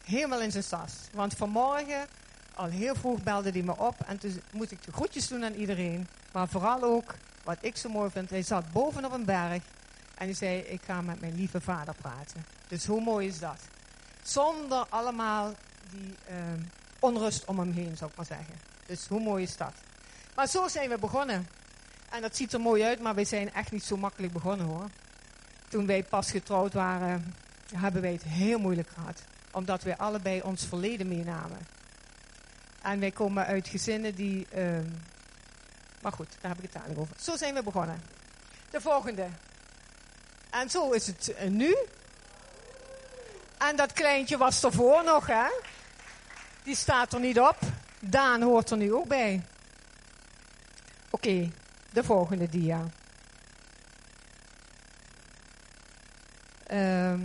helemaal 0.04 0.40
in 0.40 0.50
zijn 0.50 0.64
sas. 0.64 0.92
Want 1.12 1.34
vanmorgen, 1.34 2.06
al 2.54 2.66
heel 2.66 2.94
vroeg, 2.94 3.22
belde 3.22 3.50
hij 3.50 3.62
me 3.62 3.76
op. 3.78 3.94
En 4.06 4.18
toen 4.18 4.40
moest 4.52 4.70
ik 4.70 4.84
de 4.84 4.92
groetjes 4.92 5.28
doen 5.28 5.44
aan 5.44 5.54
iedereen. 5.54 6.08
Maar 6.32 6.48
vooral 6.48 6.82
ook, 6.82 7.14
wat 7.44 7.58
ik 7.60 7.76
zo 7.76 7.88
mooi 7.88 8.10
vind, 8.10 8.30
hij 8.30 8.42
zat 8.42 8.72
boven 8.72 9.04
op 9.04 9.12
een 9.12 9.24
berg. 9.24 9.62
En 10.14 10.26
hij 10.26 10.34
zei, 10.34 10.58
ik 10.58 10.80
ga 10.84 11.00
met 11.00 11.20
mijn 11.20 11.34
lieve 11.34 11.60
vader 11.60 11.94
praten. 11.94 12.44
Dus 12.68 12.86
hoe 12.86 13.00
mooi 13.00 13.26
is 13.26 13.38
dat? 13.38 13.58
Zonder 14.22 14.86
allemaal 14.88 15.54
die 15.90 16.14
ehm, 16.26 16.60
onrust 17.00 17.44
om 17.44 17.58
hem 17.58 17.72
heen, 17.72 17.96
zou 17.96 18.10
ik 18.10 18.16
maar 18.16 18.26
zeggen. 18.26 18.54
Dus 18.86 19.06
hoe 19.06 19.20
mooi 19.20 19.42
is 19.42 19.56
dat? 19.56 19.72
Maar 20.34 20.48
zo 20.48 20.68
zijn 20.68 20.88
we 20.88 20.98
begonnen. 20.98 21.48
En 22.10 22.20
dat 22.20 22.36
ziet 22.36 22.52
er 22.52 22.60
mooi 22.60 22.84
uit, 22.84 23.00
maar 23.00 23.14
wij 23.14 23.24
zijn 23.24 23.52
echt 23.52 23.72
niet 23.72 23.84
zo 23.84 23.96
makkelijk 23.96 24.32
begonnen 24.32 24.66
hoor. 24.66 24.88
Toen 25.68 25.86
wij 25.86 26.02
pas 26.02 26.30
getrouwd 26.30 26.72
waren, 26.72 27.34
hebben 27.74 28.02
wij 28.02 28.12
het 28.12 28.22
heel 28.22 28.58
moeilijk 28.58 28.88
gehad. 28.88 29.22
Omdat 29.50 29.82
wij 29.82 29.96
allebei 29.96 30.40
ons 30.40 30.64
verleden 30.64 31.08
meenamen. 31.08 31.58
En 32.82 33.00
wij 33.00 33.10
komen 33.10 33.46
uit 33.46 33.68
gezinnen 33.68 34.14
die... 34.14 34.46
ehm, 34.50 34.86
maar 36.00 36.12
goed, 36.12 36.28
daar 36.40 36.50
heb 36.50 36.56
ik 36.56 36.64
het 36.64 36.72
dadelijk 36.72 37.00
over. 37.00 37.16
Zo 37.20 37.36
zijn 37.36 37.54
we 37.54 37.62
begonnen. 37.62 38.02
De 38.70 38.80
volgende. 38.80 39.28
En 40.50 40.70
zo 40.70 40.90
is 40.90 41.06
het 41.06 41.34
eh, 41.34 41.48
nu. 41.48 41.76
En 43.58 43.76
dat 43.76 43.92
kleintje 43.92 44.36
was 44.36 44.62
ervoor 44.62 45.04
nog, 45.04 45.26
hè? 45.26 45.48
Die 46.70 46.78
staat 46.78 47.12
er 47.12 47.20
niet 47.20 47.40
op. 47.40 47.58
Daan 48.00 48.42
hoort 48.42 48.70
er 48.70 48.76
nu 48.76 48.92
ook 48.92 49.08
bij. 49.08 49.42
Oké, 51.10 51.50
de 51.92 52.04
volgende 52.04 52.48
dia. 52.48 52.86
Ehm, 56.66 57.20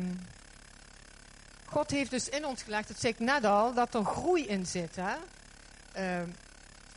God 1.65 1.91
heeft 1.91 2.11
dus 2.11 2.29
in 2.29 2.45
ons 2.45 2.63
gelegd, 2.63 2.87
dat 2.87 2.99
zei 2.99 3.13
ik 3.13 3.19
net 3.19 3.43
al, 3.43 3.73
dat 3.73 3.93
er 3.93 4.05
groei 4.05 4.45
in 4.45 4.65
zit. 4.65 4.95
Hè? 4.95 5.15
Ehm, 5.91 6.29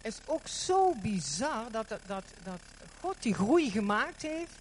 is 0.02 0.18
ook 0.26 0.46
zo 0.46 0.94
bizar 1.02 1.70
dat, 1.70 1.88
dat, 1.88 2.00
dat, 2.06 2.24
dat 2.42 2.60
God 3.00 3.22
die 3.22 3.34
groei 3.34 3.70
gemaakt 3.70 4.22
heeft, 4.22 4.54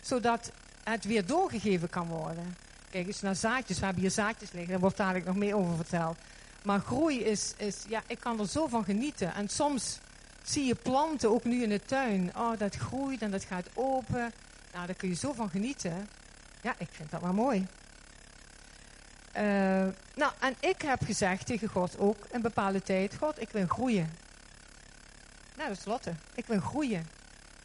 zodat 0.00 0.52
het 0.84 1.04
weer 1.04 1.26
doorgegeven 1.26 1.90
kan 1.90 2.06
worden. 2.06 2.56
Kijk 2.90 3.06
eens 3.06 3.20
naar 3.20 3.36
zaadjes, 3.36 3.78
we 3.78 3.84
hebben 3.84 4.02
hier 4.02 4.10
zaadjes 4.10 4.52
liggen, 4.52 4.70
daar 4.70 4.80
wordt 4.80 4.96
dadelijk 4.96 5.24
nog 5.24 5.36
meer 5.36 5.56
over 5.56 5.76
verteld. 5.76 6.18
Maar 6.62 6.80
groei 6.80 7.24
is, 7.24 7.52
is, 7.56 7.76
ja, 7.88 8.02
ik 8.06 8.20
kan 8.20 8.40
er 8.40 8.48
zo 8.48 8.66
van 8.66 8.84
genieten. 8.84 9.34
En 9.34 9.48
soms 9.48 9.98
zie 10.42 10.64
je 10.64 10.74
planten, 10.74 11.30
ook 11.30 11.44
nu 11.44 11.62
in 11.62 11.68
de 11.68 11.80
tuin. 11.84 12.32
Oh, 12.36 12.58
dat 12.58 12.74
groeit 12.74 13.22
en 13.22 13.30
dat 13.30 13.44
gaat 13.44 13.68
open. 13.74 14.32
Nou, 14.72 14.86
daar 14.86 14.96
kun 14.96 15.08
je 15.08 15.14
zo 15.14 15.32
van 15.32 15.50
genieten. 15.50 16.08
Ja, 16.62 16.74
ik 16.78 16.88
vind 16.90 17.10
dat 17.10 17.20
wel 17.20 17.32
mooi. 17.32 17.66
Eh, 19.32 19.44
nou, 20.14 20.32
en 20.38 20.54
ik 20.60 20.82
heb 20.82 21.04
gezegd 21.04 21.46
tegen 21.46 21.68
God 21.68 21.98
ook 21.98 22.16
een 22.30 22.42
bepaalde 22.42 22.82
tijd: 22.82 23.16
God, 23.18 23.40
ik 23.40 23.50
wil 23.50 23.66
groeien. 23.66 24.10
Nou, 25.56 25.68
dat 25.68 25.78
is 25.78 25.84
Lotte. 25.84 26.14
Ik 26.34 26.46
wil 26.46 26.60
groeien. 26.60 27.06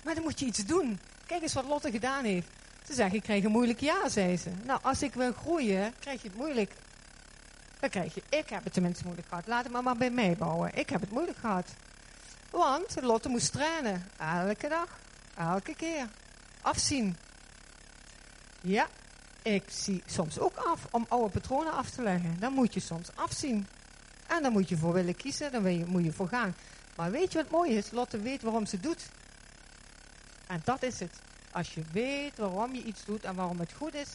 Maar 0.04 0.14
dan 0.14 0.24
moet 0.24 0.40
je 0.40 0.46
iets 0.46 0.66
doen. 0.66 1.00
Kijk 1.26 1.42
eens 1.42 1.54
wat 1.54 1.66
Lotte 1.66 1.92
gedaan 1.92 2.24
heeft. 2.24 2.48
Ze 2.88 2.94
zegt: 2.94 3.14
Ik 3.14 3.24
krijg 3.24 3.44
een 3.44 3.52
moeilijk 3.52 3.80
jaar, 3.80 4.10
zei 4.10 4.38
ze. 4.38 4.50
Nou, 4.64 4.80
als 4.84 5.02
ik 5.02 5.14
wil 5.14 5.34
groeien, 5.34 5.94
krijg 6.00 6.22
je 6.22 6.28
het 6.28 6.38
moeilijk. 6.38 6.72
Dan 7.84 7.92
krijg 7.92 8.14
je, 8.14 8.24
ik 8.30 8.50
heb 8.50 8.64
het 8.64 8.74
tenminste 8.74 9.04
moeilijk 9.04 9.28
gehad. 9.28 9.48
Laat 9.48 9.64
het 9.64 9.72
maar, 9.72 9.84
maar 9.84 9.98
bij 9.98 10.10
mij 10.10 10.36
bouwen. 10.38 10.74
Ik 10.74 10.90
heb 10.90 11.02
het 11.02 11.12
moeilijk 11.12 11.38
gehad. 11.38 11.74
Want 12.50 13.02
Lotte 13.02 13.30
moest 13.30 13.52
trainen. 13.52 14.04
Elke 14.18 14.68
dag. 14.68 14.88
Elke 15.38 15.76
keer. 15.76 16.08
Afzien. 16.62 17.18
Ja, 18.62 18.88
ik 19.42 19.64
zie 19.68 20.04
soms 20.06 20.40
ook 20.40 20.56
af 20.56 20.88
om 20.92 21.06
oude 21.10 21.30
patronen 21.30 21.74
af 21.74 21.90
te 21.90 22.02
leggen. 22.02 22.40
Dan 22.40 22.54
moet 22.54 22.74
je 22.74 22.80
soms 22.80 23.16
afzien. 23.16 23.68
En 24.28 24.44
dan 24.44 24.52
moet 24.52 24.70
je 24.70 24.78
voor 24.78 24.94
willen 24.94 25.16
kiezen, 25.16 25.52
dan 25.52 25.78
je, 25.78 25.86
moet 25.86 26.04
je 26.04 26.12
voor 26.12 26.28
gaan. 26.28 26.56
Maar 26.96 27.12
weet 27.12 27.32
je 27.32 27.38
wat 27.38 27.52
mooi 27.52 27.72
is? 27.72 27.92
Lotte 27.92 28.20
weet 28.20 28.42
waarom 28.42 28.66
ze 28.66 28.80
doet. 28.80 29.10
En 30.48 30.62
dat 30.64 30.84
is 30.84 31.00
het. 31.00 31.20
Als 31.52 31.74
je 31.74 31.84
weet 31.92 32.38
waarom 32.38 32.76
je 32.76 32.84
iets 32.84 33.06
doet 33.06 33.24
en 33.24 33.36
waarom 33.36 33.60
het 33.60 33.74
goed 33.74 33.94
is. 33.94 34.10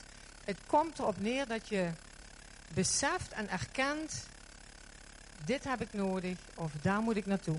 Het 0.45 0.59
komt 0.67 0.99
erop 0.99 1.21
neer 1.21 1.47
dat 1.47 1.69
je 1.69 1.91
beseft 2.75 3.33
en 3.33 3.51
erkent. 3.51 4.27
Dit 5.45 5.65
heb 5.65 5.81
ik 5.81 5.93
nodig 5.93 6.39
of 6.55 6.73
daar 6.83 7.01
moet 7.01 7.17
ik 7.17 7.27
naartoe. 7.27 7.59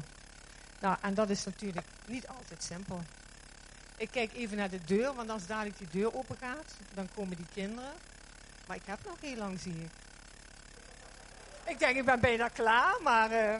Nou, 0.79 0.97
en 1.01 1.13
dat 1.13 1.29
is 1.29 1.43
natuurlijk 1.45 1.85
niet 2.05 2.27
altijd 2.27 2.63
simpel. 2.63 3.01
Ik 3.97 4.11
kijk 4.11 4.33
even 4.33 4.57
naar 4.57 4.69
de 4.69 4.83
deur, 4.85 5.13
want 5.13 5.29
als 5.29 5.45
dadelijk 5.45 5.77
die 5.77 5.87
deur 5.91 6.15
open 6.15 6.37
gaat, 6.37 6.73
dan 6.93 7.09
komen 7.15 7.35
die 7.37 7.45
kinderen. 7.53 7.91
Maar 8.67 8.75
ik 8.77 8.85
heb 8.85 8.99
nog 9.05 9.17
heel 9.21 9.35
lang, 9.35 9.59
zie 9.59 9.73
ik. 9.73 9.89
Ik 11.65 11.79
denk, 11.79 11.97
ik 11.97 12.05
ben 12.05 12.19
bijna 12.19 12.47
klaar, 12.47 13.01
maar... 13.01 13.31
eh, 13.31 13.59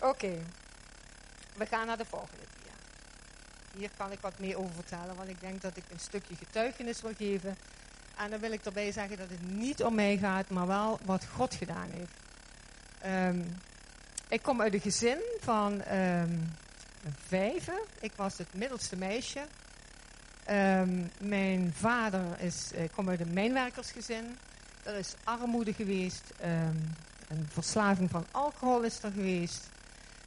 Oké. 0.00 0.38
We 1.54 1.66
gaan 1.66 1.86
naar 1.86 1.96
de 1.96 2.04
volgende 2.04 2.44
dia. 2.62 2.72
Hier 3.80 3.90
kan 3.96 4.12
ik 4.12 4.20
wat 4.20 4.38
meer 4.38 4.58
over 4.58 4.74
vertellen, 4.74 5.16
want 5.16 5.28
ik 5.28 5.40
denk 5.40 5.60
dat 5.62 5.76
ik 5.76 5.84
een 5.90 6.00
stukje 6.00 6.36
getuigenis 6.36 7.00
wil 7.00 7.14
geven. 7.16 7.56
En 8.22 8.30
dan 8.30 8.40
wil 8.40 8.52
ik 8.52 8.64
erbij 8.64 8.92
zeggen 8.92 9.16
dat 9.16 9.28
het 9.28 9.50
niet 9.50 9.82
om 9.82 9.94
mij 9.94 10.16
gaat, 10.16 10.48
maar 10.48 10.66
wel 10.66 10.98
wat 11.04 11.26
God 11.34 11.54
gedaan 11.54 11.88
heeft. 11.90 12.12
Ehm, 12.98 13.40
ik 14.28 14.42
kom 14.42 14.60
uit 14.60 14.74
een 14.74 14.80
gezin 14.80 15.18
van 15.40 15.82
ehm, 15.82 16.38
vijven. 17.26 17.80
Ik 18.00 18.12
was 18.16 18.38
het 18.38 18.54
middelste 18.54 18.96
meisje. 18.96 19.40
Ehm, 20.44 21.02
mijn 21.18 21.72
vader 21.76 22.40
is, 22.40 22.72
ik 22.72 22.90
kom 22.92 23.08
uit 23.08 23.20
een 23.20 23.32
mijnwerkersgezin. 23.32 24.38
Er 24.82 24.94
is 24.94 25.14
armoede 25.24 25.72
geweest. 25.72 26.22
een 27.28 27.48
verslaving 27.48 28.10
van 28.10 28.26
alcohol 28.30 28.82
is 28.82 29.02
er 29.02 29.12
geweest. 29.12 29.68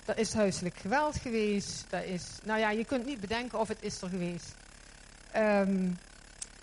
Er 0.05 0.17
is 0.17 0.33
huiselijk 0.33 0.77
geweld 0.77 1.17
geweest. 1.17 1.85
Er 1.89 2.05
is, 2.05 2.23
nou 2.43 2.59
ja, 2.59 2.69
je 2.69 2.85
kunt 2.85 3.05
niet 3.05 3.19
bedenken 3.19 3.59
of 3.59 3.67
het 3.67 3.81
is 3.81 4.01
er 4.01 4.09
geweest. 4.09 4.53
Ehm, 5.31 5.89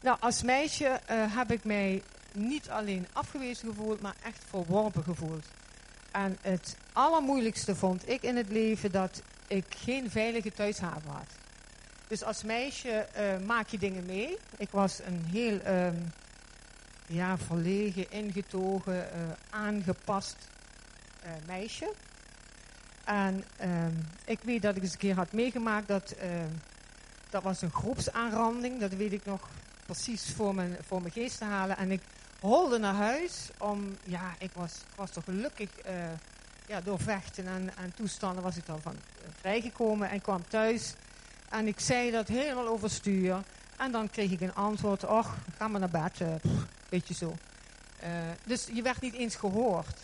nou, 0.03 0.17
als 0.21 0.43
meisje 0.43 0.87
eh, 0.87 1.37
heb 1.37 1.51
ik 1.51 1.65
mij 1.65 2.03
niet 2.33 2.71
alleen 2.71 3.07
afgewezen 3.13 3.69
gevoeld, 3.69 4.01
maar 4.01 4.15
echt 4.23 4.45
verworpen 4.49 5.03
gevoeld. 5.03 5.47
En 6.11 6.39
het 6.41 6.77
allermoeilijkste 6.93 7.75
vond 7.75 8.09
ik 8.09 8.23
in 8.23 8.37
het 8.37 8.49
leven 8.49 8.93
dat 8.93 9.23
ik 9.47 9.65
geen 9.69 10.11
veilige 10.11 10.53
thuishaven 10.53 11.11
had. 11.11 11.27
Dus 12.07 12.23
als 12.23 12.43
meisje 12.43 12.91
eh, 12.91 13.39
maak 13.47 13.69
je 13.69 13.79
dingen 13.79 14.07
mee. 14.07 14.39
Ik 14.57 14.71
was 14.71 15.01
een 15.05 15.25
heel 15.31 15.61
ehm, 15.61 15.97
ja, 17.07 17.39
verlegen, 17.39 18.11
ingetogen, 18.11 19.13
eh, 19.13 19.21
aangepast 19.51 20.37
meisje. 21.47 21.93
En 23.05 23.45
ehm, 23.57 23.93
ik 24.25 24.39
weet 24.43 24.63
dat 24.63 24.77
ik 24.77 24.83
eens 24.83 24.93
een 24.93 24.99
keer 24.99 25.15
had 25.15 25.33
meegemaakt 25.33 25.89
dat 25.89 26.11
ehm, 26.11 26.49
dat 27.31 27.43
was 27.43 27.63
een 27.63 27.73
groepsaanranding. 27.73 28.81
Dat 28.81 28.93
weet 28.93 29.13
ik 29.13 29.25
nog 29.25 29.49
precies 29.87 30.33
voor 30.35 30.55
mijn, 30.55 30.77
voor 30.87 31.01
mijn 31.01 31.13
geest 31.13 31.39
te 31.39 31.45
halen. 31.45 31.77
En 31.77 31.91
ik 31.91 32.01
holde 32.41 32.79
naar 32.79 32.95
huis 32.95 33.51
om, 33.59 33.97
ja, 34.05 34.35
ik 34.39 34.51
was, 34.53 34.73
was 34.95 35.11
toch 35.11 35.25
gelukkig 35.25 35.79
eh, 35.79 35.95
ja, 36.67 36.81
door 36.81 37.01
vechten 37.01 37.47
en, 37.47 37.77
en 37.77 37.95
toestanden 37.95 38.43
was 38.43 38.57
ik 38.57 38.67
dan 38.67 38.81
van 38.81 38.93
eh, 38.95 39.29
vrijgekomen 39.41 40.11
en 40.11 40.21
kwam 40.21 40.49
thuis. 40.49 40.95
En 41.49 41.67
ik 41.67 41.81
zei 41.81 42.11
dat 42.11 42.29
helemaal 42.29 42.67
overstuur. 42.67 43.43
En 43.77 43.93
dan 43.93 44.11
kreeg 44.11 44.31
ik 44.31 44.41
een 44.41 44.55
antwoord, 44.55 45.05
och, 45.05 45.35
ga 45.57 45.69
maar 45.69 45.81
naar 45.81 45.91
bed, 45.91 46.21
eh, 46.21 46.35
pff, 46.35 46.67
weet 46.89 47.09
je 47.09 47.15
zo. 47.15 47.37
Dus 48.45 48.67
je 48.73 48.83
werd 48.83 49.01
niet 49.01 49.15
eens 49.15 49.35
gehoord. 49.35 49.99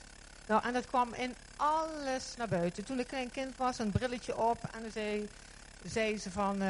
Nou, 0.46 0.64
en 0.64 0.72
dat 0.72 0.86
kwam 0.86 1.14
in 1.14 1.34
alles 1.56 2.34
naar 2.36 2.48
buiten. 2.48 2.84
Toen 2.84 2.98
ik 2.98 3.06
klein 3.06 3.30
kind 3.30 3.56
was, 3.56 3.78
een 3.78 3.90
brilletje 3.90 4.36
op. 4.36 4.58
En 4.74 4.82
dan 4.82 4.90
zei, 4.90 5.28
zei 5.84 6.18
ze 6.18 6.30
van... 6.30 6.62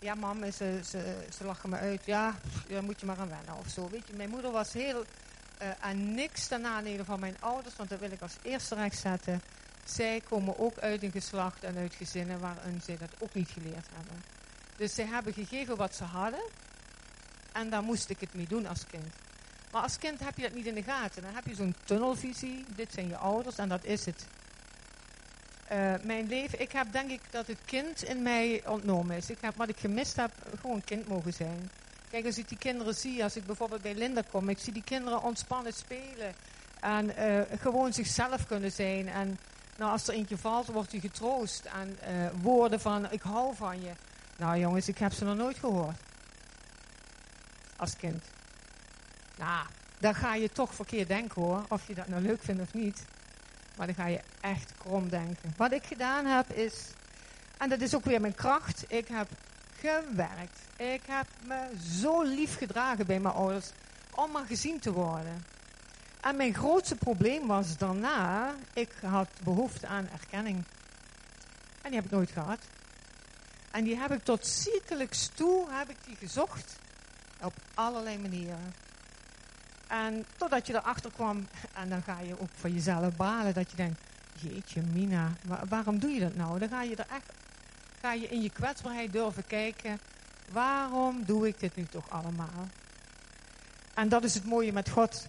ja, 0.00 0.14
mam, 0.14 0.52
ze, 0.52 0.80
ze, 0.88 1.26
ze 1.36 1.44
lachen 1.44 1.70
me 1.70 1.76
uit. 1.76 2.00
Ja, 2.04 2.34
daar 2.68 2.84
moet 2.84 3.00
je 3.00 3.06
maar 3.06 3.18
aan 3.18 3.28
wennen 3.28 3.56
of 3.56 3.68
zo. 3.68 3.88
Weet 3.90 4.06
je, 4.06 4.12
mijn 4.16 4.30
moeder 4.30 4.50
was 4.50 4.72
heel... 4.72 5.04
eh 5.58 5.68
aan 5.80 6.14
niks 6.14 6.46
ten 6.46 6.60
nadele 6.60 7.04
van 7.04 7.20
mijn 7.20 7.36
ouders. 7.40 7.76
Want 7.76 7.88
dat 7.88 7.98
wil 7.98 8.10
ik 8.10 8.20
als 8.22 8.36
eerste 8.42 8.74
recht 8.74 8.98
zetten. 8.98 9.42
Zij 9.84 10.20
komen 10.28 10.58
ook 10.58 10.78
uit 10.78 11.02
een 11.02 11.10
geslacht 11.10 11.64
en 11.64 11.76
uit 11.76 11.94
gezinnen 11.94 12.40
waarin 12.40 12.80
zij 12.84 12.96
dat 12.96 13.10
ook 13.18 13.34
niet 13.34 13.50
geleerd 13.50 13.86
hebben. 13.94 14.22
Dus 14.76 14.94
zij 14.94 15.04
hebben 15.06 15.32
gegeven 15.32 15.76
wat 15.76 15.94
ze 15.94 16.04
hadden. 16.04 16.42
En 17.52 17.70
daar 17.70 17.82
moest 17.82 18.10
ik 18.10 18.20
het 18.20 18.34
mee 18.34 18.46
doen 18.46 18.66
als 18.66 18.86
kind. 18.86 19.14
Maar 19.72 19.82
als 19.82 19.98
kind 19.98 20.20
heb 20.20 20.36
je 20.36 20.42
dat 20.42 20.52
niet 20.52 20.66
in 20.66 20.74
de 20.74 20.82
gaten. 20.82 21.22
Dan 21.22 21.34
heb 21.34 21.46
je 21.46 21.54
zo'n 21.54 21.74
tunnelvisie. 21.84 22.64
Dit 22.74 22.92
zijn 22.92 23.08
je 23.08 23.16
ouders 23.16 23.58
en 23.58 23.68
dat 23.68 23.84
is 23.84 24.04
het. 24.06 24.26
Eh, 25.68 25.94
mijn 26.02 26.28
leven, 26.28 26.60
ik 26.60 26.72
heb 26.72 26.92
denk 26.92 27.10
ik 27.10 27.20
dat 27.30 27.46
het 27.46 27.58
kind 27.64 28.02
in 28.02 28.22
mij 28.22 28.62
ontnomen 28.66 29.16
is. 29.16 29.30
Ik 29.30 29.38
heb, 29.40 29.56
wat 29.56 29.68
ik 29.68 29.78
gemist 29.78 30.16
heb, 30.16 30.30
gewoon 30.60 30.84
kind 30.84 31.08
mogen 31.08 31.32
zijn. 31.32 31.70
Kijk, 32.10 32.26
als 32.26 32.38
ik 32.38 32.48
die 32.48 32.58
kinderen 32.58 32.94
zie, 32.94 33.22
als 33.22 33.36
ik 33.36 33.46
bijvoorbeeld 33.46 33.82
bij 33.82 33.94
Linda 33.94 34.22
kom, 34.30 34.48
ik 34.48 34.58
zie 34.58 34.72
die 34.72 34.82
kinderen 34.82 35.22
ontspannen 35.22 35.72
spelen. 35.72 36.34
En 36.80 37.16
eh, 37.16 37.58
gewoon 37.60 37.92
zichzelf 37.92 38.46
kunnen 38.46 38.72
zijn. 38.72 39.08
En 39.08 39.38
nou, 39.76 39.92
als 39.92 40.08
er 40.08 40.14
eentje 40.14 40.38
valt, 40.38 40.66
wordt 40.66 40.90
hij 40.90 41.00
getroost. 41.00 41.64
En 41.64 41.98
eh, 42.00 42.14
woorden 42.42 42.80
van, 42.80 43.12
ik 43.12 43.22
hou 43.22 43.54
van 43.54 43.80
je. 43.80 43.90
Nou 44.36 44.58
jongens, 44.58 44.88
ik 44.88 44.98
heb 44.98 45.12
ze 45.12 45.24
nog 45.24 45.36
nooit 45.36 45.58
gehoord. 45.58 45.96
Als 47.76 47.96
kind. 47.96 48.24
Nou, 49.38 49.66
dan 49.98 50.14
ga 50.14 50.34
je 50.34 50.50
toch 50.52 50.74
verkeerd 50.74 51.08
denken 51.08 51.42
hoor. 51.42 51.64
Of 51.68 51.86
je 51.86 51.94
dat 51.94 52.08
nou 52.08 52.22
leuk 52.22 52.42
vindt 52.42 52.62
of 52.62 52.74
niet. 52.74 53.04
Maar 53.76 53.86
dan 53.86 53.94
ga 53.94 54.06
je 54.06 54.20
echt 54.40 54.72
krom 54.78 55.08
denken. 55.08 55.54
Wat 55.56 55.72
ik 55.72 55.84
gedaan 55.84 56.26
heb 56.26 56.52
is, 56.52 56.74
en 57.58 57.68
dat 57.68 57.80
is 57.80 57.94
ook 57.94 58.04
weer 58.04 58.20
mijn 58.20 58.34
kracht, 58.34 58.84
ik 58.88 59.08
heb 59.08 59.28
gewerkt. 59.78 60.60
Ik 60.76 61.02
heb 61.06 61.26
me 61.44 61.68
zo 62.00 62.22
lief 62.22 62.56
gedragen 62.56 63.06
bij 63.06 63.20
mijn 63.20 63.34
ouders 63.34 63.70
om 64.14 64.30
maar 64.30 64.46
gezien 64.46 64.78
te 64.78 64.92
worden. 64.92 65.44
En 66.20 66.36
mijn 66.36 66.54
grootste 66.54 66.94
probleem 66.94 67.46
was 67.46 67.76
daarna, 67.76 68.54
ik 68.72 68.90
had 69.00 69.28
behoefte 69.42 69.86
aan 69.86 70.08
erkenning. 70.08 70.64
En 71.82 71.90
die 71.90 71.94
heb 71.94 72.04
ik 72.04 72.10
nooit 72.10 72.30
gehad. 72.30 72.58
En 73.70 73.84
die 73.84 73.96
heb 73.96 74.12
ik 74.12 74.24
tot 74.24 74.46
ziekelijks 74.46 75.30
toe 75.34 75.66
heb 75.70 75.90
ik 75.90 75.96
die 76.06 76.16
gezocht. 76.16 76.76
Op 77.42 77.52
allerlei 77.74 78.18
manieren. 78.18 78.74
En 79.86 80.26
totdat 80.36 80.66
je 80.66 80.74
erachter 80.74 81.10
kwam, 81.12 81.46
en 81.72 81.88
dan 81.88 82.02
ga 82.02 82.20
je 82.20 82.40
ook 82.40 82.48
van 82.54 82.72
jezelf 82.72 83.16
balen, 83.16 83.54
dat 83.54 83.70
je 83.70 83.76
denkt, 83.76 84.00
jeetje 84.40 84.82
Mina, 84.92 85.32
waarom 85.68 85.98
doe 85.98 86.10
je 86.10 86.20
dat 86.20 86.34
nou? 86.34 86.58
Dan 86.58 86.68
ga 86.68 86.82
je 86.82 86.96
er 86.96 87.06
echt, 87.10 87.32
ga 88.00 88.12
je 88.12 88.28
in 88.28 88.42
je 88.42 88.50
kwetsbaarheid 88.50 89.12
durven 89.12 89.46
kijken, 89.46 90.00
waarom 90.50 91.24
doe 91.24 91.46
ik 91.46 91.60
dit 91.60 91.76
nu 91.76 91.84
toch 91.84 92.10
allemaal? 92.10 92.68
En 93.94 94.08
dat 94.08 94.24
is 94.24 94.34
het 94.34 94.44
mooie 94.44 94.72
met 94.72 94.88
God. 94.90 95.26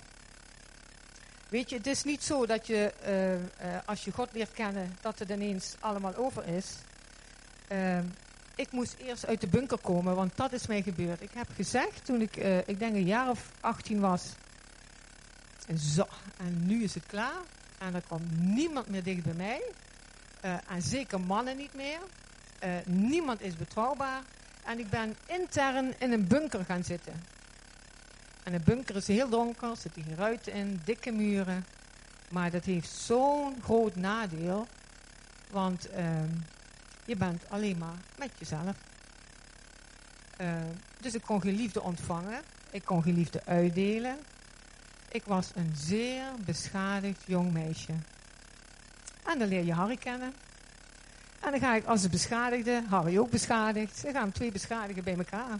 Weet 1.49 1.69
je, 1.69 1.75
het 1.75 1.87
is 1.87 2.03
niet 2.03 2.23
zo 2.23 2.45
dat 2.45 2.67
je, 2.67 2.93
uh, 3.07 3.33
uh, 3.33 3.39
als 3.85 4.03
je 4.03 4.11
God 4.11 4.29
leert 4.31 4.53
kennen, 4.53 4.95
dat 5.01 5.19
het 5.19 5.29
ineens 5.29 5.75
allemaal 5.79 6.15
over 6.15 6.47
is. 6.47 6.65
Uh, 7.71 7.99
ik 8.55 8.71
moest 8.71 8.95
eerst 8.97 9.25
uit 9.25 9.41
de 9.41 9.47
bunker 9.47 9.77
komen, 9.77 10.15
want 10.15 10.31
dat 10.35 10.51
is 10.51 10.67
mij 10.67 10.81
gebeurd. 10.81 11.21
Ik 11.21 11.31
heb 11.33 11.47
gezegd 11.55 12.05
toen 12.05 12.21
ik, 12.21 12.35
ik 12.65 12.79
denk 12.79 12.95
een 12.95 13.05
jaar 13.05 13.29
of 13.29 13.51
18 13.59 13.99
was, 13.99 14.23
zo, 15.75 16.07
en 16.37 16.65
nu 16.65 16.83
is 16.83 16.93
het 16.93 17.05
klaar. 17.05 17.41
En 17.77 17.95
er 17.95 18.03
komt 18.07 18.39
niemand 18.39 18.87
meer 18.87 19.03
dicht 19.03 19.23
bij 19.23 19.33
mij. 19.33 19.61
en 20.67 20.81
zeker 20.81 21.21
mannen 21.21 21.57
niet 21.57 21.73
meer. 21.73 21.99
niemand 22.85 23.41
is 23.41 23.55
betrouwbaar. 23.55 24.21
En 24.63 24.79
ik 24.79 24.89
ben 24.89 25.15
intern 25.25 25.93
in 25.99 26.11
een 26.11 26.27
bunker 26.27 26.65
gaan 26.65 26.83
zitten. 26.83 27.13
En 28.47 28.53
de 28.53 28.59
bunker 28.59 28.95
is 28.95 29.07
heel 29.07 29.29
donker, 29.29 29.69
er 29.69 29.77
zitten 29.77 30.03
geen 30.03 30.15
ruiten 30.15 30.53
in, 30.53 30.81
dikke 30.85 31.11
muren. 31.11 31.65
Maar 32.29 32.51
dat 32.51 32.63
heeft 32.63 32.89
zo'n 32.89 33.61
groot 33.61 33.95
nadeel, 33.95 34.67
want 35.51 35.87
uh, 35.91 36.19
je 37.05 37.15
bent 37.15 37.49
alleen 37.49 37.77
maar 37.77 37.97
met 38.17 38.31
jezelf. 38.37 38.75
Uh, 40.41 40.55
dus 40.99 41.13
ik 41.13 41.21
kon 41.21 41.41
geen 41.41 41.55
liefde 41.55 41.81
ontvangen, 41.81 42.41
ik 42.71 42.85
kon 42.85 43.03
geen 43.03 43.13
liefde 43.13 43.41
uitdelen. 43.45 44.17
Ik 45.17 45.25
was 45.25 45.51
een 45.55 45.73
zeer 45.75 46.23
beschadigd 46.45 47.23
jong 47.25 47.51
meisje. 47.51 47.93
En 49.23 49.39
dan 49.39 49.47
leer 49.47 49.63
je 49.63 49.73
Harry 49.73 49.95
kennen. 49.95 50.33
En 51.39 51.51
dan 51.51 51.59
ga 51.59 51.75
ik 51.75 51.85
als 51.85 52.03
een 52.03 52.09
beschadigde, 52.09 52.83
Harry 52.89 53.17
ook 53.17 53.29
beschadigd. 53.29 54.03
Dan 54.03 54.13
gaan 54.13 54.31
twee 54.31 54.51
beschadigen 54.51 55.03
bij 55.03 55.17
elkaar. 55.17 55.59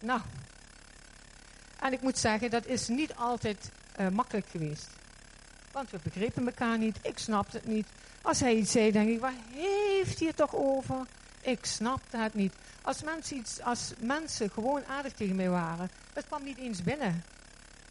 Nou, 0.00 0.20
en 1.80 1.92
ik 1.92 2.00
moet 2.00 2.18
zeggen, 2.18 2.50
dat 2.50 2.66
is 2.66 2.88
niet 2.88 3.14
altijd 3.14 3.70
uh, 4.00 4.08
makkelijk 4.08 4.46
geweest. 4.46 4.88
Want 5.72 5.90
we 5.90 5.98
begrepen 6.02 6.46
elkaar 6.46 6.78
niet, 6.78 6.98
ik 7.02 7.18
snapte 7.18 7.56
het 7.56 7.66
niet. 7.66 7.86
Als 8.22 8.40
hij 8.40 8.54
iets 8.54 8.72
zei, 8.72 8.92
denk 8.92 9.08
ik, 9.08 9.20
waar 9.20 9.34
heeft 9.52 10.18
hij 10.18 10.28
het 10.28 10.36
toch 10.36 10.54
over? 10.54 11.06
Ik 11.40 11.64
snapte 11.64 12.16
het 12.16 12.34
niet. 12.34 12.54
Als 12.82 13.02
mensen, 13.02 13.36
iets, 13.36 13.60
als 13.60 13.92
mensen 13.98 14.50
gewoon 14.50 14.84
aardig 14.86 15.12
tegen 15.12 15.36
mij 15.36 15.50
waren, 15.50 15.90
dat 16.12 16.26
kwam 16.26 16.44
niet 16.44 16.58
eens 16.58 16.82
binnen. 16.82 17.22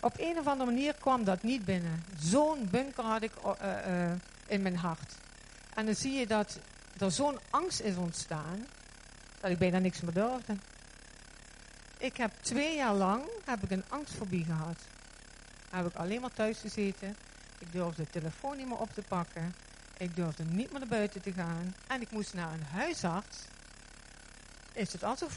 Op 0.01 0.13
een 0.17 0.39
of 0.39 0.47
andere 0.47 0.71
manier 0.71 0.93
kwam 0.93 1.23
dat 1.23 1.43
niet 1.43 1.65
binnen. 1.65 2.03
Zo'n 2.19 2.67
bunker 2.71 3.03
had 3.03 3.21
ik 3.21 3.31
uh, 3.45 3.51
uh, 3.87 4.11
in 4.47 4.61
mijn 4.61 4.77
hart. 4.77 5.13
En 5.73 5.85
dan 5.85 5.95
zie 5.95 6.13
je 6.13 6.27
dat 6.27 6.59
er 6.97 7.11
zo'n 7.11 7.39
angst 7.49 7.79
is 7.79 7.95
ontstaan, 7.95 8.65
dat 9.39 9.51
ik 9.51 9.57
bijna 9.57 9.77
niks 9.77 10.01
meer 10.01 10.13
durfde. 10.13 10.55
Ik 11.97 12.17
heb 12.17 12.31
twee 12.41 12.75
jaar 12.75 12.93
lang 12.93 13.23
heb 13.45 13.63
ik 13.63 13.71
een 13.71 13.83
angstfobie 13.87 14.45
gehad. 14.45 14.77
Heb 15.69 15.85
ik 15.85 15.95
alleen 15.95 16.21
maar 16.21 16.33
thuis 16.33 16.57
gezeten. 16.57 17.15
Ik 17.59 17.71
durfde 17.71 18.03
de 18.03 18.09
telefoon 18.09 18.57
niet 18.57 18.67
meer 18.67 18.79
op 18.79 18.93
te 18.93 19.01
pakken. 19.01 19.55
Ik 19.97 20.15
durfde 20.15 20.43
niet 20.43 20.71
meer 20.71 20.79
naar 20.79 20.89
buiten 20.89 21.21
te 21.21 21.33
gaan. 21.33 21.75
En 21.87 22.01
ik 22.01 22.11
moest 22.11 22.33
naar 22.33 22.53
een 22.53 22.63
huisarts. 22.63 23.37
Is 24.73 24.93
het 24.93 25.03
al 25.03 25.17
zo? 25.17 25.27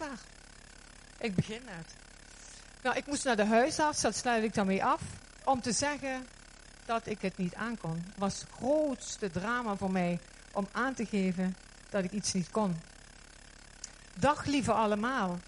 Ik 1.18 1.34
begin 1.34 1.60
net. 1.64 2.03
Nou, 2.85 2.97
ik 2.97 3.07
moest 3.07 3.24
naar 3.24 3.37
de 3.37 3.45
huisarts, 3.45 4.01
dat 4.01 4.16
sluit 4.16 4.45
ik 4.45 4.55
dan 4.55 4.66
mee 4.66 4.85
af. 4.85 5.01
Om 5.45 5.61
te 5.61 5.72
zeggen 5.72 6.26
dat 6.85 7.07
ik 7.07 7.20
het 7.22 7.37
niet 7.37 7.55
aankon. 7.55 8.05
Het 8.07 8.18
was 8.18 8.41
het 8.41 8.51
grootste 8.51 9.30
drama 9.30 9.76
voor 9.76 9.91
mij 9.91 10.18
om 10.53 10.68
aan 10.72 10.95
te 10.95 11.07
geven 11.07 11.57
dat 11.89 12.05
ik 12.05 12.12
iets 12.12 12.32
niet 12.32 12.51
kon. 12.51 12.76
Dag 14.18 14.45
lieve 14.45 14.72
allemaal. 14.72 15.39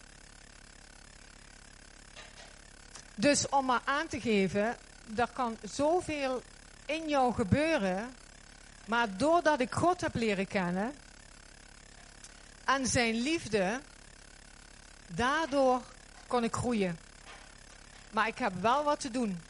Dus 3.14 3.48
om 3.48 3.66
maar 3.66 3.82
aan 3.84 4.06
te 4.06 4.20
geven, 4.20 4.76
er 5.16 5.30
kan 5.32 5.56
zoveel 5.62 6.42
in 6.86 7.08
jou 7.08 7.34
gebeuren, 7.34 8.14
maar 8.86 9.16
doordat 9.16 9.60
ik 9.60 9.72
God 9.72 10.00
heb 10.00 10.14
leren 10.14 10.46
kennen 10.46 10.94
en 12.64 12.86
zijn 12.86 13.14
liefde, 13.14 13.80
daardoor 15.06 15.82
kon 16.26 16.44
ik 16.44 16.54
groeien. 16.54 17.05
Maar 18.16 18.28
ik 18.28 18.38
heb 18.38 18.52
wel 18.60 18.84
wat 18.84 19.00
te 19.00 19.10
doen. 19.10 19.40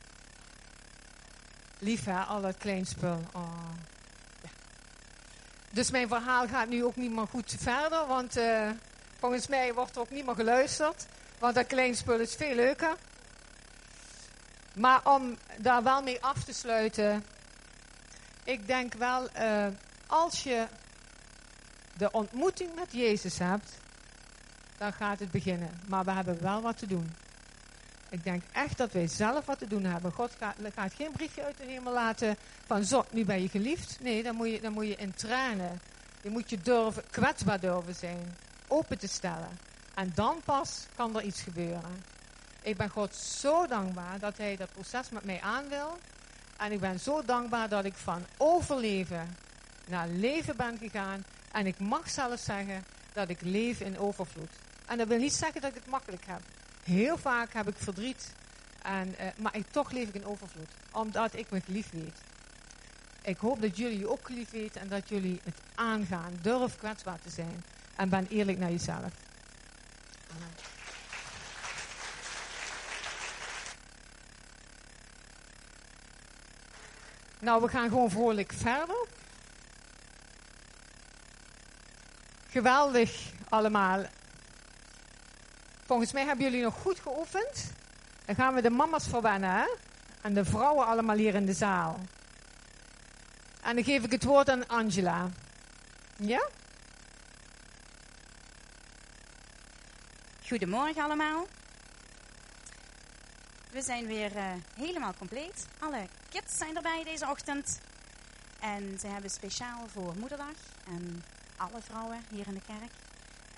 Lief 1.78 2.04
hè, 2.04 2.20
al 2.20 2.40
dat 2.40 2.56
kleinspul. 2.56 3.22
Oh. 3.32 3.70
Dus 5.70 5.90
mijn 5.90 6.08
verhaal 6.08 6.48
gaat 6.48 6.68
nu 6.68 6.84
ook 6.84 6.96
niet 6.96 7.12
meer 7.12 7.26
goed 7.26 7.54
verder, 7.58 8.06
want 8.06 8.36
uh, 8.36 8.70
volgens 9.18 9.46
mij 9.46 9.74
wordt 9.74 9.94
er 9.94 10.00
ook 10.00 10.10
niet 10.10 10.26
meer 10.26 10.34
geluisterd. 10.34 11.06
Want 11.38 11.54
dat 11.54 11.66
kleinspul 11.66 12.20
is 12.20 12.34
veel 12.34 12.54
leuker. 12.54 12.96
Maar 14.74 15.00
om 15.04 15.36
daar 15.58 15.82
wel 15.82 16.02
mee 16.02 16.22
af 16.22 16.44
te 16.44 16.52
sluiten. 16.52 17.24
Ik 18.44 18.66
denk 18.66 18.94
wel, 18.94 19.28
uh, 19.38 19.66
als 20.06 20.42
je 20.42 20.66
de 21.96 22.10
ontmoeting 22.10 22.74
met 22.74 22.92
Jezus 22.92 23.38
hebt, 23.38 23.78
dan 24.78 24.92
gaat 24.92 25.18
het 25.18 25.30
beginnen. 25.30 25.80
Maar 25.88 26.04
we 26.04 26.10
hebben 26.10 26.42
wel 26.42 26.60
wat 26.62 26.78
te 26.78 26.86
doen. 26.86 27.25
Ik 28.08 28.24
denk 28.24 28.42
echt 28.52 28.78
dat 28.78 28.92
wij 28.92 29.06
zelf 29.06 29.46
wat 29.46 29.58
te 29.58 29.66
doen 29.66 29.84
hebben. 29.84 30.12
God 30.12 30.30
gaat, 30.74 30.94
geen 30.94 31.12
briefje 31.12 31.42
uit 31.42 31.56
de 31.56 31.64
hemel 31.64 31.92
laten 31.92 32.36
van 32.66 32.84
zo, 32.84 33.04
nu 33.10 33.24
ben 33.24 33.42
je 33.42 33.48
geliefd. 33.48 33.96
Nee, 34.00 34.22
dan 34.22 34.34
moet 34.34 34.50
je, 34.50 34.60
dan 34.60 34.72
moet 34.72 34.86
je 34.86 34.96
in 34.96 35.14
tranen. 35.14 35.80
Je 36.22 36.30
moet 36.30 36.50
je 36.50 36.58
durven, 36.58 37.02
kwetsbaar 37.10 37.60
durven 37.60 37.94
zijn. 37.94 38.36
Open 38.68 38.98
te 38.98 39.08
stellen. 39.08 39.58
En 39.94 40.12
dan 40.14 40.40
pas 40.44 40.86
kan 40.96 41.16
er 41.16 41.22
iets 41.22 41.40
gebeuren. 41.40 42.04
Ik 42.62 42.76
ben 42.76 42.88
God 42.88 43.14
zo 43.14 43.66
dankbaar 43.66 44.18
dat 44.18 44.36
hij 44.36 44.56
dat 44.56 44.72
proces 44.72 45.10
met 45.10 45.24
mij 45.24 45.40
aan 45.40 45.68
wil. 45.68 45.98
En 46.56 46.72
ik 46.72 46.80
ben 46.80 47.00
zo 47.00 47.22
dankbaar 47.24 47.68
dat 47.68 47.84
ik 47.84 47.94
van 47.94 48.26
overleven 48.36 49.36
naar 49.86 50.08
leven 50.08 50.56
ben 50.56 50.78
gegaan. 50.78 51.24
En 51.52 51.66
ik 51.66 51.78
mag 51.78 52.10
zelfs 52.10 52.44
zeggen 52.44 52.84
dat 53.12 53.28
ik 53.28 53.40
leef 53.40 53.80
in 53.80 53.98
overvloed. 53.98 54.50
En 54.86 54.98
dat 54.98 55.08
wil 55.08 55.18
niet 55.18 55.34
zeggen 55.34 55.60
dat 55.60 55.70
ik 55.70 55.76
het 55.76 55.86
makkelijk 55.90 56.26
heb. 56.26 56.40
Heel 56.86 57.18
vaak 57.18 57.52
heb 57.52 57.68
ik 57.68 57.74
verdriet. 57.76 58.32
En, 58.82 59.08
uh, 59.08 59.26
maar 59.36 59.56
ik, 59.56 59.66
toch 59.70 59.90
leef 59.90 60.08
ik 60.08 60.14
in 60.14 60.26
overvloed. 60.26 60.68
Omdat 60.92 61.34
ik 61.34 61.50
me 61.50 61.60
geliefd 61.60 61.92
weet. 61.92 62.18
Ik 63.22 63.38
hoop 63.38 63.60
dat 63.60 63.76
jullie 63.76 63.98
je 63.98 64.10
ook 64.10 64.26
geliefd 64.26 64.50
weten 64.50 64.80
en 64.80 64.88
dat 64.88 65.08
jullie 65.08 65.40
het 65.44 65.58
aangaan. 65.74 66.32
Durf 66.42 66.76
kwetsbaar 66.76 67.18
te 67.20 67.30
zijn. 67.30 67.64
En 67.96 68.08
ben 68.08 68.26
eerlijk 68.28 68.58
naar 68.58 68.70
jezelf. 68.70 69.12
Nou, 77.38 77.62
we 77.62 77.68
gaan 77.68 77.88
gewoon 77.88 78.10
vrolijk 78.10 78.52
verder. 78.52 79.06
Geweldig 82.48 83.32
allemaal. 83.48 84.04
Volgens 85.86 86.12
mij 86.12 86.24
hebben 86.24 86.44
jullie 86.44 86.62
nog 86.62 86.74
goed 86.74 87.00
geoefend. 87.00 87.72
Dan 88.24 88.34
gaan 88.34 88.54
we 88.54 88.62
de 88.62 88.70
mama's 88.70 89.08
verwennen, 89.08 89.50
hè? 89.50 89.66
En 90.20 90.34
de 90.34 90.44
vrouwen 90.44 90.86
allemaal 90.86 91.16
hier 91.16 91.34
in 91.34 91.46
de 91.46 91.52
zaal. 91.52 91.98
En 93.62 93.74
dan 93.74 93.84
geef 93.84 94.04
ik 94.04 94.10
het 94.10 94.24
woord 94.24 94.48
aan 94.48 94.68
Angela. 94.68 95.28
Ja? 96.16 96.48
Goedemorgen 100.48 101.02
allemaal. 101.02 101.46
We 103.70 103.82
zijn 103.82 104.06
weer 104.06 104.36
uh, 104.36 104.44
helemaal 104.74 105.14
compleet. 105.18 105.66
Alle 105.78 106.06
kids 106.28 106.56
zijn 106.56 106.76
erbij 106.76 107.04
deze 107.04 107.28
ochtend. 107.28 107.80
En 108.60 108.98
ze 109.00 109.06
hebben 109.06 109.30
speciaal 109.30 109.86
voor 109.92 110.14
Moederdag 110.18 110.56
en 110.86 111.24
alle 111.56 111.80
vrouwen 111.80 112.24
hier 112.30 112.46
in 112.46 112.54
de 112.54 112.62
kerk 112.66 112.92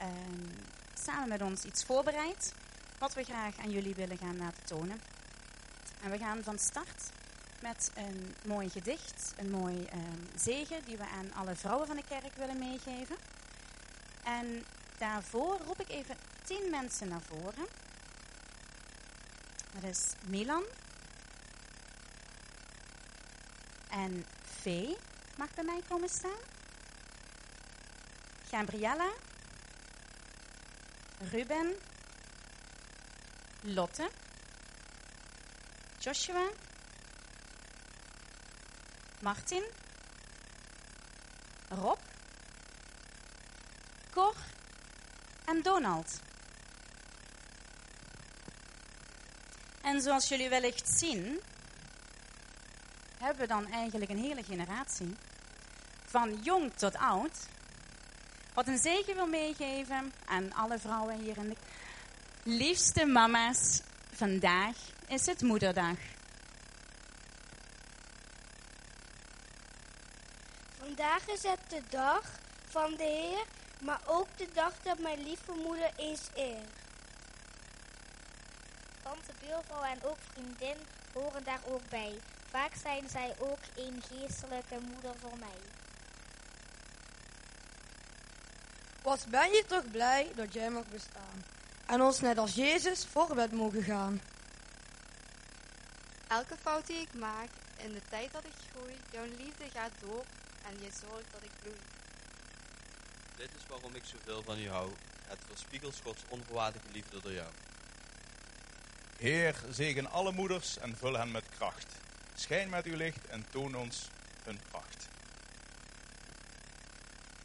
um, 0.02 0.50
samen 1.04 1.28
met 1.28 1.42
ons 1.42 1.64
iets 1.64 1.84
voorbereid 1.84 2.52
wat 2.98 3.14
we 3.14 3.24
graag 3.24 3.58
aan 3.58 3.70
jullie 3.70 3.94
willen 3.94 4.18
gaan 4.18 4.36
laten 4.36 4.64
tonen. 4.64 5.00
En 6.02 6.10
we 6.10 6.18
gaan 6.18 6.42
van 6.42 6.58
start 6.58 7.10
met 7.60 7.90
een 7.94 8.34
mooi 8.44 8.68
gedicht, 8.68 9.32
een 9.36 9.50
mooi 9.50 9.84
ehm, 9.84 10.20
zegen 10.36 10.84
die 10.84 10.96
we 10.96 11.04
aan 11.06 11.32
alle 11.34 11.54
vrouwen 11.54 11.86
van 11.86 11.96
de 11.96 12.04
kerk 12.08 12.34
willen 12.34 12.58
meegeven. 12.58 13.16
En 14.24 14.64
daarvoor 14.98 15.58
roep 15.66 15.80
ik 15.80 15.88
even 15.88 16.16
tien 16.44 16.70
mensen 16.70 17.08
naar 17.08 17.22
voren. 17.22 17.66
Dat 19.72 19.90
is 19.90 20.04
Milan. 20.26 20.62
En 23.90 24.24
Vee 24.60 24.96
mag 25.36 25.54
bij 25.54 25.64
mij 25.64 25.82
komen 25.88 26.08
staan. 26.08 26.40
Gabriella. 28.50 29.10
Ruben. 31.20 31.74
Lotte. 33.60 34.08
Joshua. 35.98 36.48
Martin. 39.20 39.62
Rob. 41.68 41.98
Cor. 44.10 44.34
En 45.44 45.62
Donald. 45.62 46.20
En 49.82 50.00
zoals 50.00 50.28
jullie 50.28 50.48
wellicht 50.48 50.88
zien, 50.88 51.40
hebben 53.18 53.40
we 53.40 53.46
dan 53.46 53.66
eigenlijk 53.66 54.10
een 54.10 54.18
hele 54.18 54.42
generatie, 54.42 55.16
van 56.04 56.38
jong 56.42 56.72
tot 56.74 56.96
oud, 56.96 57.48
wat 58.58 58.66
een 58.66 58.78
zegen 58.78 59.14
wil 59.14 59.26
meegeven 59.26 60.12
aan 60.24 60.52
alle 60.52 60.78
vrouwen 60.78 61.20
hier 61.20 61.36
in 61.36 61.48
de 61.48 61.56
liefste 62.42 63.06
mama's. 63.06 63.80
Vandaag 64.12 64.76
is 65.06 65.26
het 65.26 65.42
moederdag. 65.42 65.96
Vandaag 70.78 71.28
is 71.28 71.42
het 71.42 71.58
de 71.68 71.82
dag 71.90 72.22
van 72.68 72.94
de 72.96 73.02
Heer, 73.02 73.44
maar 73.80 74.00
ook 74.06 74.26
de 74.36 74.48
dag 74.52 74.72
dat 74.82 74.98
mijn 74.98 75.22
lieve 75.22 75.52
moeder 75.52 75.90
is 75.96 76.20
eer. 76.34 76.64
Tante, 79.02 79.32
buurvrouw 79.40 79.82
en 79.82 79.98
ook 80.02 80.18
vriendin 80.32 80.76
horen 81.12 81.44
daar 81.44 81.60
ook 81.68 81.88
bij. 81.88 82.18
Vaak 82.50 82.72
zijn 82.82 83.08
zij 83.08 83.34
ook 83.38 83.60
een 83.74 84.02
geestelijke 84.08 84.78
moeder 84.92 85.14
voor 85.20 85.38
mij. 85.38 85.67
Wat 89.08 89.26
ben 89.30 89.50
je 89.50 89.64
toch 89.66 89.90
blij 89.90 90.30
dat 90.34 90.52
jij 90.52 90.70
mag 90.70 90.86
bestaan. 90.86 91.44
En 91.86 92.02
ons 92.02 92.20
net 92.20 92.38
als 92.38 92.54
Jezus 92.54 93.06
voorwet 93.06 93.52
mogen 93.52 93.82
gaan. 93.82 94.20
Elke 96.26 96.56
fout 96.60 96.86
die 96.86 96.96
ik 96.96 97.14
maak, 97.14 97.48
in 97.76 97.92
de 97.92 98.00
tijd 98.08 98.32
dat 98.32 98.44
ik 98.44 98.52
groei, 98.70 98.96
jouw 99.10 99.24
liefde 99.24 99.64
gaat 99.72 99.92
door 100.00 100.24
en 100.66 100.74
je 100.80 100.90
zorgt 101.00 101.32
dat 101.32 101.42
ik 101.42 101.50
bloei. 101.60 101.76
Dit 103.36 103.50
is 103.56 103.66
waarom 103.68 103.94
ik 103.94 104.04
zoveel 104.04 104.42
van 104.42 104.58
u 104.58 104.68
hou. 104.68 104.90
Het 105.26 105.38
verspiegelt 105.46 106.00
Gods 106.02 106.22
onvoorwaardelijke 106.28 106.92
liefde 106.92 107.20
door 107.20 107.32
jou. 107.32 107.50
Heer, 109.18 109.54
zegen 109.70 110.10
alle 110.10 110.32
moeders 110.32 110.78
en 110.78 110.96
vul 110.96 111.18
hen 111.18 111.30
met 111.30 111.44
kracht. 111.56 111.94
Schijn 112.34 112.68
met 112.68 112.84
uw 112.84 112.96
licht 112.96 113.26
en 113.26 113.46
toon 113.50 113.74
ons 113.74 114.08
hun 114.44 114.60
pracht. 114.70 115.08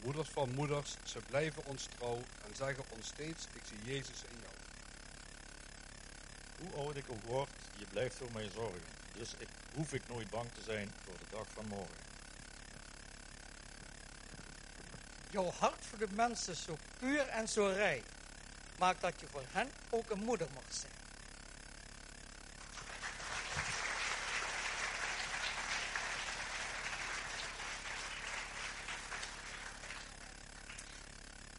Moeders 0.04 0.30
van 0.30 0.54
moeders, 0.56 0.96
ze 1.04 1.20
blijven 1.28 1.66
ons 1.66 1.88
trouw 1.98 2.18
en 2.18 2.56
zeggen 2.56 2.84
ons 2.90 3.08
steeds, 3.08 3.48
ik 3.54 3.62
zie 3.68 3.94
Jezus 3.94 4.24
in 4.30 4.38
jou. 4.42 4.54
Hoe 6.58 6.86
oud 6.86 6.96
ik 6.96 7.06
ook 7.08 7.24
word, 7.24 7.50
je 7.78 7.86
blijft 7.86 8.16
voor 8.16 8.32
mij 8.34 8.50
zorgen. 8.54 8.82
Dus 9.14 9.34
ik, 9.38 9.48
hoef 9.76 9.94
ik 9.94 10.08
nooit 10.08 10.30
bang 10.30 10.50
te 10.52 10.62
zijn 10.64 10.92
voor 11.04 11.14
de 11.18 11.26
dag 11.30 11.46
van 11.54 11.66
morgen. 11.68 11.96
Jouw 15.30 15.52
hart 15.60 15.86
voor 15.86 15.98
de 15.98 16.14
mensen 16.16 16.56
zo 16.56 16.78
puur 17.00 17.28
en 17.28 17.48
zo 17.48 17.68
rijk, 17.68 18.04
maakt 18.78 19.02
dat 19.02 19.20
je 19.20 19.28
voor 19.28 19.46
hen 19.52 19.70
ook 19.90 20.10
een 20.10 20.24
moeder 20.24 20.48
mag 20.54 20.64
zijn. 20.70 21.03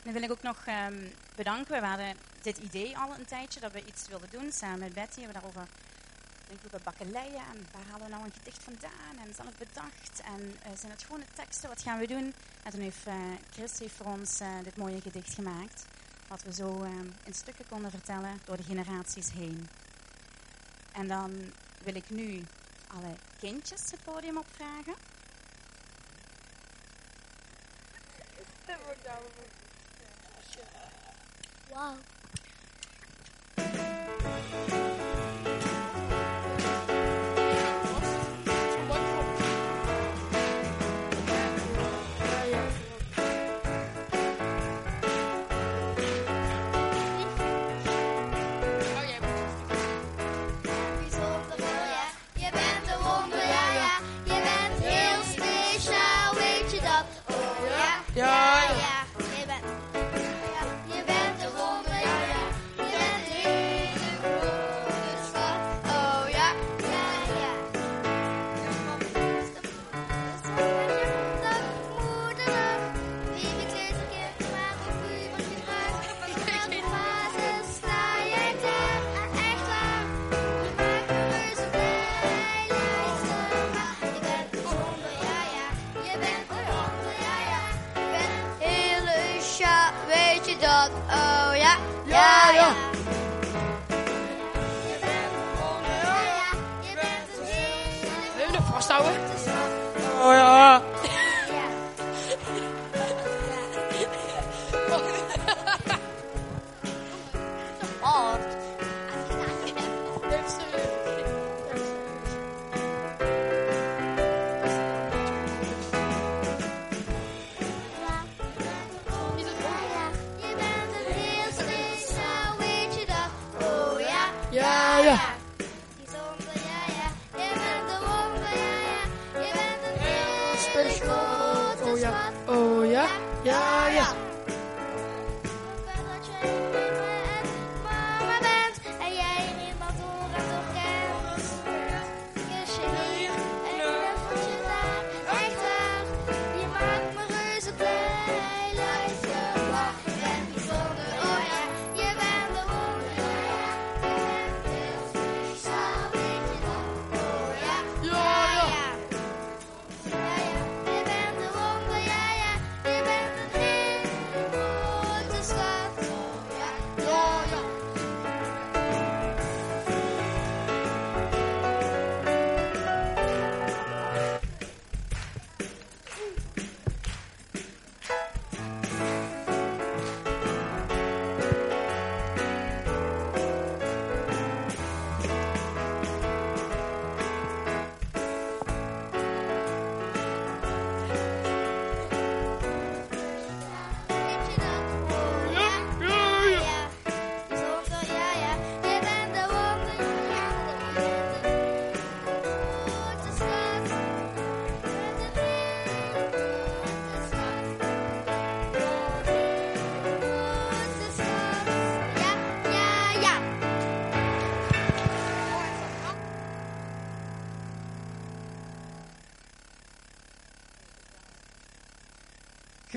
Dan 0.04 0.12
wil 0.12 0.22
ik 0.22 0.30
ook 0.30 0.42
nog 0.42 0.62
ehm, 0.66 1.04
bedanken. 1.34 1.80
We 1.80 1.86
hadden 1.86 2.16
dit 2.42 2.58
idee 2.58 2.98
al 2.98 3.14
een 3.14 3.24
tijdje 3.24 3.60
dat 3.60 3.72
we 3.72 3.84
iets 3.84 4.08
wilden 4.08 4.30
doen 4.30 4.52
samen 4.52 4.78
met 4.78 4.92
Betty. 4.92 5.14
We 5.14 5.22
hebben 5.22 5.40
daarover 5.40 5.66
denk 6.48 6.60
ik, 6.62 6.82
bakkeleien 6.82 7.42
en 7.52 7.66
waar 7.72 7.86
halen 7.90 8.06
we 8.06 8.12
nou 8.12 8.24
een 8.24 8.32
gedicht 8.32 8.62
vandaan 8.62 9.26
en 9.26 9.34
zelf 9.34 9.56
bedacht. 9.58 10.20
En 10.24 10.56
eh, 10.62 10.70
zijn 10.78 10.92
het 10.92 11.02
gewone 11.02 11.24
teksten, 11.34 11.68
wat 11.68 11.82
gaan 11.82 11.98
we 11.98 12.06
doen? 12.06 12.34
En 12.62 12.70
toen 12.70 12.80
heeft 12.80 13.06
eh, 13.06 13.14
Chris 13.50 13.78
heeft 13.78 13.94
voor 13.94 14.06
ons 14.06 14.40
eh, 14.40 14.48
dit 14.62 14.76
mooie 14.76 15.00
gedicht 15.00 15.34
gemaakt. 15.34 15.84
Wat 16.28 16.42
we 16.42 16.52
zo 16.52 16.82
ehm, 16.82 17.08
in 17.24 17.34
stukken 17.34 17.68
konden 17.68 17.90
vertellen 17.90 18.40
door 18.44 18.56
de 18.56 18.62
generaties 18.62 19.32
heen. 19.32 19.68
En 20.92 21.08
dan 21.08 21.52
wil 21.82 21.94
ik 21.94 22.10
nu 22.10 22.44
alle 22.86 23.14
kindjes 23.38 23.90
het 23.90 24.04
podium 24.04 24.36
opvragen. 24.36 24.94
Wauw. 29.14 29.44
Bijzonder, 31.74 32.14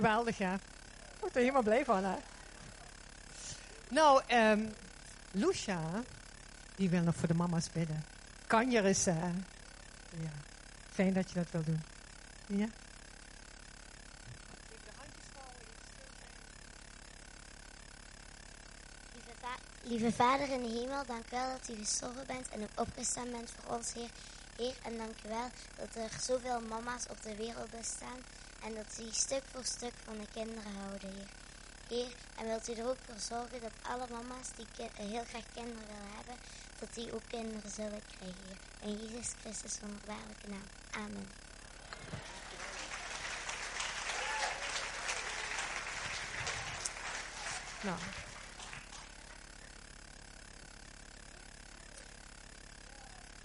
Geweldig, 0.07 0.37
hè? 0.37 0.53
Ik 0.53 1.19
word 1.19 1.35
er 1.35 1.39
helemaal 1.39 1.61
blij 1.61 1.85
van, 1.85 2.03
hè? 2.03 2.15
Nou, 3.89 4.21
ehm 4.27 4.65
Lucia, 5.31 6.03
die 6.75 6.89
wil 6.89 7.01
nog 7.01 7.15
voor 7.15 7.27
de 7.27 7.33
mama's 7.33 7.71
bidden. 7.71 8.03
Kan 8.47 8.71
je 8.71 8.83
eens, 8.83 9.05
hè? 9.05 9.27
Ja. 10.09 10.31
Fijn 10.91 11.13
dat 11.13 11.29
je 11.29 11.35
dat 11.35 11.51
wil 11.51 11.63
doen. 11.63 11.81
Ja? 12.45 12.67
Lieve, 19.13 19.31
lieve 19.83 20.11
Vader 20.11 20.49
in 20.49 20.63
de 20.63 20.69
hemel, 20.69 21.05
dank 21.05 21.25
u 21.25 21.29
wel 21.29 21.49
dat 21.51 21.69
u 21.69 21.75
gestorven 21.75 22.27
bent 22.27 22.49
en 22.49 22.61
ook 22.61 22.87
opgestaan 22.87 23.31
bent 23.31 23.51
voor 23.51 23.75
ons, 23.75 23.93
Heer. 23.93 24.09
Heer, 24.57 24.75
en 24.83 24.97
dank 24.97 25.15
u 25.25 25.29
wel 25.29 25.49
dat 25.75 25.95
er 25.95 26.09
zoveel 26.21 26.61
mama's 26.61 27.05
op 27.09 27.21
de 27.21 27.35
wereld 27.35 27.71
bestaan 27.71 28.19
en 28.67 28.73
dat 28.75 28.99
u 29.01 29.11
stuk 29.11 29.43
voor 29.51 29.65
stuk 29.65 29.93
van 30.03 30.17
de 30.17 30.27
kinderen 30.33 30.73
houden. 30.79 31.27
Heer, 31.87 32.11
en 32.35 32.45
wilt 32.45 32.69
u 32.69 32.73
er 32.73 32.89
ook 32.89 32.97
voor 33.05 33.19
zorgen 33.19 33.61
dat 33.61 33.71
alle 33.81 34.05
mama's 34.11 34.47
die 34.55 34.65
eh, 34.77 34.85
heel 34.95 35.23
graag 35.29 35.45
kinderen 35.53 35.87
willen 35.87 36.15
hebben, 36.15 36.35
dat 36.79 36.93
die 36.93 37.13
ook 37.13 37.21
kinderen 37.27 37.71
zullen 37.71 38.01
krijgen, 38.17 38.43
Heer. 38.47 38.89
In 38.89 39.07
Jezus 39.07 39.33
Christus 39.41 39.79
wonderbaarlijke 39.79 40.47
naam. 40.49 40.67
Amen. 40.91 41.27
Nou, 47.81 47.97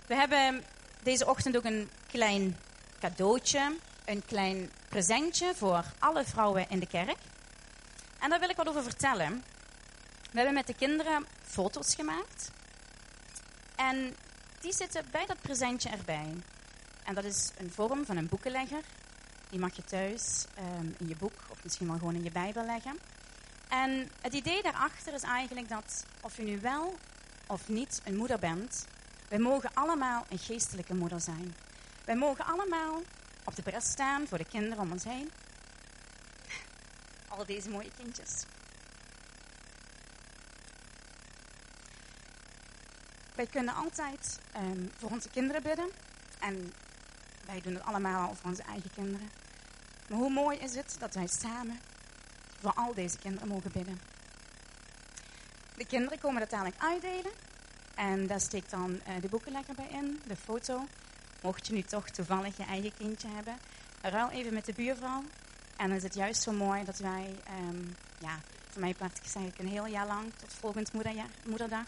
We 0.06 0.14
hebben 0.14 0.64
deze 1.02 1.26
ochtend 1.26 1.56
ook 1.56 1.64
een 1.64 1.90
klein 2.06 2.56
cadeautje, 3.00 3.76
een 4.04 4.24
klein 4.26 4.70
presentje 4.92 5.54
voor 5.54 5.84
alle 5.98 6.24
vrouwen 6.24 6.68
in 6.68 6.78
de 6.78 6.86
kerk. 6.86 7.18
En 8.18 8.30
daar 8.30 8.40
wil 8.40 8.48
ik 8.48 8.56
wat 8.56 8.68
over 8.68 8.82
vertellen. 8.82 9.44
We 10.30 10.36
hebben 10.36 10.54
met 10.54 10.66
de 10.66 10.74
kinderen 10.74 11.26
foto's 11.42 11.94
gemaakt. 11.94 12.50
En 13.76 14.16
die 14.60 14.72
zitten 14.72 15.04
bij 15.10 15.26
dat 15.26 15.40
presentje 15.40 15.88
erbij. 15.88 16.34
En 17.04 17.14
dat 17.14 17.24
is 17.24 17.50
een 17.56 17.70
vorm 17.70 18.04
van 18.04 18.16
een 18.16 18.28
boekenlegger. 18.28 18.82
Die 19.50 19.58
mag 19.58 19.76
je 19.76 19.84
thuis 19.84 20.44
ehm, 20.54 20.86
in 20.98 21.08
je 21.08 21.16
boek 21.16 21.38
of 21.48 21.64
misschien 21.64 21.86
wel 21.86 21.98
gewoon 21.98 22.14
in 22.14 22.24
je 22.24 22.30
Bijbel 22.30 22.64
leggen. 22.64 22.98
En 23.68 24.10
het 24.20 24.34
idee 24.34 24.62
daarachter 24.62 25.14
is 25.14 25.22
eigenlijk 25.22 25.68
dat 25.68 26.04
of 26.20 26.36
je 26.36 26.42
nu 26.42 26.60
wel 26.60 26.94
of 27.46 27.68
niet 27.68 28.00
een 28.04 28.16
moeder 28.16 28.38
bent, 28.38 28.86
wij 29.28 29.38
mogen 29.38 29.70
allemaal 29.74 30.26
een 30.28 30.38
geestelijke 30.38 30.94
moeder 30.94 31.20
zijn. 31.20 31.54
Wij 32.04 32.16
mogen 32.16 32.44
allemaal 32.44 33.02
op 33.44 33.56
de 33.56 33.62
bres 33.62 33.84
staan 33.84 34.26
voor 34.26 34.38
de 34.38 34.44
kinderen 34.44 34.78
om 34.78 34.92
ons 34.92 35.04
heen. 35.04 35.30
Al 37.28 37.46
deze 37.46 37.70
mooie 37.70 37.90
kindjes. 37.96 38.44
Wij 43.34 43.46
kunnen 43.46 43.74
altijd 43.74 44.38
ehm, 44.52 44.86
voor 44.98 45.10
onze 45.10 45.28
kinderen 45.28 45.62
bidden. 45.62 45.90
En 46.38 46.72
wij 47.46 47.60
doen 47.60 47.74
het 47.74 47.84
allemaal 47.84 48.28
al 48.28 48.34
voor 48.34 48.50
onze 48.50 48.62
eigen 48.62 48.90
kinderen. 48.94 49.30
Maar 50.08 50.18
hoe 50.18 50.30
mooi 50.30 50.58
is 50.58 50.74
het 50.74 50.96
dat 50.98 51.14
wij 51.14 51.26
samen 51.26 51.80
voor 52.60 52.72
al 52.74 52.94
deze 52.94 53.18
kinderen 53.18 53.48
mogen 53.48 53.72
bidden. 53.72 54.00
De 55.76 55.86
kinderen 55.86 56.18
komen 56.18 56.40
dat 56.40 56.50
dadelijk 56.50 56.82
uitdelen. 56.82 57.32
En 57.94 58.26
daar 58.26 58.40
steekt 58.40 58.70
dan 58.70 59.00
eh, 59.04 59.14
de 59.20 59.28
boekenlegger 59.28 59.74
bij 59.74 59.88
in, 59.90 60.20
de 60.26 60.36
foto. 60.36 60.86
Mocht 61.42 61.66
je 61.66 61.72
nu 61.72 61.82
toch 61.82 62.08
toevallig 62.08 62.56
je 62.56 62.64
eigen 62.64 62.92
kindje 62.96 63.28
hebben, 63.28 63.58
ruil 64.00 64.30
even 64.30 64.54
met 64.54 64.64
de 64.64 64.72
buurvrouw. 64.72 65.22
En 65.76 65.88
dan 65.88 65.96
is 65.96 66.02
het 66.02 66.14
juist 66.14 66.42
zo 66.42 66.52
mooi 66.52 66.84
dat 66.84 66.98
wij, 66.98 67.34
ehm, 67.44 67.82
ja, 68.18 68.38
voor 68.70 68.80
mij 68.80 68.94
part 68.94 69.20
zeg 69.24 69.42
ik 69.42 69.58
een 69.58 69.68
heel 69.68 69.86
jaar 69.86 70.06
lang, 70.06 70.32
tot 70.36 70.54
volgend 70.60 70.92
moederja- 70.92 71.26
moederdag, 71.44 71.86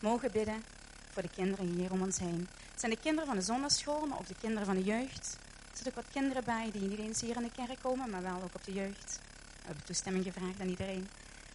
mogen 0.00 0.32
bidden 0.32 0.62
voor 1.10 1.22
de 1.22 1.28
kinderen 1.28 1.66
hier 1.66 1.92
om 1.92 2.02
ons 2.02 2.18
heen. 2.18 2.48
Het 2.70 2.80
zijn 2.80 2.92
de 2.92 2.98
kinderen 3.00 3.26
van 3.26 3.36
de 3.36 3.42
zondagschool, 3.42 4.06
maar 4.06 4.18
ook 4.18 4.26
de 4.26 4.40
kinderen 4.40 4.66
van 4.66 4.76
de 4.76 4.84
jeugd. 4.84 5.38
Er 5.70 5.76
zitten 5.78 5.86
ook 5.86 6.04
wat 6.04 6.12
kinderen 6.12 6.44
bij 6.44 6.70
die 6.72 6.88
niet 6.88 6.98
eens 6.98 7.20
hier 7.20 7.36
in 7.36 7.42
de 7.42 7.66
kerk 7.66 7.78
komen, 7.82 8.10
maar 8.10 8.22
wel 8.22 8.42
ook 8.42 8.54
op 8.54 8.64
de 8.64 8.72
jeugd. 8.72 9.18
We 9.58 9.66
hebben 9.66 9.84
toestemming 9.84 10.24
gevraagd 10.24 10.60
aan 10.60 10.68
iedereen 10.68 11.08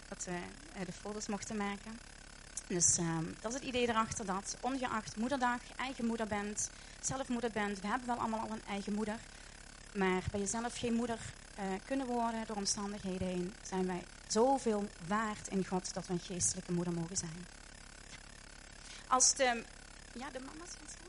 dat 0.07 0.23
we 0.23 0.39
eh, 0.73 0.85
de 0.85 0.91
foto's 0.91 1.27
mochten 1.27 1.57
maken. 1.57 1.99
Dus 2.67 2.97
ehm, 2.97 3.25
dat 3.41 3.53
is 3.53 3.59
het 3.59 3.67
idee 3.67 3.89
erachter 3.89 4.25
dat 4.25 4.57
ongeacht 4.59 5.17
moederdag, 5.17 5.59
eigen 5.75 6.05
moeder 6.05 6.27
bent, 6.27 6.69
zelf 7.07 7.27
moeder 7.27 7.51
bent, 7.51 7.79
we 7.79 7.87
hebben 7.87 8.07
wel 8.07 8.17
allemaal 8.17 8.39
al 8.39 8.51
een 8.51 8.65
eigen 8.67 8.93
moeder, 8.93 9.15
maar 9.93 10.21
bij 10.31 10.39
jezelf 10.39 10.77
geen 10.77 10.93
moeder 10.93 11.19
eh, 11.55 11.65
kunnen 11.85 12.05
worden 12.07 12.45
door 12.45 12.55
omstandigheden 12.55 13.27
heen, 13.27 13.53
zijn 13.63 13.85
wij 13.87 14.03
zoveel 14.27 14.87
waard 15.07 15.47
in 15.47 15.65
God 15.65 15.93
dat 15.93 16.07
we 16.07 16.13
een 16.13 16.19
geestelijke 16.19 16.71
moeder 16.71 16.93
mogen 16.93 17.17
zijn. 17.17 17.45
Als 19.07 19.33
de, 19.35 19.63
ja, 20.13 20.29
de 20.29 20.39
mama's 20.39 20.69
gaan 20.77 20.87
staan. 20.89 21.07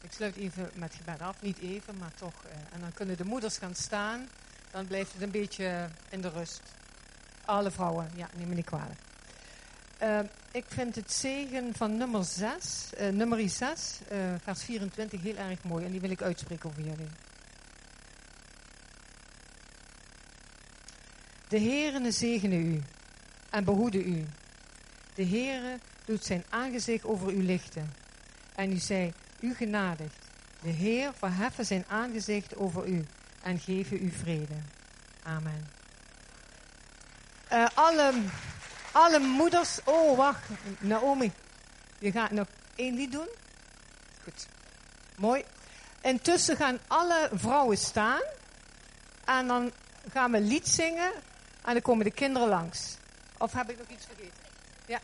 ik 0.00 0.12
sluit 0.12 0.36
even 0.36 0.70
met 0.74 0.94
gebed 0.94 1.20
af. 1.20 1.42
Niet 1.42 1.58
even, 1.58 1.96
maar 1.98 2.14
toch. 2.14 2.44
eh, 2.44 2.56
en 2.72 2.80
dan 2.80 2.92
kunnen 2.92 3.16
de 3.16 3.24
moeders 3.24 3.58
gaan 3.58 3.74
staan. 3.74 4.28
Dan 4.70 4.86
blijft 4.86 5.12
het 5.12 5.22
een 5.22 5.30
beetje 5.30 5.88
in 6.08 6.20
de 6.20 6.28
rust. 6.28 6.62
Alle 7.44 7.70
vrouwen, 7.70 8.10
ja, 8.14 8.28
neem 8.36 8.48
me 8.48 8.54
niet 8.54 8.64
kwalijk. 8.64 9.00
Eh, 9.98 10.20
ik 10.52 10.64
vind 10.68 10.94
het 10.94 11.12
zegen 11.12 11.74
van 11.74 11.96
nummer 11.96 12.24
6, 12.24 12.94
eh 12.96 13.08
nummer 13.08 13.48
6, 13.48 13.98
eh, 14.08 14.18
vers 14.42 14.62
24, 14.62 15.22
heel 15.22 15.36
erg 15.36 15.62
mooi. 15.62 15.84
En 15.84 15.90
die 15.90 16.00
wil 16.00 16.10
ik 16.10 16.22
uitspreken 16.22 16.70
over 16.70 16.82
jullie. 16.82 17.08
De 21.48 21.60
Heere 21.60 22.10
zegene 22.10 22.56
u 22.56 22.82
en 23.50 23.64
behoede 23.64 24.04
u. 24.04 24.26
De 25.14 25.26
Heere 25.26 25.78
doet 26.04 26.24
zijn 26.24 26.44
aangezicht 26.48 27.04
over 27.04 27.32
u 27.32 27.42
lichten. 27.42 27.92
En 28.54 28.72
u 28.72 28.76
zij 28.76 29.12
u 29.40 29.54
genadigt. 29.54 30.26
De 30.62 30.70
Heer 30.70 31.12
verheffen 31.14 31.66
zijn 31.66 31.84
aangezicht 31.88 32.56
over 32.56 32.86
u 32.86 33.06
en 33.42 33.58
geven 33.58 34.04
u 34.04 34.10
vrede. 34.10 34.56
Amen. 35.22 35.68
Eh, 37.48 37.66
alle, 37.74 38.12
alle 38.92 39.18
moeders. 39.18 39.78
Oh, 39.84 40.16
wacht. 40.16 40.48
Naomi. 40.78 41.32
Je 41.98 42.10
gaat 42.10 42.30
nog 42.30 42.46
één 42.74 42.94
lied 42.94 43.12
doen? 43.12 43.28
Goed. 44.22 44.46
Mooi. 45.16 45.44
Intussen 46.00 46.56
gaan 46.56 46.78
alle 46.86 47.28
vrouwen 47.32 47.78
staan. 47.78 48.20
En 49.24 49.46
dan 49.46 49.72
gaan 50.12 50.30
we 50.30 50.36
een 50.36 50.46
lied 50.46 50.68
zingen. 50.68 51.12
En 51.64 51.72
dan 51.72 51.82
komen 51.82 52.04
de 52.04 52.10
kinderen 52.10 52.48
langs. 52.48 52.96
Of 53.38 53.52
heb 53.52 53.70
ik 53.70 53.78
nog 53.78 53.88
iets 53.88 54.06
vergeten? 54.06 54.42
Ja. 54.86 55.00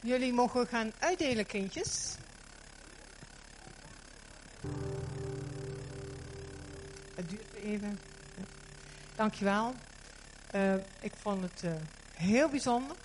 Jullie 0.00 0.32
mogen 0.32 0.66
gaan 0.66 0.92
uitdelen, 0.98 1.46
kindjes. 1.46 2.14
Het 7.14 7.28
duurt 7.28 7.54
even. 7.54 7.98
Dankjewel. 9.14 9.74
Uh, 10.54 10.74
ik 11.00 11.12
vond 11.20 11.42
het 11.42 11.62
uh, 11.64 11.72
heel 12.24 12.48
bijzonder. 12.48 12.96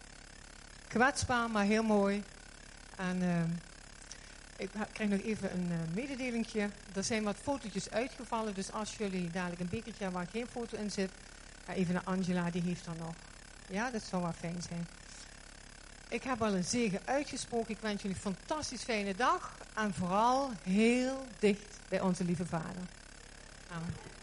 Kwetsbaar, 0.88 1.50
maar 1.50 1.66
heel 1.66 1.84
mooi. 1.84 2.24
En 2.96 3.22
uh, 3.24 3.42
ik 4.58 4.70
krijg 4.92 5.10
nog 5.10 5.22
even 5.22 5.54
een 5.54 5.72
uh. 5.96 6.64
Er 6.94 7.04
zijn 7.04 7.24
wat 7.24 7.36
fotootjes 7.42 7.90
uitgevallen. 7.90 8.54
Dus 8.54 8.72
als 8.72 8.96
jullie 8.96 9.32
dadelijk 9.32 9.62
een 9.62 9.70
bekertje 9.70 10.04
hebben 10.04 10.22
waar 10.22 10.30
geen 10.32 10.48
foto 10.48 10.78
in 10.78 10.92
zit. 10.92 11.12
Ga 11.66 11.74
even 11.74 11.94
naar 11.94 12.04
Angela, 12.04 12.50
die 12.50 12.62
heeft 12.62 12.86
er 12.86 12.96
nog. 13.00 13.14
Ja, 13.70 13.92
dat 13.92 14.04
zou 14.04 14.22
wel 14.22 14.34
fijn 14.34 14.62
zijn. 14.68 14.88
Ik 16.10 16.24
heb 16.24 16.42
al 16.42 16.54
een 16.54 16.64
zegen 16.64 17.00
uitgesproken. 17.06 17.70
Ik 17.70 17.82
wens 17.82 18.02
jullie 18.02 18.18
een 18.24 18.36
fantastisch 18.36 18.84
fijne 18.84 19.16
dag. 19.16 19.58
En 19.76 19.94
vooral 19.94 20.52
heel 20.64 21.26
dicht 21.40 21.80
bij 21.90 22.02
onze 22.02 22.24
lieve 22.24 22.46
vader. 22.46 22.84
Amen. 23.72 24.19